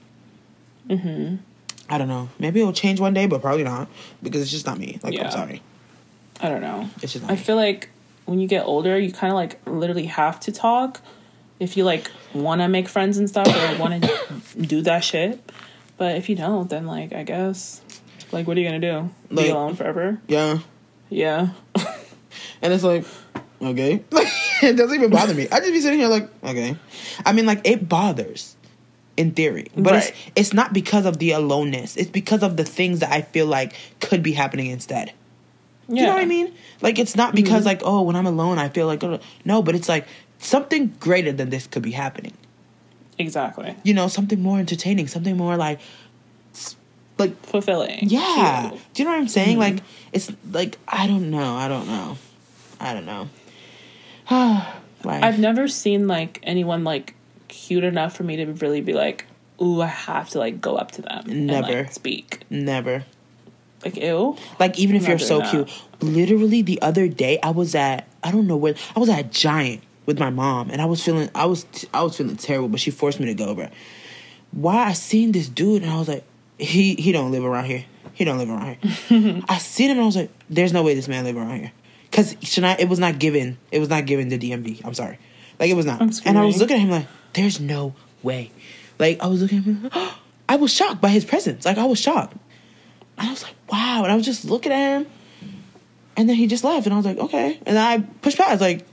[0.89, 1.37] Mm-hmm.
[1.89, 2.29] I don't know.
[2.39, 3.89] Maybe it'll change one day, but probably not
[4.23, 4.99] because it's just not me.
[5.03, 5.27] Like Yeah.
[5.27, 5.63] I'm sorry,
[6.43, 6.89] I don't know.
[7.01, 7.89] it's just I feel like
[8.25, 11.01] when you get older, you kind of like literally have to talk
[11.61, 14.11] if you like want to make friends and stuff or want to
[14.61, 15.41] do that shit.
[15.97, 17.81] But if you don't, then like I guess,
[18.33, 19.11] like what are you gonna do?
[19.31, 20.21] Like- Be alone forever?
[20.27, 20.59] yeah,
[21.11, 21.51] Yeah.
[22.63, 23.05] and it's like
[23.61, 24.03] okay,
[24.63, 25.49] it doesn't even bother me.
[25.51, 26.77] I just be sitting here like okay.
[27.25, 28.57] I mean, like it bothers
[29.17, 31.97] in theory, but it's it's not because of the aloneness.
[31.97, 35.13] It's because of the things that I feel like could be happening instead.
[35.89, 36.01] Yeah.
[36.01, 36.55] You know what I mean?
[36.81, 37.67] Like it's not because mm-hmm.
[37.67, 40.07] like oh when I'm alone I feel like oh, no, but it's like
[40.39, 42.35] something greater than this could be happening.
[43.19, 43.77] Exactly.
[43.83, 45.81] You know, something more entertaining, something more like
[47.19, 48.09] like Fulfilling.
[48.09, 48.71] yeah.
[48.73, 48.79] too.
[48.95, 49.59] Do you know what I'm saying?
[49.59, 50.11] Like mm-hmm.
[50.13, 52.19] it's like I don't know, I don't know.
[52.81, 53.29] I don't know.
[55.05, 57.15] like I've never seen like anyone like
[57.49, 59.27] cute enough for me to really be like,
[59.61, 61.83] ooh, I have to like go up to them and Never.
[61.85, 62.41] like speak.
[62.51, 63.05] never.
[63.85, 64.37] Like ew.
[64.59, 65.83] Like even if you're so doing cute.
[66.01, 69.83] Literally the other day I was at I don't know where I was at Giant
[70.07, 72.91] with my mom and I was feeling I was I was feeling terrible, but she
[72.91, 73.71] forced me to go over.
[74.53, 76.25] Why I seen this dude and I was like,
[76.59, 77.85] he he don't live around here.
[78.15, 79.43] He don't live around here.
[79.49, 81.73] I seen him and I was like, there's no way this man live around here.
[82.11, 83.59] Cause Shania, it was not given.
[83.71, 84.85] It was not given the DMV.
[84.85, 85.19] I'm sorry.
[85.59, 86.01] Like it was not.
[86.27, 88.51] And I was looking at him like, there's no way.
[88.99, 89.91] Like I was looking at him.
[90.49, 91.65] I was shocked by his presence.
[91.65, 92.37] Like I was shocked.
[93.19, 94.03] And I was like, wow.
[94.03, 95.07] And I was just looking at him.
[96.17, 96.87] And then he just left.
[96.87, 97.59] And I was like, okay.
[97.67, 98.61] And I pushed past.
[98.61, 98.85] Like,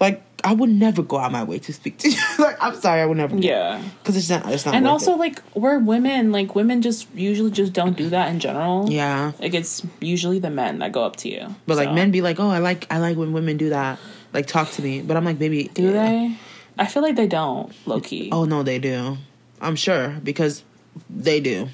[0.00, 2.16] like I would never go out my way to speak to you.
[2.38, 3.36] like, I'm sorry, I would never.
[3.36, 3.82] Yeah.
[4.00, 4.50] Because it's not.
[4.52, 4.74] It's not.
[4.74, 5.18] And also, it.
[5.18, 6.30] like, we're women.
[6.30, 8.88] Like, women just usually just don't do that in general.
[8.88, 9.32] yeah.
[9.40, 11.54] Like, it's usually the men that go up to you.
[11.66, 13.98] But like men be like, oh, I like I like when women do that.
[14.32, 15.02] Like talk to me.
[15.02, 16.36] But I'm like, baby, Do they?
[16.78, 18.28] I feel like they don't, low key.
[18.30, 19.16] Oh no, they do.
[19.60, 20.62] I'm sure because
[21.10, 21.68] they do.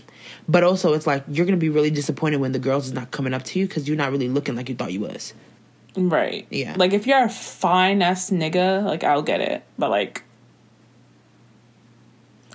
[0.48, 3.32] But also, it's like you're gonna be really disappointed when the girls is not coming
[3.32, 5.32] up to you because you're not really looking like you thought you was.
[5.96, 6.46] Right.
[6.50, 6.74] Yeah.
[6.76, 9.62] Like, if you're a fine ass nigga, like, I'll get it.
[9.78, 10.24] But, like,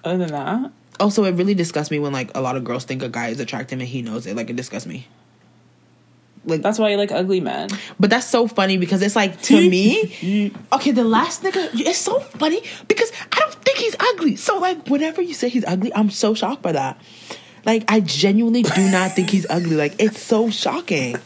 [0.03, 3.01] other than that, Also, it really disgusts me when like a lot of girls think
[3.01, 4.35] a guy is attractive and he knows it.
[4.35, 5.07] Like it disgusts me.
[6.45, 7.69] Like, that's why you like ugly men.
[7.99, 10.51] but that's so funny because it's like to me.
[10.73, 14.35] Okay, the last nigga, it's so funny because I don't think he's ugly.
[14.35, 16.99] So like, whenever you say he's ugly, I'm so shocked by that.
[17.65, 19.75] Like, I genuinely do not think he's ugly.
[19.75, 21.17] Like, it's so shocking.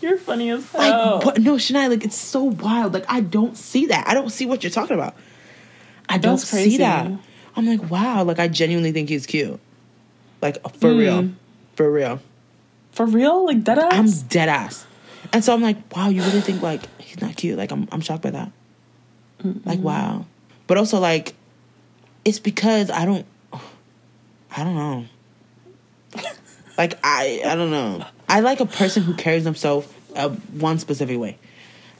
[0.00, 1.20] You're funny as Like, hell.
[1.24, 2.92] but no, Shania, like it's so wild.
[2.94, 4.06] Like I don't see that.
[4.06, 5.14] I don't see what you're talking about.
[6.08, 7.10] I don't see that.
[7.56, 8.22] I'm like, wow.
[8.22, 9.58] Like I genuinely think he's cute.
[10.42, 10.98] Like for Hmm.
[10.98, 11.30] real,
[11.74, 12.20] for real.
[12.92, 13.46] For real?
[13.46, 13.92] Like, dead ass?
[13.92, 14.86] I'm dead ass.
[15.32, 16.08] And so I'm like, wow.
[16.08, 17.58] You really think like he's not cute?
[17.58, 18.52] Like I'm, I'm shocked by that.
[19.64, 20.26] Like wow.
[20.68, 21.34] But also like,
[22.24, 25.06] it's because I don't, I don't know.
[26.78, 28.04] Like I, I don't know.
[28.28, 31.38] I like a person who carries themselves uh, one specific way,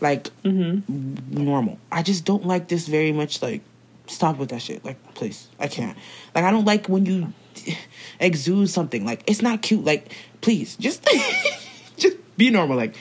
[0.01, 1.45] like mm-hmm.
[1.45, 1.79] normal.
[1.91, 3.43] I just don't like this very much.
[3.43, 3.63] Like,
[4.07, 4.85] stop with that shit.
[4.85, 5.97] Like, please, I can't.
[6.35, 7.33] Like, I don't like when you
[8.21, 9.05] exude something.
[9.05, 9.85] Like, it's not cute.
[9.85, 11.07] Like, please, just,
[11.97, 12.77] just be normal.
[12.77, 12.97] Like,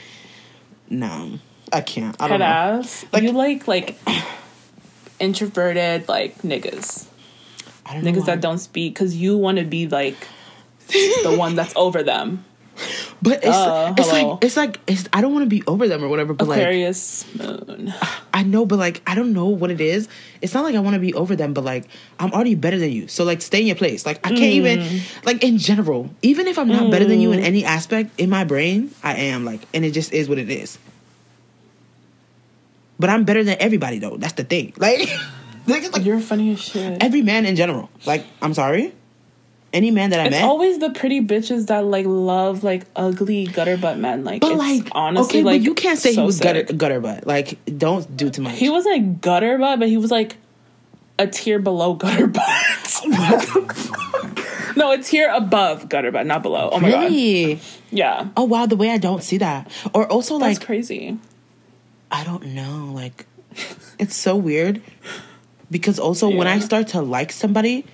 [0.89, 1.39] no,
[1.71, 2.15] I can't.
[2.21, 2.87] I don't Head know.
[3.11, 3.97] Like- you like, like,
[5.19, 7.07] introverted, like, niggas.
[7.85, 10.17] I don't Niggas that don't speak because you want to be, like,
[10.87, 12.43] the one that's over them.
[13.21, 15.07] But it's Uh, it's like it's like it's.
[15.13, 16.33] I don't want to be over them or whatever.
[16.33, 17.93] But like, Aquarius moon.
[18.33, 20.09] I know, but like, I don't know what it is.
[20.41, 21.85] It's not like I want to be over them, but like,
[22.19, 23.07] I'm already better than you.
[23.07, 24.05] So like, stay in your place.
[24.05, 25.25] Like, I can't even, Mm.
[25.25, 28.43] like, in general, even if I'm not better than you in any aspect, in my
[28.43, 29.45] brain, I am.
[29.45, 30.77] Like, and it just is what it is.
[32.99, 34.17] But I'm better than everybody, though.
[34.17, 34.73] That's the thing.
[34.77, 35.07] Like,
[35.67, 37.01] like, like You're funny as shit.
[37.01, 37.89] every man in general.
[38.05, 38.93] Like, I'm sorry,
[39.75, 40.43] any man that I It's met.
[40.43, 44.23] always the pretty bitches that like love like ugly gutter butt men.
[44.23, 46.65] Like, but it's like, honestly, okay, like but you can't say so he was gutter,
[46.65, 46.77] sick.
[46.77, 47.27] gutter butt.
[47.27, 48.57] Like, don't do too much.
[48.57, 50.37] He wasn't gutter butt, but he was like
[51.19, 53.01] a tier below gutter butt.
[54.75, 56.69] no, a tier above gutter butt, not below.
[56.71, 57.11] Oh my god,
[57.91, 61.17] yeah, Oh wow, the way I don't see that, or also that's like crazy.
[62.11, 63.25] I don't know, like
[63.99, 64.81] it's so weird
[65.71, 67.85] because also when I start to like somebody,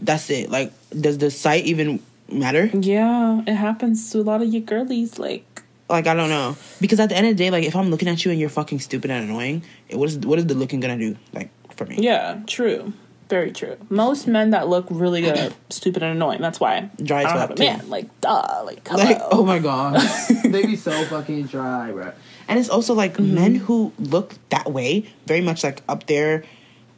[0.00, 0.50] that's it.
[0.50, 2.00] Like, does the sight even
[2.30, 2.66] matter?
[2.72, 5.18] Yeah, it happens to a lot of you girlies.
[5.18, 5.44] Like,
[5.88, 8.08] Like, I don't know because at the end of the day, like if I'm looking
[8.08, 10.80] at you and you're fucking stupid and annoying, it, what is what is the looking
[10.80, 11.16] gonna do?
[11.32, 12.92] Like for me, yeah, true,
[13.28, 13.76] very true.
[13.90, 16.40] Most men that look really good are stupid and annoying.
[16.40, 17.64] That's why Dry I as don't fuck, have a too.
[17.64, 17.90] man.
[17.90, 19.04] Like, duh, like, hello.
[19.04, 20.00] Like, oh my god,
[20.44, 22.12] they be so fucking dry, bro.
[22.48, 23.34] And it's also like Mm-hmm.
[23.34, 26.42] men who look that way, very much like up there,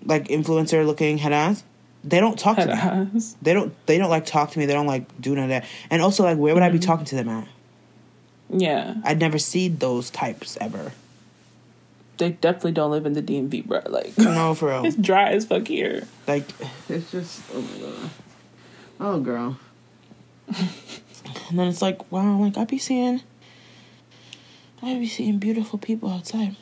[0.04, 1.62] like influencer looking head ass.
[2.04, 3.20] They don't talk to Head me.
[3.42, 3.74] They don't.
[3.86, 4.66] They don't like talk to me.
[4.66, 5.64] They don't like do none of that.
[5.90, 6.86] And also, like, where would I be Mm-hmm.
[6.86, 7.48] talking to them at?
[8.50, 10.92] Yeah, I'd never see those types ever.
[12.18, 13.82] they definitely don't live in the DMV, bro.
[13.88, 14.84] Like, No, for real.
[14.86, 16.06] it's dry as fuck here.
[16.26, 16.44] Like,
[16.88, 17.42] it's just.
[17.52, 18.10] Oh my god.
[19.00, 19.58] Oh, girl.
[20.56, 22.36] and then it's like, wow.
[22.38, 23.22] Like, I be seeing.
[24.82, 26.56] I be seeing beautiful people outside.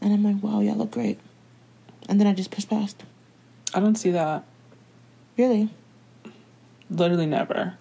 [0.00, 1.18] And I'm like, wow, y'all look great.
[2.08, 3.02] And then I just push past.
[3.74, 4.44] I don't see that.
[5.36, 5.70] Really?
[6.90, 7.74] Literally never.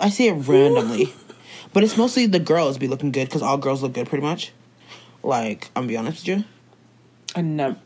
[0.00, 1.12] I see it randomly.
[1.72, 4.52] but it's mostly the girls be looking good because all girls look good pretty much.
[5.22, 6.44] Like, I'm gonna be honest with you.
[7.36, 7.76] I never.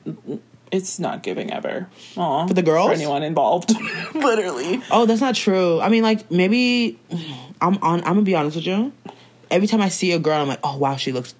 [0.70, 1.88] It's not giving ever.
[2.16, 2.88] Aw, For the girls?
[2.88, 3.72] For anyone involved.
[4.14, 4.82] Literally.
[4.90, 5.80] Oh, that's not true.
[5.80, 6.98] I mean, like maybe
[7.60, 8.00] I'm on.
[8.00, 8.92] I'm gonna be honest with you.
[9.50, 11.34] Every time I see a girl, I'm like, oh wow, she looks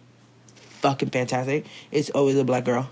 [0.81, 1.67] fucking fantastic.
[1.91, 2.89] It's always a black girl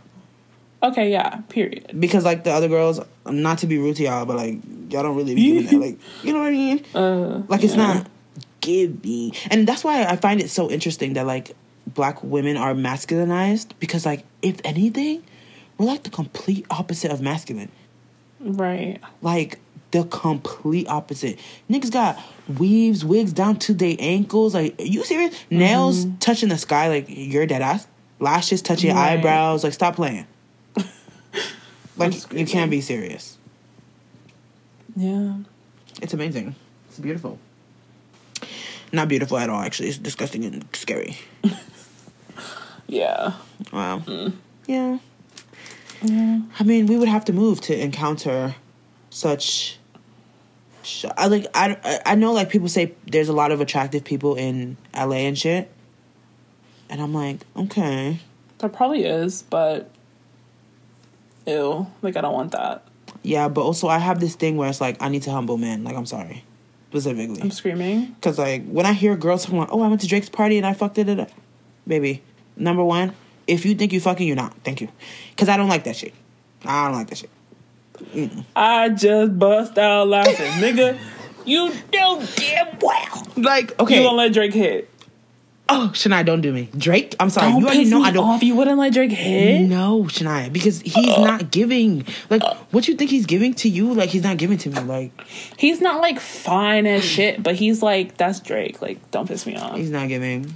[0.82, 1.36] Okay, yeah.
[1.48, 1.90] Period.
[1.98, 4.58] because like the other girls, not to be rude to y'all, but like
[4.90, 5.86] y'all don't really be giving that.
[5.86, 6.84] Like you know what I mean?
[6.94, 7.94] Uh, Like it's yeah.
[7.94, 8.06] not
[8.60, 13.70] giving, and that's why I find it so interesting that like black women are masculinized
[13.80, 15.22] because like if anything,
[15.78, 17.70] we're like the complete opposite of masculine.
[18.40, 19.00] Right.
[19.22, 19.58] like
[19.92, 21.38] the complete opposite.
[21.70, 22.18] Niggas got
[22.58, 24.52] weaves, wigs down to their ankles.
[24.52, 25.34] Like, are you serious?
[25.48, 26.16] Nails Mm-hmm.
[26.18, 26.88] touching the sky.
[26.88, 27.86] Like, you're dead ass.
[28.18, 29.18] Lashes touching your Right.
[29.18, 29.62] eyebrows.
[29.64, 30.26] Like, stop playing.
[31.96, 33.36] Like, you can't be serious.
[34.96, 35.38] Yeah.
[36.02, 36.54] It's amazing.
[36.88, 37.38] It's beautiful.
[38.92, 39.88] Not beautiful at all, actually.
[39.88, 41.18] It's disgusting and scary.
[42.88, 43.32] Yeah.
[43.72, 43.98] Wow.
[44.06, 44.32] Mm.
[44.68, 44.98] Yeah.
[46.02, 46.40] Yeah.
[46.58, 48.54] I mean, we would have to move to encounter
[49.10, 49.78] such.
[50.84, 51.46] sh- I like.
[51.52, 52.32] I, I- I know.
[52.32, 55.68] Like people say, there's a lot of attractive people in LA and shit,
[56.88, 58.20] and I'm like, okay,
[58.58, 59.90] There probably is, but
[61.46, 61.86] ew.
[62.02, 62.82] Like I don't want that.
[63.22, 65.84] yeah, but also I have this thing where it's like I need to humble men.
[65.84, 66.44] Like I'm sorry,
[66.90, 68.06] specifically, I'm screaming.
[68.20, 70.66] because like when I hear girls talking about, oh, I went to Drake's party and
[70.66, 71.30] I fucked it, up,"
[71.86, 72.22] baby.
[72.56, 73.12] Number one,
[73.46, 74.54] if you think you fucking, you're not.
[74.64, 74.88] Thank you,
[75.30, 76.14] because I don't like that shit.
[76.64, 77.30] I don't like that shit.
[78.54, 80.98] I just bust out laughing, nigga.
[81.44, 83.26] You don't damn well.
[83.36, 84.90] Like okay, You won't let Drake hit.
[85.68, 86.68] Oh, Shania, don't do me.
[86.78, 87.50] Drake, I'm sorry.
[87.50, 88.24] Don't you already know me I don't.
[88.24, 88.42] off.
[88.42, 89.62] You wouldn't let Drake hit.
[89.62, 91.24] No, Shania, because he's oh.
[91.24, 92.06] not giving.
[92.30, 93.92] Like, what you think he's giving to you?
[93.92, 94.80] Like, he's not giving to me.
[94.80, 95.20] Like,
[95.56, 98.80] He's not like fine as shit, but he's like that's Drake.
[98.80, 99.76] Like don't piss me off.
[99.76, 100.54] he's not giving.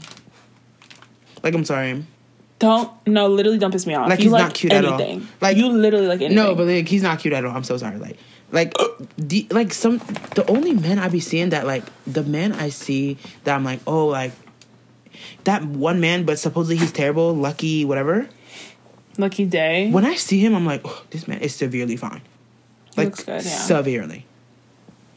[1.42, 2.04] Like, I'm sorry.
[2.60, 4.08] Don't no, literally don't piss me off.
[4.08, 4.94] Like, you he's like not cute at all.
[5.00, 5.26] anything.
[5.40, 6.36] Like- you literally like anything.
[6.36, 7.56] No, but like, he's not cute at all.
[7.56, 7.96] I'm so sorry.
[7.96, 8.16] Like,
[8.52, 8.74] like,
[9.16, 9.98] the like some
[10.34, 13.80] the only men I be seeing that like the men I see that I'm like,
[13.86, 14.32] oh, like
[15.44, 18.28] that one man, but supposedly he's terrible, lucky, whatever.
[19.19, 19.90] Lucky Daye.
[19.90, 22.23] When I see him, I'm like, oh, this man is severely fine.
[22.97, 23.40] Like, good, yeah.
[23.40, 24.27] severely.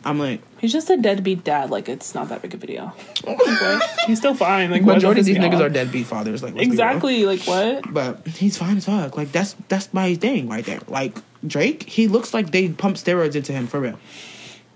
[0.05, 1.71] I'm like, He's just a deadbeat dad.
[1.71, 2.93] Like it's not that big of a video.
[3.25, 3.81] Like.
[4.07, 4.71] He's still fine.
[4.71, 6.43] Like majority of these niggas are deadbeat fathers.
[6.43, 6.73] Like let's be real.
[6.73, 7.25] Exactly.
[7.25, 7.93] Like what?
[7.93, 9.15] But he's fine as fuck.
[9.15, 10.79] Like that's that's my thing right there.
[10.87, 13.99] Like Drake, he looks like they pumped steroids into him for real.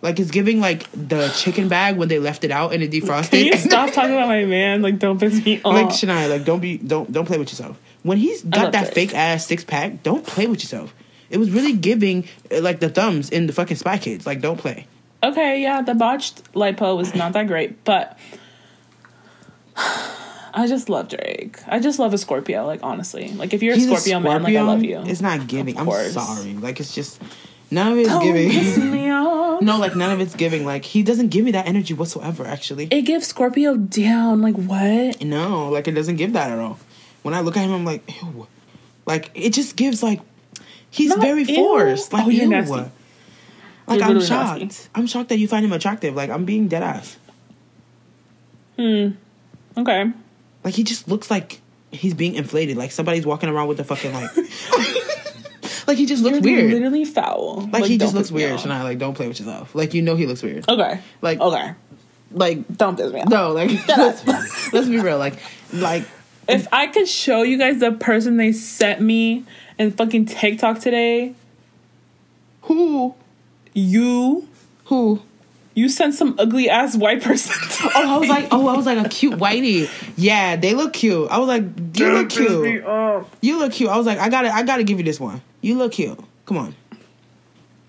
[0.01, 3.31] Like it's giving like the chicken bag when they left it out and it defrosted.
[3.31, 4.81] Can you stop talking about my man?
[4.81, 5.73] Like don't piss me off.
[5.73, 7.79] like Shania, like don't be don't don't play with yourself.
[8.03, 10.93] When he's got that fake ass six pack, don't play with yourself.
[11.29, 14.25] It was really giving uh, like the thumbs in the fucking Spy Kids.
[14.25, 14.87] Like don't play.
[15.23, 18.17] okay, yeah, the botched lipo was not that great, but
[19.77, 21.59] I just love Drake.
[21.67, 22.65] I just love a Scorpio.
[22.65, 25.01] Like honestly, like if you're a He's Scorpio, man, like I love you.
[25.05, 25.77] It's not giving.
[25.77, 26.53] I'm sorry.
[26.53, 27.21] Like it's just
[27.71, 28.91] none of it's Don't piss giving.
[28.91, 29.61] me off.
[29.61, 30.65] no, like none of it's giving.
[30.65, 32.45] Like he doesn't give me that energy whatsoever.
[32.45, 34.41] Actually, It gives Scorpio down.
[34.41, 35.21] Like what?
[35.23, 36.79] no, like it doesn't give that at all.
[37.23, 38.47] When I look at him, I'm like, ew.
[39.05, 40.21] Like it just gives like
[40.89, 41.55] he's Not very ew.
[41.55, 42.13] forced.
[42.13, 42.49] Like Oh, you're ew.
[42.49, 42.73] nasty.
[43.87, 44.61] Like You're I'm shocked.
[44.61, 44.89] nasty.
[44.95, 46.13] I'm shocked that you find him attractive.
[46.15, 47.17] Like I'm being dead ass.
[48.77, 49.09] Hmm.
[49.77, 50.11] Okay.
[50.63, 51.61] Like he just looks like
[51.91, 52.77] he's being inflated.
[52.77, 54.29] Like somebody's walking around with a fucking like.
[55.87, 56.71] like he just looks You're weird.
[56.73, 57.67] literally foul.
[57.71, 58.53] Like, he just looks weird.
[58.53, 58.63] off.
[58.63, 59.73] Shania, like don't play with yourself.
[59.73, 60.69] Like you know he looks weird.
[60.69, 60.99] Okay.
[61.21, 61.73] Like Okay.
[62.31, 63.29] like Don't piss me off.
[63.29, 65.17] no like let's, let's be real.
[65.17, 65.35] Like
[65.73, 66.03] like
[66.47, 69.45] If I could show you guys the person they sent me
[69.79, 71.33] in fucking TikTok today,
[72.63, 73.15] who
[73.73, 74.47] you
[74.85, 75.21] who.
[75.75, 77.53] you sent some ugly ass white person.
[77.95, 79.89] Oh, I was like, oh, I was like a cute whitey.
[80.17, 81.29] Yeah, they look cute.
[81.29, 81.63] I was like,
[81.97, 82.83] you look cute.
[83.41, 83.89] You look cute.
[83.89, 85.41] I was like, I gotta, I gotta give you this one.
[85.61, 86.19] You look cute.
[86.45, 86.75] Come on.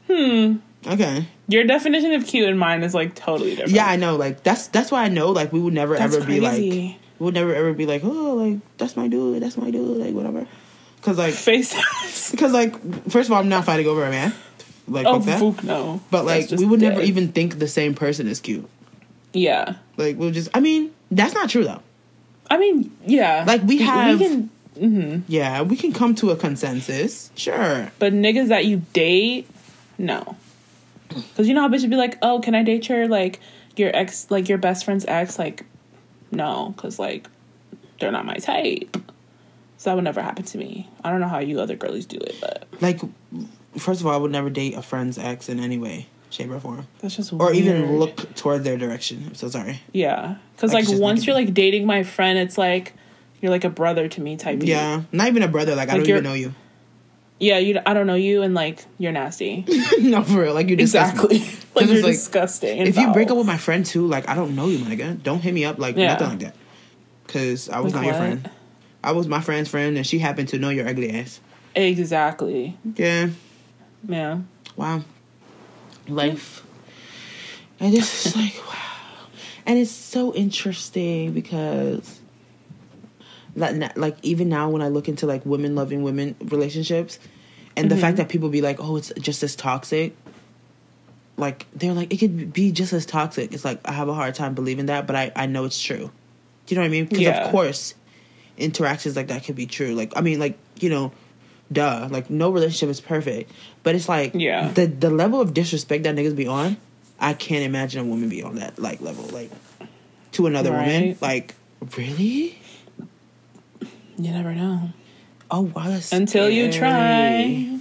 [0.07, 0.57] Hmm.
[0.87, 1.27] Okay.
[1.49, 3.73] Your definition of cute and mine is like totally different.
[3.73, 4.17] Yeah, I know.
[4.17, 5.31] Like that's that's why I know.
[5.31, 8.35] Like we would never That's ever be like, we would never ever be like, oh,
[8.35, 9.43] like that's my dude.
[9.43, 9.99] That's my dude.
[9.99, 10.47] Like whatever.
[11.03, 12.75] Cause like, Face because like,
[13.11, 14.35] first of all, I'm not fighting over a man.
[14.89, 15.39] Like Oh, that.
[15.39, 16.01] fuck no.
[16.11, 18.69] But like, we would never even think the same person is cute.
[19.33, 19.77] Yeah.
[19.97, 20.49] Like we'll just.
[20.55, 21.83] I mean, that's not true though.
[22.51, 23.45] I mean, yeah.
[23.47, 25.23] Like, we have- can, Mm-hmm.
[25.29, 27.31] Yeah, we can come to a consensus.
[27.35, 27.91] Sure.
[27.99, 29.49] but niggas that you date,
[29.99, 30.37] no.
[31.09, 33.41] Because you know how bitches be like, oh, can I date your like
[33.77, 35.39] your ex, like your best friend's ex?
[35.39, 35.65] Like,
[36.31, 37.29] no, because like
[37.99, 38.97] they're not my type.
[39.79, 40.89] So that would never happen to me.
[41.05, 43.01] I don't know how you other girlies do it, but Like,
[43.77, 46.59] first of all, I would never date a friend's ex in any way, shape, or
[46.61, 47.57] form, that's just or weird.
[47.57, 49.23] even look toward their direction.
[49.29, 49.81] I'm so sorry.
[49.93, 52.93] Yeah, because Like, like, once you're like dating my friend, it's like
[53.41, 54.61] you're like a brother to me type.
[54.63, 55.75] Yeah, not even a brother.
[55.75, 56.55] Like, I don't even know you.
[57.39, 57.59] yeah.
[57.59, 59.65] You, I don't know you, and like you're nasty.
[60.01, 60.55] no, for real.
[60.55, 61.37] Like you exactly.
[61.37, 61.69] Exactly.
[61.75, 62.79] like you're like, disgusting.
[62.87, 65.23] If you break up with my friend too, like I don't know you, my nigga.
[65.23, 66.15] Don't hit me up like Yeah.
[66.15, 66.55] nothing like that.
[67.29, 68.51] Cause I was Like not your friend.
[69.05, 71.41] I was my friend's friend, and she happened to know your ugly ass.
[71.75, 72.77] exactly.
[72.97, 73.29] Yeah.
[74.09, 74.41] Yeah.
[74.77, 75.03] Wow.
[76.09, 76.65] Life.
[77.81, 78.75] And it's just like, wow.
[79.67, 82.18] And it's so interesting because,
[83.59, 87.19] like, like, even now when I look into like women loving women relationships,
[87.77, 88.03] and the mm-hmm.
[88.03, 90.17] fact that people be like, oh, it's just as toxic.
[91.37, 93.53] like they're like it could be just as toxic.
[93.55, 96.11] It's like I have a hard time believing that, but I I know it's true.
[96.67, 97.05] Do you know what I mean?
[97.05, 97.45] Because Yeah.
[97.45, 97.95] of course,
[98.57, 99.95] interactions like that could be true.
[99.95, 101.13] Like I mean, like you know,
[101.71, 102.09] duh.
[102.11, 103.53] Like no relationship is perfect,
[103.85, 104.69] but it's like Yeah.
[104.73, 106.77] the the level of disrespect that niggas be on.
[107.21, 109.51] I can't imagine a woman be on that like level, like
[110.33, 111.17] to another woman.
[111.21, 111.55] Like
[111.97, 112.59] really?
[114.19, 114.91] You never know.
[115.51, 117.79] Oh wow, that's Until you try.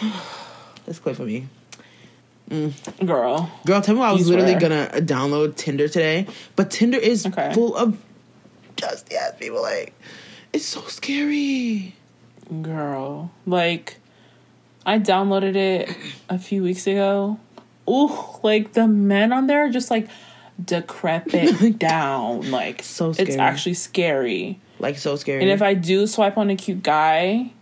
[0.86, 1.46] That's clear for me.
[3.04, 3.50] Girl.
[3.64, 6.26] Girl, tell me why I was literally gonna uh, download Tinder today,
[6.56, 7.52] but Tinder is Okay.
[7.54, 7.96] full of
[8.76, 9.62] just ass people.
[9.62, 9.92] Like,
[10.52, 11.94] it's so scary.
[12.62, 13.30] Girl.
[13.46, 13.98] Like,
[14.84, 15.90] I downloaded it
[16.28, 17.38] a few weeks ago.
[17.88, 18.10] Ooh,
[18.42, 20.08] like the men on there are just like
[20.64, 22.50] decrepit down.
[22.50, 24.60] Like, So it's actually scary.
[24.78, 25.42] Like, so scary.
[25.42, 27.52] And if I do swipe on a cute guy,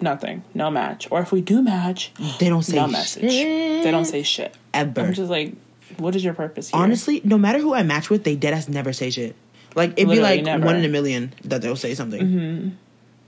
[0.00, 1.08] nothing, no match.
[1.10, 3.22] Or if we do match, they don't say no message.
[3.22, 4.54] They don't say shit.
[4.74, 5.00] ever.
[5.02, 5.54] I'm just like,
[5.98, 6.80] what is your purpose here?
[6.80, 9.36] Honestly, no matter who I match with, they dead ass never say shit.
[9.74, 10.64] Like it'd Literally be like never.
[10.66, 12.20] one in a million that they'll say something.
[12.20, 12.68] Mm-hmm.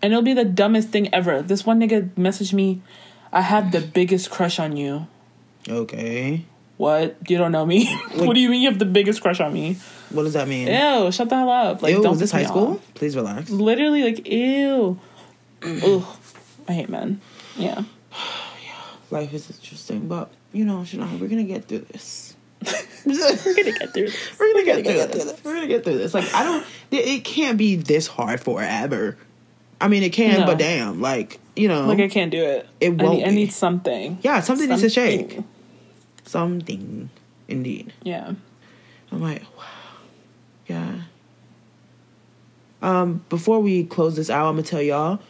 [0.02, 1.40] and it'll be the dumbest thing ever.
[1.42, 2.82] This one nigga messaged me,
[3.32, 5.06] I have the biggest crush on you.
[5.68, 6.44] Okay,
[6.76, 7.16] What?
[7.28, 7.94] You don't know me?
[8.16, 9.76] what do you mean you have the biggest crush on me?
[10.10, 10.68] what does that mean?
[10.68, 11.82] Ew, shut the hell up.
[11.82, 12.74] Like, Ew, don't is this high school?
[12.74, 12.94] off.
[12.94, 13.50] Please relax.
[13.50, 14.98] Literally, like, ew.
[15.62, 16.04] Ugh.
[16.68, 17.20] I hate men.
[17.56, 17.82] Yeah.
[18.64, 18.72] Yeah.
[19.10, 22.34] Life is interesting, but you know, Shania, we're gonna get through this.
[23.04, 24.16] We're gonna get through this.
[24.40, 25.22] We're gonna get gonna through get this.
[25.24, 25.44] through this.
[25.44, 26.14] We're gonna get through this.
[26.14, 26.66] Like I don't.
[26.90, 29.18] It, can't be this hard forever.
[29.80, 30.46] I mean, it can, No.
[30.46, 32.66] but damn, like you know, Like, I can't do it.
[32.80, 34.18] It I won't need, I need something.
[34.22, 35.40] yeah, something, needs to shake.
[36.34, 37.10] Something.
[37.46, 37.92] Indeed.
[38.02, 38.32] Yeah.
[39.12, 39.64] I'm like, wow,
[40.66, 41.02] yeah.
[42.82, 45.20] Um, before we close this out, I'm gonna tell y'all.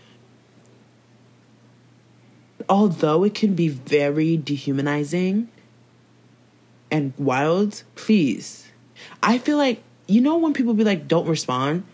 [2.70, 5.50] Although it can be very dehumanizing
[6.90, 8.66] and wild, please.
[9.22, 11.84] I feel like you know when people be like, "Don't respond."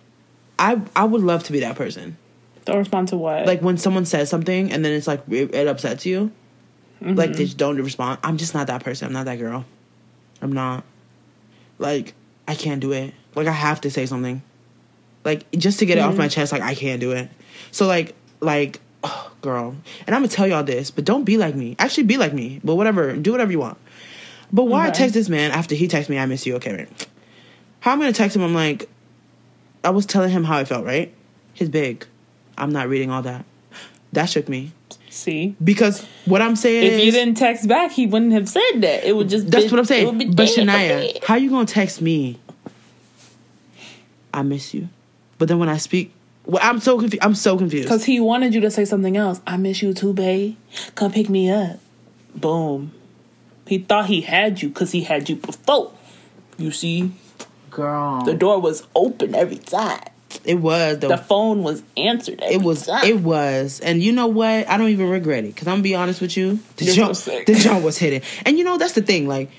[0.57, 2.17] I I would love to be that person.
[2.65, 3.45] Don't respond to what?
[3.45, 6.31] Like when someone says something and then it's like it, it upsets you.
[7.01, 8.19] Like they just don't respond.
[8.23, 9.07] I'm just not that person.
[9.07, 9.65] I'm not that girl.
[10.43, 10.85] I'm not.
[11.79, 12.15] Like
[12.47, 13.15] I can't do it.
[13.35, 14.43] Like I have to say something.
[15.25, 16.19] Like just to get it off mm-hmm.
[16.19, 16.53] my chest.
[16.53, 17.31] Like I can't do it.
[17.71, 19.75] So like like oh, girl.
[20.07, 21.75] And I'm gonna tell y'all this, but don't be like me.
[21.79, 22.61] Actually, be like me.
[22.63, 23.17] But whatever.
[23.17, 23.79] Do whatever you want.
[24.53, 26.57] But why I text this man after he texted me, I miss you.
[26.57, 27.07] Okay, right.
[27.81, 28.43] How I'm gonna text him?
[28.43, 28.91] I'm like,
[29.83, 30.85] I was telling him how I felt.
[30.85, 31.15] Right.
[31.55, 32.07] He's big.
[32.59, 33.47] I'm not reading all that.
[34.13, 34.73] That shook me
[35.21, 35.55] See?
[35.63, 39.05] because what I'm saying If is you didn't text back, he wouldn't have said that.
[39.05, 40.35] It would just that's be- what I'm it be saying.
[40.35, 42.39] But Shania, how you gonna text me?
[44.33, 44.89] I miss you,
[45.37, 46.13] but then when I speak,
[46.47, 47.23] well, I'm so confused.
[47.23, 47.85] I'm so confused.
[47.85, 49.41] Because he wanted you to say something else.
[49.47, 50.57] I miss you too, babe.
[50.95, 51.79] Come pick me up.
[52.35, 52.93] Boom.
[53.67, 55.93] He thought he had you because he had you before.
[56.57, 57.13] You see,
[57.71, 60.01] girl, the door was open every time.
[60.45, 61.09] It was though.
[61.09, 62.87] The phone was answered it was.
[62.87, 63.05] time.
[63.05, 63.81] It was.
[63.81, 64.69] And you know what?
[64.69, 66.59] I don't even regret it because I'm gonna be honest with you.
[66.77, 67.15] The jump,
[67.47, 68.23] the jump was hidden.
[68.47, 69.27] And you know that's the thing.
[69.29, 69.51] Like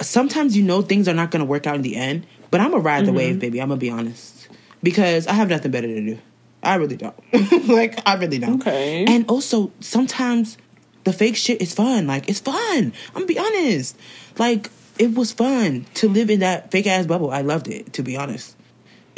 [0.00, 2.82] sometimes you know things are not gonna work out in the end, but I'm gonna
[2.82, 3.06] ride Mm-hmm.
[3.06, 3.60] the wave, baby.
[3.60, 4.48] I'm gonna be honest
[4.82, 6.18] because I have nothing better to do.
[6.62, 7.14] I really don't.
[7.68, 8.60] like I really don't.
[8.60, 9.04] Okay.
[9.06, 10.58] And also sometimes
[11.04, 12.06] the fake shit is fun.
[12.06, 12.92] Like it's fun.
[13.08, 13.96] I'm gonna be honest.
[14.38, 17.30] Like it was fun to live in that fake ass bubble.
[17.30, 17.92] I loved it.
[17.94, 18.56] To be honest,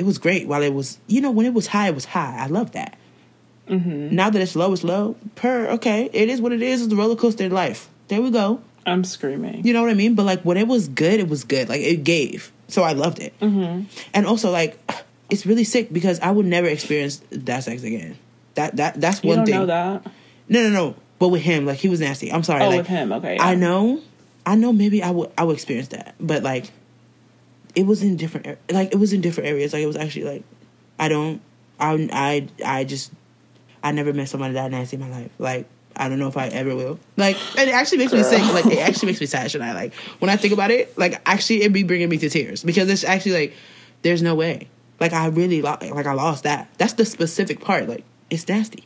[0.00, 0.48] it was great.
[0.48, 2.36] While it was, you know, when it was high, it was high.
[2.38, 2.96] I love that.
[3.68, 4.14] Mm-hmm.
[4.16, 5.14] Now that it's low, it's low.
[5.34, 6.80] Per okay, it is what it is.
[6.80, 7.88] It's the roller coaster of life.
[8.08, 8.62] There we go.
[8.86, 9.66] I'm screaming.
[9.66, 10.14] You know what I mean?
[10.14, 11.68] But like when it was good, it was good.
[11.68, 12.50] Like it gave.
[12.68, 13.38] So I loved it.
[13.40, 13.84] Mm-hmm.
[14.14, 14.78] And also like
[15.28, 18.16] it's really sick because I would never experience that sex again.
[18.54, 19.54] That that that's You one don't thing.
[19.54, 20.06] know that?
[20.48, 20.96] No, no, no.
[21.18, 22.32] But with him, like he was nasty.
[22.32, 22.64] I'm sorry.
[22.64, 23.12] Oh, like, with him.
[23.12, 23.36] Okay.
[23.38, 24.00] I know,
[24.46, 24.72] I know.
[24.72, 26.72] Maybe I would, I would experience that, but like,
[27.74, 29.72] it was in different, er, like it was in different areas.
[29.72, 30.42] Like it was actually like,
[30.98, 31.40] I don't,
[31.78, 33.12] I, I, I just,
[33.82, 35.30] I never met somebody that nasty in my life.
[35.38, 35.66] Like,
[35.96, 36.98] I don't know if I ever will.
[37.16, 38.42] Like, and it actually makes me sick.
[38.52, 39.54] Like, it actually makes me sad.
[39.54, 42.30] And I like when I think about it, like actually, it be bringing me to
[42.30, 43.54] tears because it's actually like,
[44.02, 44.68] there's no way.
[44.98, 46.68] Like I really lo- like I lost that.
[46.78, 47.88] That's the specific part.
[47.88, 48.84] Like it's nasty.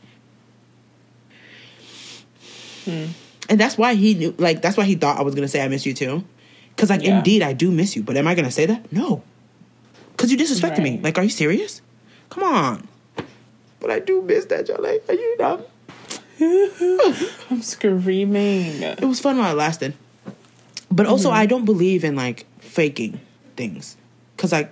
[2.85, 3.07] Hmm.
[3.49, 5.67] And that's why he knew, like, that's why he thought I was gonna say I
[5.67, 6.23] miss you too,
[6.75, 7.17] because like, Yeah.
[7.17, 8.03] indeed I do miss you.
[8.03, 8.91] But am I gonna say that?
[8.91, 9.21] No,
[10.11, 10.99] because you disrespected me.
[11.01, 11.81] Like, are you serious?
[12.29, 12.87] Come on.
[13.79, 14.81] But I do miss that, y'all.
[14.81, 15.61] Like, are you dumb?
[17.49, 18.81] I'm screaming.
[18.81, 19.93] it was fun while it lasted.
[20.91, 21.37] But also, Mm-hmm.
[21.37, 23.19] I don't believe in like faking
[23.57, 23.97] things,
[24.35, 24.71] because like,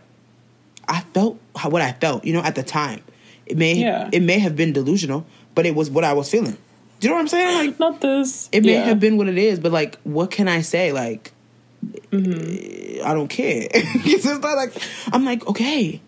[0.87, 3.01] I felt how, what I felt, you know, at the time.
[3.45, 4.09] It may Yeah.
[4.11, 6.57] it may have been delusional, but it was what I was feeling.
[6.99, 7.67] Do you know what I'm saying?
[7.67, 8.47] Like, not this.
[8.53, 8.85] it may Yeah.
[8.85, 10.93] have been what it is, but like, what can I say?
[10.93, 11.32] Like,
[12.11, 13.05] Mm-hmm.
[13.05, 13.67] I don't care.
[13.73, 14.73] it's just not like
[15.11, 16.01] I'm like, okay,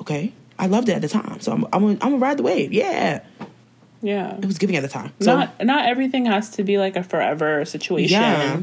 [0.00, 0.32] okay.
[0.58, 2.72] I loved it at the time, so I'm I'm gonna, I'm gonna ride the wave.
[2.72, 3.22] Yeah,
[4.02, 4.36] Yeah.
[4.36, 5.12] it was giving at the time.
[5.20, 8.20] So not not everything has to be like a forever situation.
[8.20, 8.62] Yeah.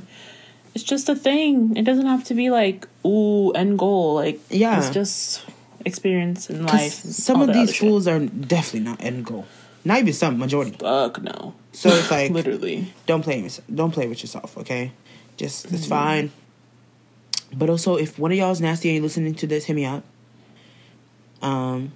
[0.73, 1.76] It's just a thing.
[1.76, 4.15] It doesn't have to be like ooh end goal.
[4.15, 4.77] Like Yeah.
[4.80, 5.43] it's just
[5.84, 6.93] experience in life.
[6.93, 7.80] some of these other shit.
[7.81, 9.45] fools are definitely not end goal.
[9.84, 10.72] Not even some majority.
[10.80, 11.55] Fuck no.
[11.73, 12.93] So it's like Literally.
[13.05, 14.93] don't play with don't play with yourself, okay?
[15.41, 15.89] Just it's Mm-hmm.
[15.89, 16.31] fine.
[17.53, 19.85] But also, if one of y'all is nasty and you're listening to this, hit me
[19.85, 20.03] up.
[21.41, 21.91] Um,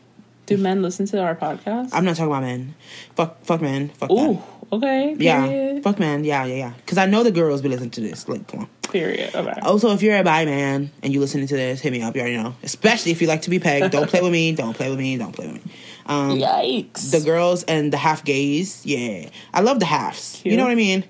[0.47, 1.91] Do men listen to our podcast?
[1.93, 2.75] I'm not talking about men.
[3.15, 3.89] Fuck, fuck men.
[3.89, 4.41] Fuck Ooh.
[4.73, 5.15] Okay.
[5.19, 6.23] Yeah, fuck man.
[6.23, 6.73] Yeah, yeah, yeah.
[6.77, 8.27] Because I know the girls be listening to this.
[8.27, 8.69] Like, come on.
[8.91, 9.33] Period.
[9.35, 9.59] Okay.
[9.61, 12.15] Also, if you're a bi man and you listening to this, hit me up.
[12.15, 12.55] You already know.
[12.63, 13.91] Especially if you like to be pegged.
[13.91, 14.53] Don't play with me.
[14.53, 15.17] Don't play with me.
[15.17, 15.71] Don't play with me.
[16.07, 17.11] Um, Yikes.
[17.11, 18.83] the girls and the half gays.
[18.85, 20.41] Yeah, I love the halves.
[20.43, 21.03] You know what I mean?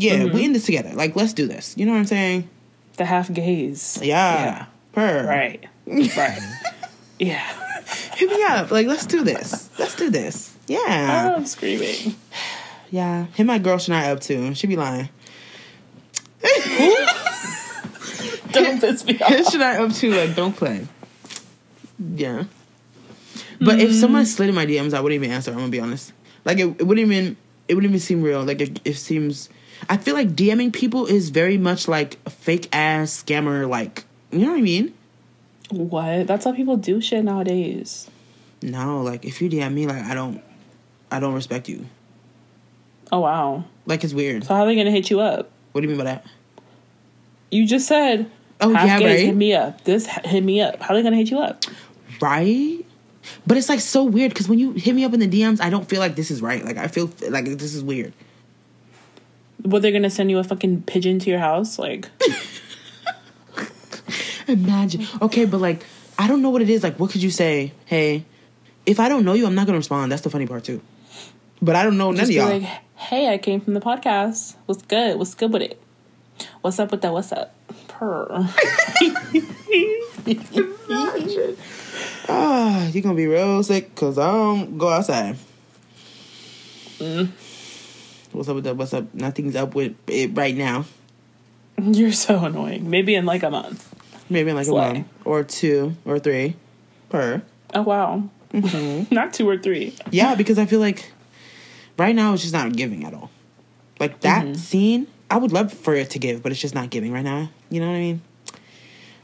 [0.00, 0.34] Yeah, Mm-hmm.
[0.34, 0.92] we in this together.
[0.94, 1.74] Like, let's do this.
[1.76, 2.48] You know what I'm saying?
[2.96, 3.98] the half gaze.
[4.02, 4.66] Yeah.
[4.92, 5.26] Per.
[5.26, 5.64] Right.
[5.86, 6.38] Right.
[7.18, 7.42] yeah.
[8.14, 8.70] Hit me up.
[8.70, 9.70] Like, let's do this.
[9.78, 10.54] Let's do this.
[10.70, 11.34] Oh, Yeah.
[11.36, 12.14] I'm screaming.
[12.90, 13.26] Yeah.
[13.34, 14.54] Hit my girl Shania up too.
[14.54, 15.08] She be lying.
[18.52, 19.52] Don't piss me Hit off.
[19.52, 20.10] Shania up too.
[20.12, 20.86] Like, don't play.
[21.98, 22.44] Yeah.
[23.60, 24.00] But if Mm.
[24.00, 25.50] someone slid in my DMs, I wouldn't even answer.
[25.52, 26.12] I'm gonna be honest.
[26.44, 27.36] Like, it, it wouldn't even.
[27.68, 28.42] It wouldn't even seem real.
[28.42, 29.48] Like, it, it seems.
[29.88, 33.68] I feel like DMing people is very much like fake ass scammer.
[33.68, 34.94] Like, you know what I mean?
[35.70, 36.26] What?
[36.26, 38.08] That's how people do shit nowadays.
[38.62, 40.42] No, like if you DM me, like I don't,
[41.10, 41.86] I don't respect you.
[43.12, 43.64] Oh wow.
[43.86, 44.44] Like it's weird.
[44.44, 45.50] So how are they gonna hit you up?
[45.72, 46.26] What do you mean by that?
[47.50, 48.30] You just said.
[48.60, 49.26] Oh, half yeah, gays, right?
[49.26, 49.84] Hit me up.
[49.84, 50.80] This hit me up.
[50.82, 51.64] How are they gonna hit you up?
[52.20, 52.84] Right?
[53.46, 55.70] But it's like so weird because when you hit me up in the DMs, I
[55.70, 56.64] don't feel like this is right.
[56.64, 58.12] Like I feel like this is weird.
[59.62, 61.78] What they're gonna send you a fucking pigeon to your house?
[61.78, 62.08] Like
[64.48, 65.06] Imagine.
[65.22, 65.84] Okay, but like
[66.18, 66.82] I don't know what it is.
[66.82, 67.72] Like, what could you say?
[67.86, 68.24] Hey,
[68.84, 70.12] if I don't know you, I'm not gonna respond.
[70.12, 70.80] That's the funny part too.
[71.62, 72.48] But I don't know none just of y'all.
[72.58, 72.62] like,
[72.96, 74.56] hey, I came from the podcast.
[74.66, 75.18] What's good?
[75.18, 75.80] What's good with it?
[76.62, 77.12] What's up with that?
[77.12, 77.54] What's up?
[77.88, 78.26] Purr.
[82.28, 85.36] ah, you gonna be real sick because I don't go outside.
[86.98, 87.28] Mm.
[88.32, 88.76] What's up with that?
[88.76, 89.12] What's up?
[89.14, 90.84] Nothing's up with it right now.
[91.82, 92.88] You're so annoying.
[92.90, 93.94] Maybe in like a month.
[94.28, 94.90] Maybe in like Slay.
[94.90, 96.56] a month or two or three
[97.08, 97.42] per.
[97.74, 98.24] Oh wow.
[98.52, 99.14] Mm-hmm.
[99.14, 99.94] Not two or three.
[100.10, 101.10] Yeah, because I feel like
[101.98, 103.30] right now it's just not giving at all.
[103.98, 104.54] Like that Mm-hmm.
[104.54, 107.50] scene, I would love for it to give, but it's just not giving right now.
[107.70, 108.22] You know what I mean?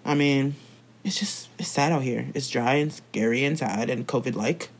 [0.04, 0.54] I mean,
[1.04, 2.26] it's just it's sad out here.
[2.34, 4.70] It's dry and scary and sad and COVID like.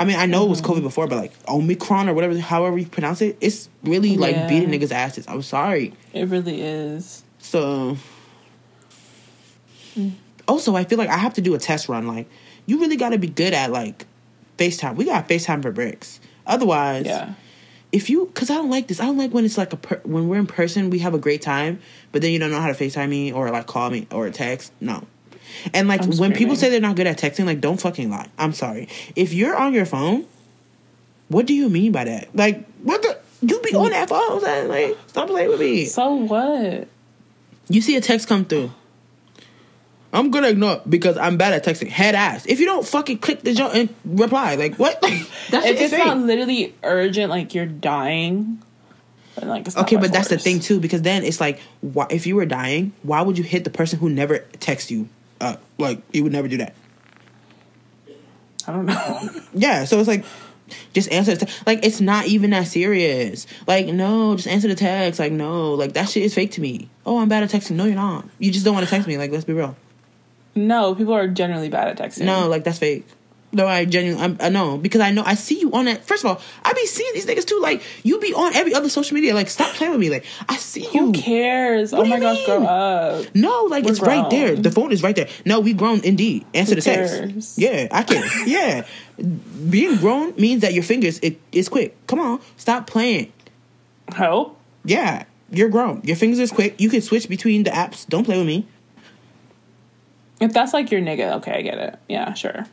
[0.00, 0.72] I mean, I know it was Mm-hmm.
[0.78, 4.46] COVID before, but like Omicron or whatever, however you pronounce it, it's really like Yeah.
[4.48, 5.26] beating niggas' asses.
[5.28, 5.92] I'm sorry.
[6.14, 7.22] It really is.
[7.38, 7.98] So,
[10.48, 12.06] also, I feel like I have to do a test run.
[12.06, 12.28] Like,
[12.66, 14.06] you really got to be good at like
[14.58, 14.96] FaceTime.
[14.96, 16.18] We got FaceTime for bricks.
[16.46, 17.34] Otherwise, Yeah.
[17.92, 19.00] if you, because I don't like this.
[19.00, 21.18] I don't like when it's like a per, when we're in person, we have a
[21.18, 21.78] great time,
[22.12, 24.72] but then you don't know how to FaceTime me or like call me or text.
[24.80, 25.04] No.
[25.74, 28.28] And like I'm when people say they're not good at texting, like don't fucking lie.
[28.38, 28.88] I'm sorry.
[29.16, 30.26] If you're on your phone,
[31.28, 32.34] what do you mean by that?
[32.34, 33.18] Like what the?
[33.42, 34.68] You be on that phone, son.
[34.68, 35.86] like stop playing with me.
[35.86, 36.88] So what?
[37.68, 38.70] You see a text come through.
[40.12, 41.88] I'm gonna ignore it because I'm bad at texting.
[41.88, 42.44] Head ass.
[42.46, 45.00] If you don't fucking click the jump and reply, like what?
[45.50, 48.60] That's If it's not literally urgent, like you're dying,
[49.40, 52.46] like okay, but that's the thing too, because then it's like, why, if you were
[52.46, 55.08] dying, why would you hit the person who never texts you?
[55.40, 56.74] Uh, like you would never do that.
[58.66, 59.30] I don't know.
[59.54, 60.24] Yeah, so it's like,
[60.92, 61.66] just answer the text.
[61.66, 63.46] Like it's not even that serious.
[63.66, 65.18] Like no, just answer the text.
[65.18, 66.88] Like no, like that shit is fake to me.
[67.04, 67.72] Oh, I'm bad at texting.
[67.72, 68.26] No, you're not.
[68.38, 69.18] You just don't want to text me.
[69.18, 69.76] Like let's be real.
[70.54, 72.26] no, people are generally bad at texting.
[72.26, 73.06] No, like that's fake.
[73.52, 76.04] No, I genuinely, I'm, I know because I know I see you on that.
[76.04, 77.58] First of all, I be seeing these niggas too.
[77.60, 79.34] Like you be on every other social media.
[79.34, 80.08] Like stop playing with me.
[80.08, 81.12] Like I see who you.
[81.12, 81.90] cares?
[81.92, 83.26] What oh my gosh, grow up.
[83.34, 84.54] No, like We're it's right there.
[84.54, 85.28] The phone is right there.
[85.44, 86.46] No, we grown indeed.
[86.54, 87.58] Answer Who the text.
[87.58, 88.24] Yeah, I care.
[88.46, 88.86] yeah,
[89.68, 91.96] being grown means that your fingers it is quick.
[92.06, 93.32] Come on, stop playing.
[94.12, 94.58] Help.
[94.84, 96.02] Yeah, you're grown.
[96.04, 96.80] Your fingers is quick.
[96.80, 98.06] You can switch between the apps.
[98.08, 98.66] Don't play with me.
[100.40, 101.98] If that's like your nigga, okay, I get it.
[102.08, 102.66] Yeah, sure.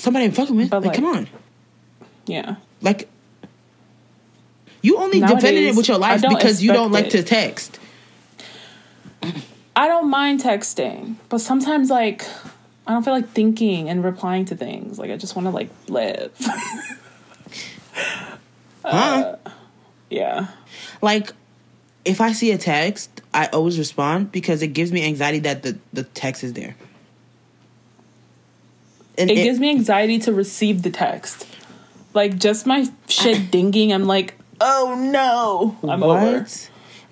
[0.00, 0.70] Somebody I'm fucking with.
[0.70, 1.28] But, like, come on.
[2.26, 2.56] Yeah.
[2.80, 3.08] Like
[4.80, 7.78] you only defended it with your life because you don't like expect to text.
[9.76, 12.24] I don't mind texting, but sometimes like
[12.86, 14.98] I don't feel like thinking and replying to things.
[14.98, 16.32] Like I just want to like live.
[18.82, 18.84] huh?
[18.84, 19.36] Uh,
[20.08, 20.46] yeah.
[21.02, 21.32] Like,
[22.06, 25.78] if I see a text, I always respond because it gives me anxiety that the,
[25.92, 26.74] the text is there.
[29.18, 31.46] And It, gives me anxiety to receive the text.
[32.14, 35.76] Like just my shit dinging, I'm like, oh no.
[35.88, 36.46] I'm over.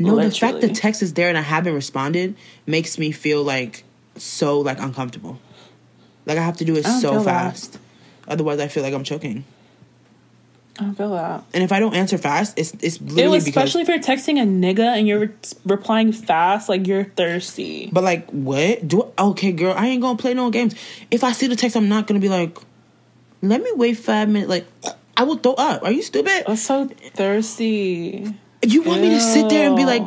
[0.00, 3.84] No, the fact the text is there and I haven't responded makes me feel like
[4.16, 5.40] so like uncomfortable.
[6.24, 7.52] Like I have to do it so feel that.
[7.52, 7.78] fast.
[8.28, 9.44] Otherwise, I feel like I'm choking.
[10.80, 11.42] I feel that.
[11.52, 13.48] And if I don't answer fast, it's it's Ew, literally because.
[13.48, 15.34] especially if you're texting a nigga and you're re-
[15.64, 17.90] replying fast, like you're thirsty.
[17.92, 19.10] But like, what do?
[19.18, 20.74] Okay, girl, I ain't gonna play no games.
[21.10, 22.56] If I see the text, I'm not gonna be like,
[23.42, 24.48] let me wait five minutes.
[24.48, 24.66] Like,
[25.16, 25.82] I will throw up.
[25.82, 26.44] Are you stupid?
[26.46, 28.32] I'm so thirsty.
[28.62, 30.02] You want me to sit there and be like,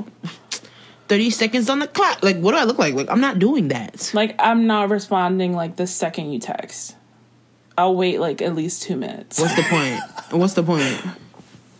[1.07, 2.23] thirty seconds on the clock?
[2.23, 2.93] Like, what do I look like?
[2.93, 4.11] Like, I'm not doing that.
[4.13, 6.95] Like I'm not responding like the second you text.
[7.77, 10.01] I'll wait like at least two minutes What's the point?
[10.39, 11.01] What's the point?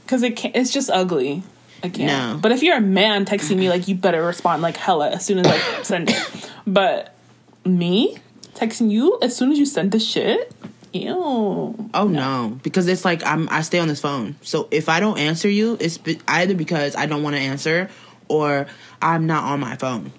[0.04, 0.56] because it can't.
[0.56, 1.42] It's just ugly.
[1.84, 2.34] I can't.
[2.36, 2.40] No.
[2.42, 5.40] But if you're a man texting me, like you better respond like hella as soon
[5.40, 6.52] as I send it.
[6.68, 7.16] But
[7.66, 8.18] me
[8.54, 10.52] texting you as soon as you send the shit,
[10.94, 11.90] ew.
[11.94, 14.36] Oh no, because it's like I'm I stay on this phone.
[14.42, 17.90] So if I don't answer you, it's be- either because I don't want to answer
[18.28, 18.68] or
[19.02, 20.12] I'm not on my phone.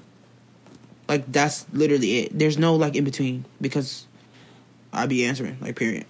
[1.08, 2.38] Like that's literally it.
[2.38, 4.06] There's no like in between because
[4.92, 6.06] I be answering like period.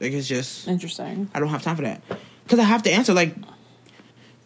[0.00, 1.28] Like it's just Interesting.
[1.34, 2.02] I don't have time for that
[2.44, 3.34] because I have to answer like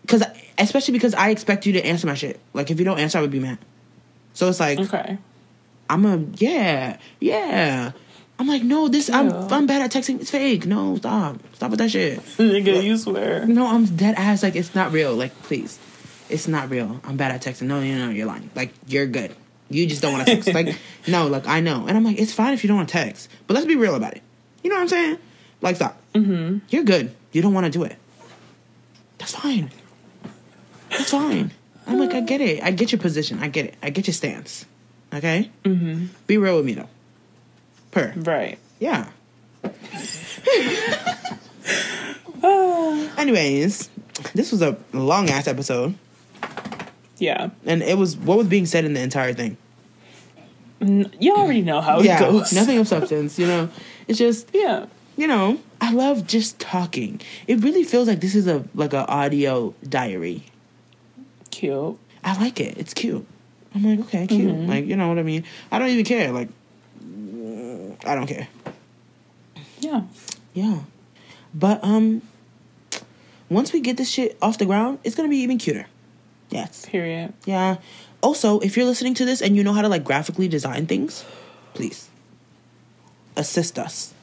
[0.02, 0.22] because
[0.56, 2.40] especially because I expect you to answer my shit.
[2.54, 3.58] Like if you don't answer, I would be mad.
[4.34, 5.18] So it's like Okay.
[5.90, 7.92] I'm a yeah yeah.
[8.38, 10.20] I'm like no, this I'm I'm bad at texting.
[10.20, 10.64] It's fake.
[10.64, 12.20] No, stop, stop with that shit.
[12.36, 13.46] Nigga, you swear.
[13.46, 14.42] No, I'm dead ass.
[14.42, 15.14] Like it's not real.
[15.14, 15.78] Like please,
[16.28, 17.00] it's not real.
[17.04, 17.66] I'm bad at texting.
[17.66, 18.50] No, no, no, you're lying.
[18.54, 19.34] Like you're good.
[19.70, 20.48] You just don't want to text.
[20.54, 21.86] like no, like I know.
[21.86, 23.94] And I'm like, it's fine if you don't want to text, but let's be real
[23.94, 24.22] about it.
[24.62, 25.18] You know what I'm saying?
[25.60, 26.00] Like stop.
[26.14, 26.58] Mm-hmm.
[26.70, 27.14] You're good.
[27.32, 27.96] You don't want to do it.
[29.18, 29.70] That's fine.
[30.90, 31.52] That's fine.
[31.86, 32.62] I'm like, I get it.
[32.62, 33.38] I get your position.
[33.40, 33.74] I get it.
[33.82, 34.66] I get your stance.
[35.12, 35.50] Okay.
[35.64, 36.06] Mm-hmm.
[36.26, 36.88] Be real with me though.
[37.90, 38.12] Per.
[38.16, 38.58] Right.
[38.78, 39.08] Yeah.
[43.18, 43.90] Anyways,
[44.34, 45.94] this was a long ass episode,
[47.18, 47.50] Yeah.
[47.66, 49.56] and it was what was being said in the entire thing.
[50.80, 52.52] N- You already know how yeah, it goes.
[52.52, 53.38] nothing of substance.
[53.38, 53.68] You know,
[54.06, 54.86] it's just Yeah.
[55.16, 57.20] you know, I love just talking.
[57.46, 60.44] It really feels like this is a like a audio diary.
[61.50, 61.98] Cute.
[62.22, 62.78] I like it.
[62.78, 63.26] It's cute.
[63.74, 64.52] I'm like, okay, cute.
[64.52, 64.68] Mm-hmm.
[64.70, 65.44] Like, you know what I mean?
[65.70, 66.30] I don't even care.
[66.32, 66.48] Like,
[68.06, 68.48] I don't care.
[69.80, 70.02] Yeah.
[70.54, 70.80] Yeah.
[71.54, 72.22] But um
[73.50, 75.86] once we get this shit off the ground, it's gonna be even cuter.
[76.50, 76.86] Yes.
[76.86, 77.32] Period.
[77.44, 77.76] Yeah.
[78.20, 81.24] Also, if you're listening to this and you know how to like graphically design things,
[81.74, 82.08] please
[83.36, 84.14] assist us.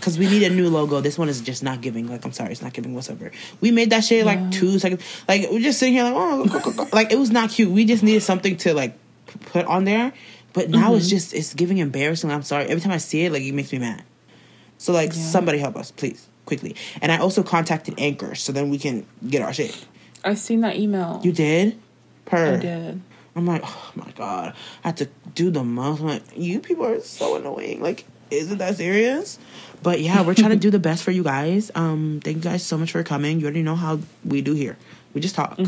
[0.00, 1.00] Cause we need a new logo.
[1.00, 2.08] This one is just not giving.
[2.08, 3.30] Like, I'm sorry, it's not giving whatsoever.
[3.62, 5.02] We made that shit like two seconds.
[5.26, 7.70] Like, we're just sitting here like, oh, like it was not cute.
[7.70, 8.98] We just needed something to like
[9.46, 10.12] put on there.
[10.52, 11.10] But now it's mm-hmm.
[11.10, 12.30] just it's giving embarrassing.
[12.30, 12.64] I'm sorry.
[12.66, 14.04] Every time I see it, like it makes me mad.
[14.76, 15.22] So like, Yeah.
[15.22, 16.76] somebody help us, please, quickly.
[17.00, 19.86] And I also contacted Anchor, so then we can get our shit.
[20.24, 21.20] I seen that email.
[21.22, 21.78] You did?
[22.26, 22.54] Per.
[22.54, 23.00] I did.
[23.36, 26.00] I'm like, oh my god, I have to do the most.
[26.00, 27.82] I'm like, you people are so annoying.
[27.82, 29.38] Like, isn't that serious?
[29.82, 31.70] But yeah, we're trying to do the best for you guys.
[31.74, 33.40] Um, thank you guys so much for coming.
[33.40, 34.76] You already know how we do here.
[35.14, 35.58] We just talk,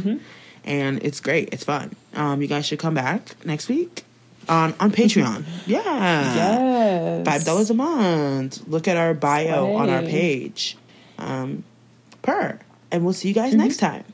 [0.64, 1.52] and it's great.
[1.52, 1.94] It's fun.
[2.14, 4.04] Um, you guys should come back next week
[4.48, 5.44] on on Patreon.
[5.66, 5.82] yeah,
[6.34, 7.26] Yes.
[7.26, 8.66] five dollars a month.
[8.68, 10.76] Look at our bio on our page.
[11.18, 11.64] Um,
[12.22, 12.60] per,
[12.92, 14.04] and we'll see you guys next time.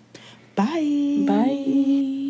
[0.55, 1.25] Bye.
[1.27, 2.22] Bye.